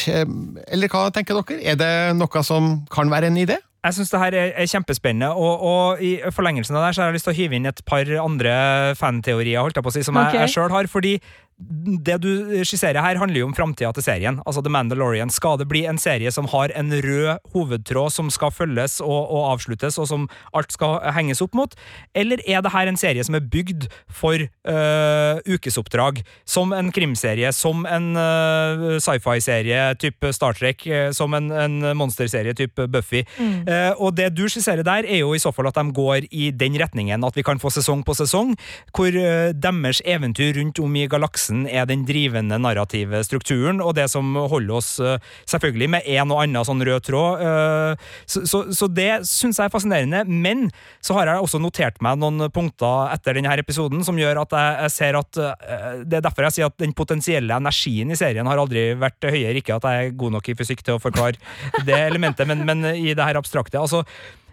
[0.71, 1.57] Eller hva tenker dere?
[1.73, 3.57] Er det noe som kan være en idé?
[3.89, 7.09] Jeg syns det her er, kjempespennende, og, og i forlengelsen av det her så har
[7.09, 8.53] jeg lyst til å hive inn et par andre
[8.99, 10.37] fanteorier holdt jeg på å si, som okay.
[10.37, 10.89] jeg, jeg sjøl har.
[10.91, 11.15] fordi
[11.59, 12.29] det du
[12.63, 14.37] skisserer her, handler jo om framtida til serien.
[14.47, 15.31] Altså The Mandalorian.
[15.33, 19.49] Skal det bli en serie som har en rød hovedtråd som skal følges og, og
[19.53, 21.75] avsluttes, og som alt skal henges opp mot?
[22.15, 26.23] Eller er det her en serie som er bygd for øh, ukesoppdrag?
[26.47, 32.87] Som en krimserie, som en øh, sci-fi-serie type Star Trek, som en, en monsterserie type
[32.87, 33.25] Buffy.
[33.39, 36.51] Eh, og det du skisserer der, er jo i så fall at de går i
[36.55, 38.55] den retningen, at vi kan få sesong på sesong,
[38.95, 44.07] hvor øh, deres eventyr rundt om i galaksen er den drivende narrative strukturen, og det
[44.11, 45.17] som holder oss øh,
[45.49, 47.43] selvfølgelig med en og annen sånn rød tråd.
[47.43, 50.23] øh, så, så, så det syns jeg er fascinerende.
[50.29, 50.67] Men
[51.01, 54.75] så har jeg også notert meg noen punkter etter denne episoden som gjør at jeg,
[54.85, 58.47] jeg ser at øh, Det er derfor jeg sier at den potensielle energien i serien
[58.49, 59.57] har aldri vært høyere.
[59.59, 61.39] Ikke at jeg er god nok i fysikk til å forklare
[61.85, 63.79] det elementet, men, men i det her abstrakte.
[63.79, 64.05] altså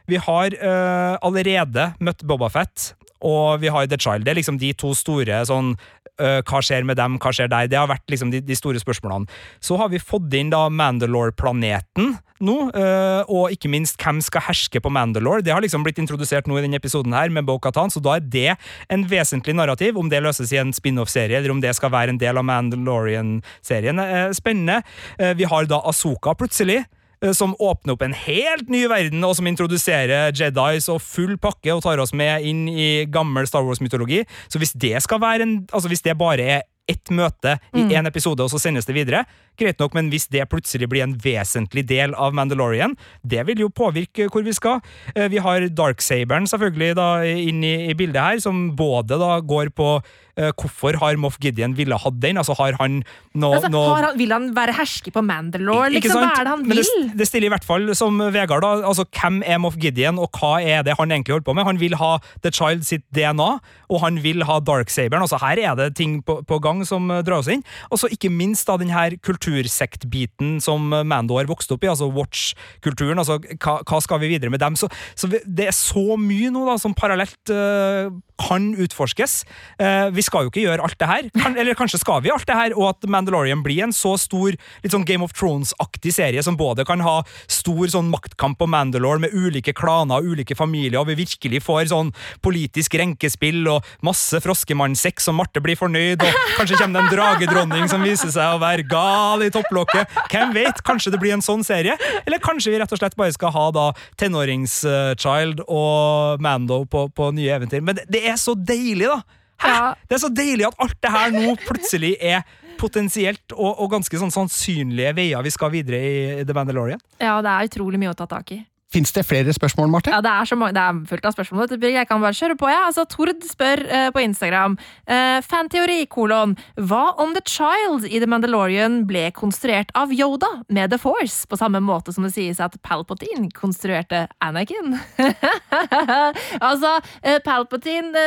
[0.07, 2.93] vi har uh, allerede møtt Bobafett,
[3.27, 4.27] og vi har The Child.
[4.27, 7.71] Det er liksom de to store sånn øh, Hva skjer med dem, hva skjer der?
[7.71, 9.27] Det har vært liksom de, de store spørsmålene.
[9.61, 14.81] Så har vi fått inn da Mandalore-planeten nå, øh, og ikke minst hvem skal herske
[14.85, 15.41] på Mandalore.
[15.45, 18.27] Det har liksom blitt introdusert nå i denne episoden her med Bo-Katan, så da er
[18.27, 18.59] det
[18.93, 19.97] en vesentlig narrativ.
[19.97, 24.05] Om det løses i en spin-off-serie, eller om det skal være en del av Mandalorian-serien,
[24.05, 24.83] er spennende.
[25.17, 26.83] Vi har da Asoka plutselig.
[27.27, 31.75] Eh, Som åpner opp en helt ny verden, og som introduserer Jedis og full pakke
[31.75, 34.23] og tar oss med inn i gammel Star Wars-mytologi.
[34.49, 38.07] Så hvis det skal være en Altså hvis det bare er ett møte i én
[38.07, 39.25] episode, og så sendes det videre,
[39.59, 42.95] greit nok, men hvis det plutselig blir en vesentlig del av Mandalorian,
[43.27, 44.79] det vil jo påvirke hvor vi skal.
[45.17, 49.73] Eh, Vi har Darksaberen selvfølgelig da inn i, i bildet her, som både da går
[49.75, 49.97] på
[50.37, 53.03] hvorfor har Moff Gideon ville hatt den, altså har han
[53.35, 55.91] noe Altså, har han, vil han være herske på Mandalore?
[55.95, 56.21] Liksom?
[56.23, 56.83] Hva er det han vil?
[56.83, 58.87] det, det stiller i hvert fall som Vegard, da.
[58.87, 61.69] Altså, hvem er Moff Gideon, og hva er det han egentlig holder på med?
[61.69, 62.13] Han vil ha
[62.45, 63.51] The Child sitt DNA,
[63.91, 65.25] og han vil ha Darksaberen.
[65.27, 67.65] Altså, her er det ting på, på gang som eh, drar oss inn.
[67.91, 71.91] Og så ikke minst da den her kultursektbiten som Mandalore Mando har vokst opp i,
[71.91, 73.19] altså Watch-kulturen.
[73.19, 74.77] altså hva, hva skal vi videre med dem?
[74.79, 74.89] Så,
[75.19, 79.45] så vi- det er så mye nå da som parallelt uh, kan utforskes.
[79.81, 82.57] Uh, vi skal jo ikke gjøre alt det her, eller kanskje skal vi alt det
[82.59, 86.59] her, og at Mandalorian blir en så stor litt sånn Game of Thrones-aktig serie som
[86.59, 87.21] både kan ha
[87.51, 91.91] stor sånn maktkamp på Mandalore med ulike klaner og ulike familier, og vi virkelig får
[91.93, 92.13] sånn
[92.45, 97.91] politisk renkespill og masse froskemannssex, og Marte blir fornøyd, og kanskje kommer det en dragedronning
[97.91, 100.13] som viser seg å være gal i topplokket.
[100.33, 100.83] Hvem vet?
[100.87, 101.97] Kanskje det blir en sånn serie?
[102.25, 103.89] Eller kanskje vi rett og slett bare skal ha da
[104.21, 107.85] tenåringschild og Mando på, på nye eventyr.
[107.85, 109.21] Men det er så deilig, da!
[109.63, 109.73] Hæ?
[109.73, 109.91] Ja.
[110.09, 112.47] Det er så deilig at alt det her nå plutselig er
[112.77, 117.03] potensielt og, og ganske sånn sannsynlige veier vi skal videre i The Mandalorian.
[117.23, 118.63] Ja, det er utrolig mye å ta tak i.
[118.93, 120.13] Fins det flere spørsmål, Marte?
[120.15, 121.73] Ja, det er, så mange, det er fullt av spørsmål.
[121.83, 122.69] Jeg kan bare kjøre på.
[122.71, 122.85] Ja.
[122.87, 124.77] Altså, Tord spør uh, på Instagram.
[125.11, 126.55] uh, fanteori, kolon.
[126.79, 131.59] Hva om The Child i The Mandalorian ble konstruert av Yoda med The Force, på
[131.59, 134.95] samme måte som det sies at Palpatine konstruerte Anakin?
[136.69, 138.27] altså, uh, Palpatine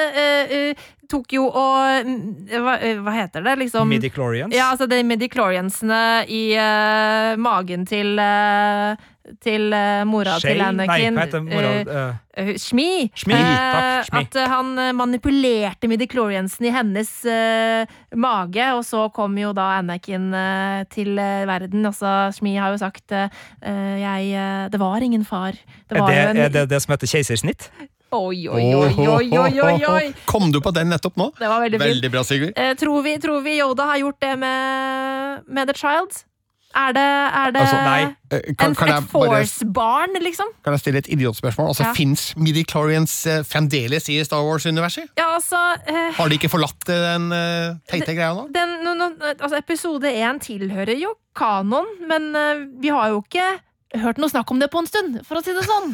[1.09, 2.17] tok jo og mm,
[2.53, 3.89] hva, eh, hva heter det, liksom?
[3.89, 4.55] Midichlorians.
[4.55, 8.93] Ja, altså de midichloriansene i uh, magen til uh,
[9.43, 10.55] til uh, mora Shale?
[10.55, 10.87] til Anakin.
[10.89, 11.73] Nei, hva heter mora?
[11.79, 11.91] Eh,
[12.41, 12.87] eh, uh, Shmi.
[13.13, 13.37] Shmi,
[14.07, 14.21] Shmi.
[14.21, 19.69] At eh, han eh, manipulerte midichloriansen i hennes eh, mage, og så kom jo da
[19.77, 21.85] Anakin eh, til eh, verden.
[21.89, 23.29] Altså, Shmi har jo sagt eh,
[23.61, 25.57] eh, jeg, eh, Det var ingen far.
[25.89, 27.69] Det er, det, en er det det som heter keisersnitt?
[28.11, 30.05] Oi, oi, oi, oi, oi, oi, oi!
[30.31, 31.29] Kom du på den nettopp nå?
[31.37, 31.79] Det var veldig.
[31.81, 32.55] Veldig bra, Sigurd.
[32.57, 36.23] Eh, tror, vi, tror vi Yoda har gjort det med, med The Child?
[36.77, 38.01] Er det, er det Altså, nei.
[38.29, 40.51] Eh, Kan, en, kan, et Force-barn, liksom?
[40.63, 41.71] kan jeg stille et idiotspørsmål?
[41.71, 41.93] Altså, Ja.
[41.97, 45.09] Fins midichlorians eh, fremdeles i Star Wars-universet?
[45.17, 45.57] Ja, altså
[45.89, 48.45] eh, Har de ikke forlatt eh, den eh, teite greia nå?
[48.53, 53.49] den, no, no, altså Episode én tilhører jo kanon, men eh, vi har jo ikke
[53.97, 55.93] hørt noe snakk om det på en stund, for å si det sånn.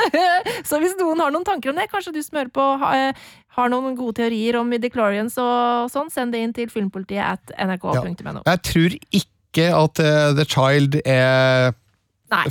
[0.68, 3.22] så hvis noen har noen tanker om det, kanskje du som hører på ha, eh,
[3.56, 8.44] har noen gode teorier om midichlorians og sånn, send det inn til filmpolitiet at nrk.no.
[8.44, 11.74] Jeg tror ikke at uh, The Child er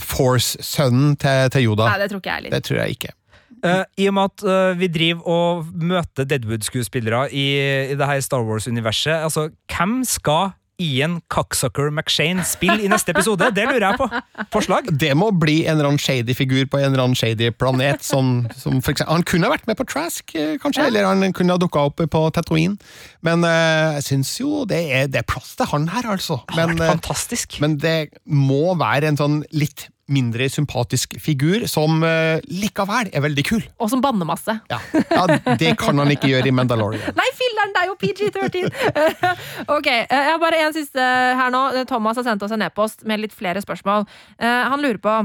[0.02, 1.90] Force-sønnen til, til Yoda.
[1.90, 2.54] Nei, det tror ikke jeg heller.
[2.54, 3.16] Det tror jeg ikke.
[3.62, 7.46] Uh, I og med at uh, vi driver og møter Deadwood-skuespillere i,
[7.94, 13.48] i det her Star Wars-universet, altså, hvem skal Ian Cocksucker McShane spille i neste episode?
[13.56, 14.08] Det lurer jeg på.
[14.54, 14.90] Forslag?
[15.02, 18.02] Det må bli en eller annen shady figur på en eller annen shady planet.
[18.08, 21.38] Som, som for eksempel, han kunne ha vært med på Trask, kanskje, kanskje, eller han
[21.38, 22.80] kunne ha dukka opp på Tatooine.
[23.26, 26.42] Men eh, jeg syns jo det er, det er plass til han her, altså.
[26.50, 27.60] Det har Men, vært eh, fantastisk.
[27.64, 33.46] men det må være en sånn litt mindre sympatisk figur, som eh, likevel er veldig
[33.48, 33.64] kul.
[33.82, 34.56] Og som banner masse.
[34.72, 34.80] Ja.
[34.94, 37.16] ja, Det kan han ikke gjøre i Mandalorian.
[37.20, 38.72] Nei, filler'n, det er jo PG-13!
[39.78, 41.12] ok, eh, jeg har bare en siste
[41.42, 41.66] her nå.
[41.90, 44.08] Thomas har sendt oss en e-post med litt flere spørsmål.
[44.40, 45.16] Eh, Han lurer på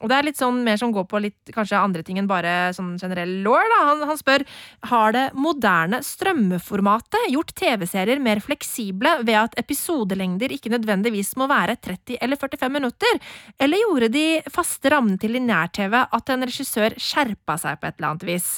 [0.00, 2.72] og det er litt sånn mer som går på litt kanskje andre ting enn bare
[2.76, 3.60] sånn generell law.
[3.90, 4.44] Han, han spør
[4.90, 11.76] har det moderne strømmeformatet gjort TV-serier mer fleksible ved at episodelengder ikke nødvendigvis må være
[11.84, 13.20] 30 eller 45 minutter?
[13.60, 18.14] Eller gjorde de faste rammene til linær-TV at en regissør skjerpa seg på et eller
[18.14, 18.52] annet vis?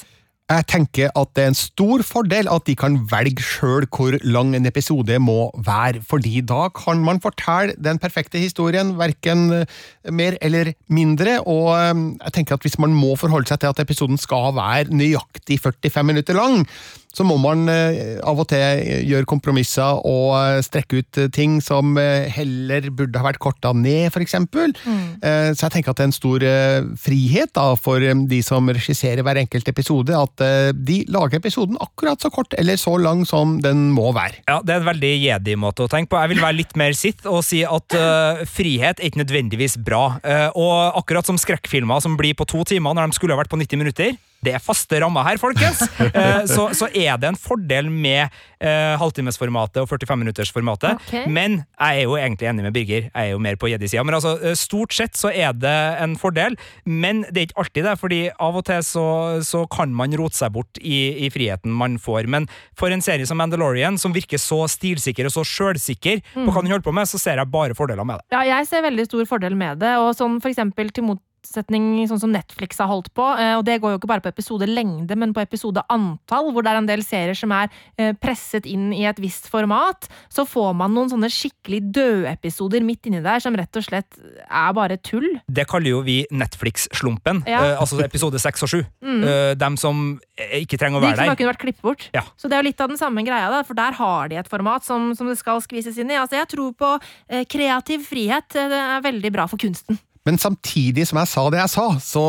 [0.53, 4.53] Jeg tenker at det er en stor fordel at de kan velge sjøl hvor lang
[4.57, 9.79] en episode må være, fordi da kan man fortelle den perfekte historien, verken eh,
[10.13, 13.81] mer eller mindre, og eh, jeg tenker at hvis man må forholde seg til at
[13.85, 16.67] episoden skal være nøyaktig 45 minutter lang,
[17.13, 21.59] så må man eh, av og til gjøre kompromisser og eh, strekke ut eh, ting
[21.65, 24.73] som eh, heller burde ha vært korta ned, for eksempel.
[25.21, 28.41] Eh, så jeg tenker at det er en stor eh, frihet da, for eh, de
[28.45, 32.97] som regisserer hver enkelt episode, at eh, de lager episoden akkurat så kort eller så
[33.01, 34.41] lang som den må være.
[34.49, 36.21] Ja, Det er en veldig jedi-måte å tenke på.
[36.23, 40.19] Jeg vil være litt mer sitt og si at uh, frihet er ikke nødvendigvis bra.
[40.25, 43.53] Uh, og akkurat som skrekkfilmer som blir på to timer når de skulle ha vært
[43.53, 45.85] på 90 minutter, det er faste rammer her, folkens!
[46.13, 48.33] Eh, så, så er det en fordel med
[48.63, 50.99] uh, halvtimesformatet og 45-minuttersformatet.
[51.07, 51.25] Okay.
[51.31, 53.07] Men jeg er jo egentlig enig med Birger.
[53.07, 54.05] Jeg er jo mer på jedi-sida.
[54.05, 57.89] Men altså, eh, stort sett så er det en fordel, men det er ikke alltid
[57.89, 57.97] det.
[58.03, 59.07] fordi av og til så,
[59.47, 62.29] så kan man rote seg bort i, i friheten man får.
[62.31, 62.49] Men
[62.79, 66.73] for en serie som Mandalorian, som virker så stilsikker og så sjølsikker på hva den
[66.75, 68.37] holder på med, så ser jeg bare fordeler med det.
[68.37, 71.09] Ja, jeg ser veldig stor fordel med det, og sånn for eksempel til
[71.43, 74.31] motsetning sånn som Netflix har holdt på, eh, og det går jo ikke bare på
[74.31, 78.93] episodelengde, men på episodeantall, hvor det er en del serier som er eh, presset inn
[78.95, 83.41] i et visst format, så får man noen sånne skikkelig døde episoder midt inni der
[83.43, 85.27] som rett og slett er bare tull.
[85.49, 87.43] Det kaller jo vi Netflix-slumpen.
[87.51, 87.63] Ja.
[87.73, 88.81] eh, altså episode seks og sju.
[89.03, 91.33] Eh, dem som ikke trenger å De være som der.
[91.33, 92.09] har kunnet vært klippet bort.
[92.15, 92.23] Ja.
[92.37, 94.49] Så det er jo litt av den samme greia, da, for der har de et
[94.51, 96.19] format som, som det skal skvises inn i.
[96.19, 96.95] Altså, jeg tror på
[97.29, 98.49] eh, kreativ frihet.
[98.53, 99.99] Det er veldig bra for kunsten.
[100.29, 102.25] Men samtidig som jeg sa det jeg sa, så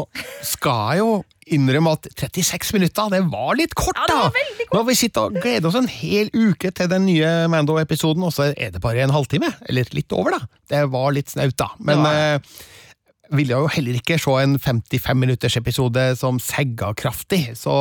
[0.45, 1.11] skal jeg jo
[1.53, 4.03] innrømme at 36 minutter, det var litt kort, da!
[4.07, 4.77] Ja, det var veldig kort.
[4.77, 8.51] har vi sitter og gleder oss en hel uke til den nye Mando-episoden, og så
[8.53, 9.51] er det bare en halvtime.
[9.69, 10.53] Eller litt over, da.
[10.71, 11.69] Det var litt snaut, da.
[11.83, 12.55] Men Det eh,
[13.37, 17.75] ville jo heller ikke se en 55 minutters episode som segga kraftig, så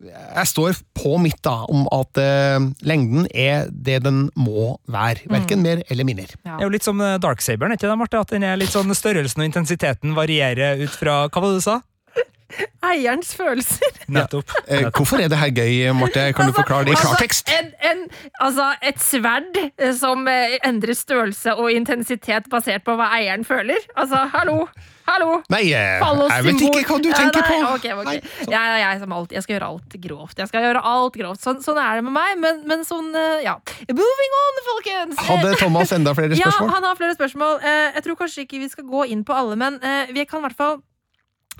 [0.00, 5.26] jeg står på mitt da, om at uh, lengden er det den må være.
[5.30, 6.30] Verken mer eller mindre.
[6.40, 6.56] Ja.
[6.56, 8.20] Det er jo litt som eh, Darksaberen, ikke det, Marte?
[8.20, 11.66] At den er litt sånn størrelsen og intensiteten varierer ut fra Hva var det du
[11.66, 11.76] sa?
[12.90, 13.98] Eierens følelser.
[14.16, 14.54] Nettopp.
[14.66, 16.30] Eh, hvorfor er det her gøy, Marte?
[16.36, 17.52] Kan du forklare det i klartekst?
[17.52, 19.60] Altså, en, en, altså, et sverd
[20.00, 23.84] som endrer størrelse og intensitet basert på hva eieren føler.
[23.96, 24.64] Altså, hallo!
[25.10, 25.30] Hallo!
[25.50, 27.70] Nei, eh, jeg vet ikke hva du tenker nei, på.
[27.74, 28.04] ok, ok.
[28.06, 28.16] Nei,
[28.46, 30.36] Jeg, jeg, alltid, jeg skal gjøre alt grovt.
[30.38, 31.42] Jeg skal gjøre alt grovt.
[31.42, 33.56] Sånn, sånn er det med meg, men, men sånn, eh, ja.
[33.90, 35.24] Moving on, folkens!
[35.30, 36.68] Hadde Thomas enda flere spørsmål?
[36.70, 37.58] Ja, han har flere spørsmål.
[37.64, 39.80] Eh, Jeg tror kanskje ikke vi skal gå inn på alle, men
[40.14, 40.78] vi kan i hvert fall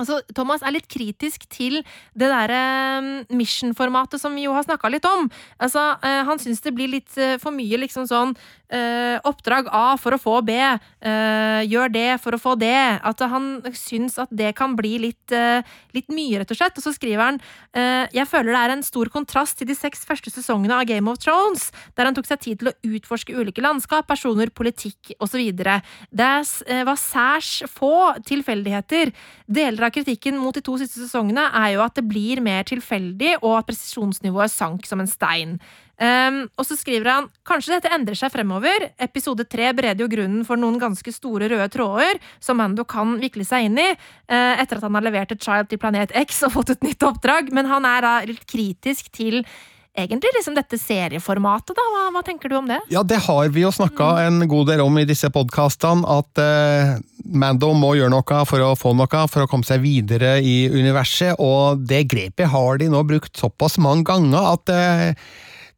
[0.01, 1.81] Altså, Thomas er litt kritisk til
[2.17, 5.29] det derre mission-formatet som vi jo har snakka litt om.
[5.61, 8.35] Altså, eh, Han syns det blir litt eh, for mye liksom sånn
[8.71, 10.57] eh, oppdrag A for å få B.
[11.01, 13.01] gjør det for å få det.
[13.03, 15.33] At han syns at det kan bli litt,
[15.95, 16.77] litt mye, rett og slett.
[16.77, 17.41] Og så skriver han
[18.13, 21.19] Jeg føler det er en stor kontrast til de seks første sesongene av Game of
[21.19, 25.41] Thrones, der han tok seg tid til å utforske ulike landskap, personer, politikk osv.
[25.51, 26.31] Det
[26.87, 29.13] var særs få tilfeldigheter.
[29.51, 33.39] Deler av kritikken mot de to siste sesongene er jo at det blir mer tilfeldig,
[33.43, 35.57] og at presisjonsnivået sank som en stein.
[36.01, 38.87] Um, og så skriver han kanskje dette endrer seg fremover.
[39.05, 43.45] Episode tre bereder jo grunnen for noen ganske store røde tråder som Mando kan vikle
[43.45, 46.55] seg inn i, uh, etter at han har levert et child til Planet X og
[46.57, 47.53] fått et nytt oppdrag.
[47.53, 49.43] Men han er da litt kritisk til
[50.03, 51.75] egentlig liksom dette serieformatet.
[51.77, 51.87] da.
[51.95, 52.81] Hva, hva tenker du om det?
[52.93, 56.97] Ja, det har vi jo snakka en god del om i disse podkastene, at eh,
[57.31, 61.37] Mando må gjøre noe for å få noe, for å komme seg videre i universet,
[61.39, 65.31] og det grepet har de nå brukt såpass mange ganger at eh,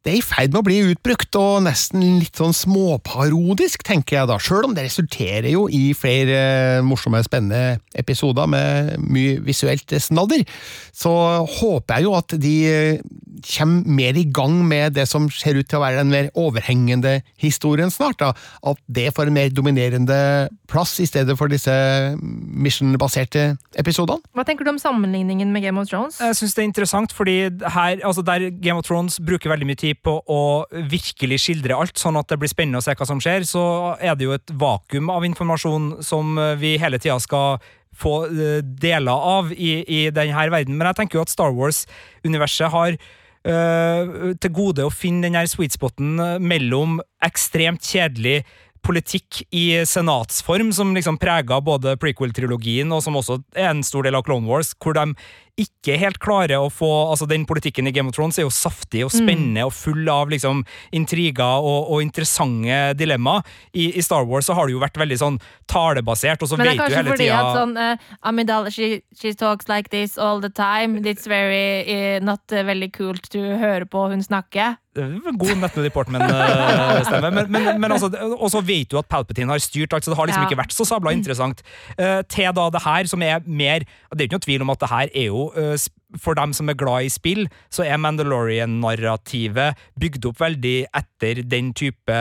[0.03, 4.27] det er i ferd med å bli utbrukt, og nesten litt sånn småparodisk, tenker jeg
[4.27, 9.95] da, sjøl om det resulterer jo i flere eh, morsomme, spennende episoder med mye visuelt
[10.03, 10.43] snadder.
[10.91, 11.13] Så
[11.55, 13.05] håper jeg jo at de eh,
[13.47, 17.21] kommer mer i gang med det som ser ut til å være den mer overhengende
[17.39, 18.19] historien snart.
[18.19, 20.19] da, At det får en mer dominerende
[20.67, 21.71] plass i stedet for disse
[22.19, 24.23] mission-baserte episodene.
[24.35, 26.19] Hva tenker du om sammenligningen med Game of Thrones?
[26.19, 29.79] Jeg synes det er interessant, fordi her, altså der Game of Thrones bruker veldig mye
[29.79, 30.41] tid på å
[30.89, 33.63] virkelig skildre alt, sånn at det blir spennende å se hva som skjer, så
[34.01, 37.61] er det jo et vakuum av informasjon som eh, vi hele tida skal
[37.97, 40.77] få eh, deler av i, i denne verden.
[40.77, 45.49] Men jeg tenker jo at Star Wars-universet har øh, til gode å finne den her
[45.51, 48.41] sweet spoten mellom ekstremt kjedelig
[48.83, 54.17] politikk i senatsform, som liksom prega både prequel-trilogien, og som også er en stor del
[54.19, 55.13] av Clone Wars, hvor de
[55.59, 59.03] ikke helt klarer å få altså Den politikken i Game of Thrones er jo saftig
[59.05, 60.63] og spennende og full av liksom
[60.95, 63.45] intriger og, og interessante dilemmaer.
[63.73, 65.39] I, I Star Wars så har det jo vært veldig sånn
[65.69, 70.17] talebasert, og så vet du hele tida sånn uh, Amidala, she, she talks like this
[70.17, 71.03] all the time.
[71.05, 74.73] It's very eh, not eh, veldig kult to høre på hun snakke.
[74.93, 77.31] God Nett Portman-stemme.
[77.33, 80.19] Men, men, men altså, og så vet du at Palpatine har styrt alt, så det
[80.19, 80.49] har liksom Ja.
[80.49, 81.63] ikke vært så sabla interessant.
[81.97, 83.79] Eh, til da det her, som er mer
[84.13, 85.75] Det er jo ikke noe tvil om at det her er jo eh,
[86.21, 91.71] for dem som er glad i spill, så er Mandalorian-narrativet bygd opp veldig etter den
[91.77, 92.17] type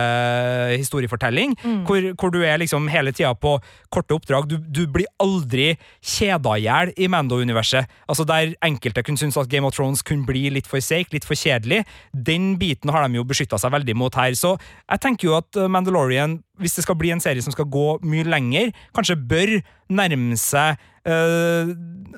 [0.72, 1.54] historiefortelling,
[1.86, 3.58] hvor, hvor du er liksom hele tida på
[3.92, 4.48] korte oppdrag.
[4.48, 7.90] Du, du blir aldri kjeda i hjel i Mando-universet.
[8.08, 11.28] Altså Der enkelte kunne synes at Game of Thrones kunne bli litt for seigt, litt
[11.28, 11.82] for kjedelig.
[12.12, 14.32] Den biten har de jo beskytta seg veldig mot her.
[14.38, 14.56] Så
[14.88, 18.24] jeg tenker jo at Mandalorian, hvis det skal bli en serie som skal gå mye
[18.30, 19.52] lenger, kanskje bør
[19.92, 20.78] nærme seg
[21.08, 21.72] øh,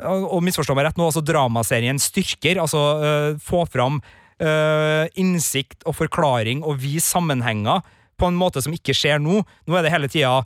[0.04, 2.60] og misforstå meg rett nå, altså dramaserien styrker.
[2.62, 4.00] Altså øh, få fram
[4.42, 7.82] øh, innsikt og forklaring og vise sammenhenger
[8.20, 9.40] på en måte som ikke skjer nå.
[9.66, 10.42] Nå er det hele tida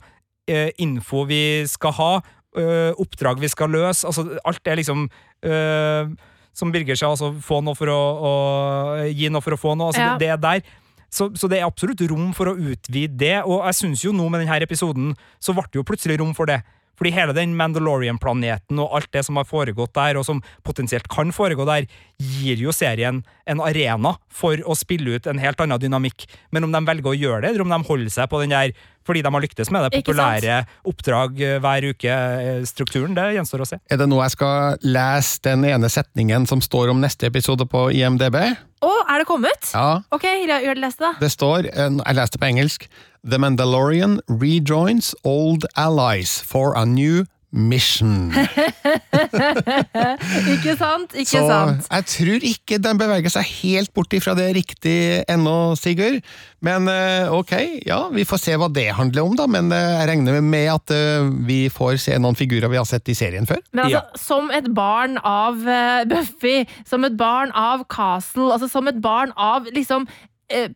[0.81, 2.11] info vi skal ha,
[2.97, 4.07] oppdrag vi skal løse.
[4.09, 5.03] Altså, alt er liksom
[6.57, 8.31] Som Birger sa, altså få noe for å, å
[9.13, 9.91] gi noe for å få noe.
[9.93, 10.15] Altså, Ja.
[10.17, 10.63] det, det er der.
[11.09, 14.27] Så, så det er absolutt rom for å utvide det, og jeg syns jo nå
[14.29, 16.61] med denne episoden så ble det jo plutselig rom for det.
[16.99, 21.31] Fordi hele den Mandalorian-planeten og alt det som har foregått der, og som potensielt kan
[21.35, 21.87] foregå der,
[22.19, 26.27] gir jo serien en arena for å spille ut en helt annen dynamikk.
[26.51, 28.75] Men om de velger å gjøre det, eller om de holder seg på den der
[29.09, 33.79] fordi de har lyktes med det, populære oppdrag eh, hver uke-strukturen, det gjenstår å se.
[33.89, 37.87] Er det nå jeg skal lese den ene setningen som står om neste episode på
[37.95, 38.37] IMDb?
[38.85, 39.71] Å, er det kommet?
[39.73, 41.13] Ja, Ok, gjør det leste, da.
[41.19, 42.85] det står, eh, jeg leste på engelsk,
[43.23, 48.29] The Mandalorian rejoins old allies for a new mission.
[50.53, 51.15] Ikke sant?
[51.17, 51.87] Ikke Så sant?
[51.89, 56.19] jeg tror ikke den beveger seg helt bort ifra det riktig ennå, Sigurd.
[56.61, 57.53] Men eh, ok,
[57.89, 59.47] ja, vi får se hva det handler om, da.
[59.49, 63.09] Men eh, jeg regner med at eh, vi får se noen figurer vi har sett
[63.09, 63.61] i serien før.
[63.73, 65.57] Men altså, som et barn av
[66.09, 70.05] Buffy, som et barn av Castle, altså som et barn av liksom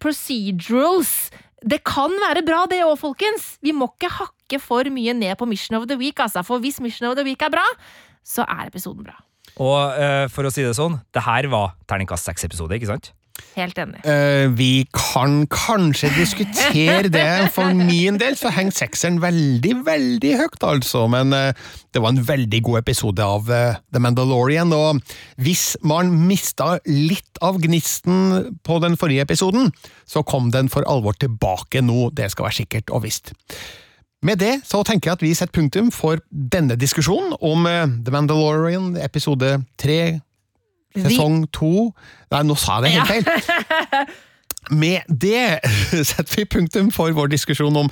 [0.01, 1.29] procedurals
[1.63, 3.53] Det kan være bra, det òg, folkens!
[3.63, 6.43] Vi må ikke hakke for mye ned på Mission of the Week, altså.
[6.43, 7.63] For hvis Mission of the Week er bra,
[8.23, 9.15] så er episoden bra.
[9.63, 13.13] Og uh, for å si det sånn, det her var terningkast seks-episode, ikke sant?
[13.53, 14.01] Helt enig.
[14.05, 17.49] Uh, vi kan kanskje diskutere det.
[17.53, 21.05] For min del så henger sekseren veldig, veldig høyt, altså.
[21.09, 21.49] Men uh,
[21.93, 24.73] det var en veldig god episode av uh, The Mandalorian.
[24.77, 25.01] Og
[25.41, 29.71] hvis man mista litt av gnisten på den forrige episoden,
[30.05, 32.11] så kom den for alvor tilbake nå.
[32.13, 33.33] Det skal være sikkert og visst.
[34.23, 38.93] Med det så tenker jeg at vi setter punktum for denne diskusjonen om The Mandalorian
[39.03, 40.21] episode tre
[40.93, 41.91] Sesong to
[42.33, 44.13] Nei, nå sa jeg det helt feil.
[44.71, 45.59] Med det
[46.07, 47.89] setter vi punktum for vår diskusjon om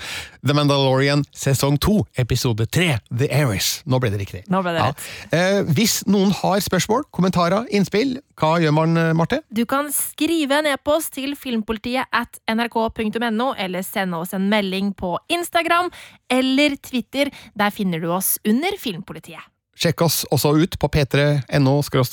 [0.47, 3.81] The Mandalorian sesong to, episode tre, The Ares.
[3.85, 4.43] Nå ble det riktig.
[4.51, 5.07] Nå ble det rett.
[5.35, 9.41] Eh, hvis noen har spørsmål, kommentarer, innspill, hva gjør man, eh, Marte?
[9.51, 15.17] Du kan skrive en e-post til filmpolitiet at nrk.no, eller sende oss en melding på
[15.29, 15.91] Instagram
[16.31, 17.33] eller Twitter.
[17.53, 19.50] Der finner du oss under Filmpolitiet.
[19.81, 21.71] Sjekk oss også ut på p3.no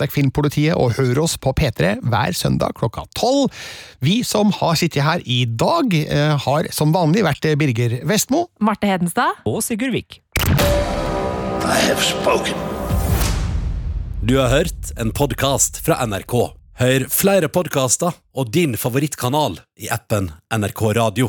[0.08, 3.52] filmpolitiet, og hør oss på P3 hver søndag klokka tolv.
[4.00, 8.46] Vi som har sittet her i dag, eh, har som vanlig vært Birger Vestmo.
[8.60, 9.44] Marte Hedenstad.
[9.44, 10.22] Og Sigurd Vik.
[14.24, 16.54] Du har hørt en podkast fra NRK.
[16.78, 21.28] Hør flere podkaster og din favorittkanal i appen NRK Radio.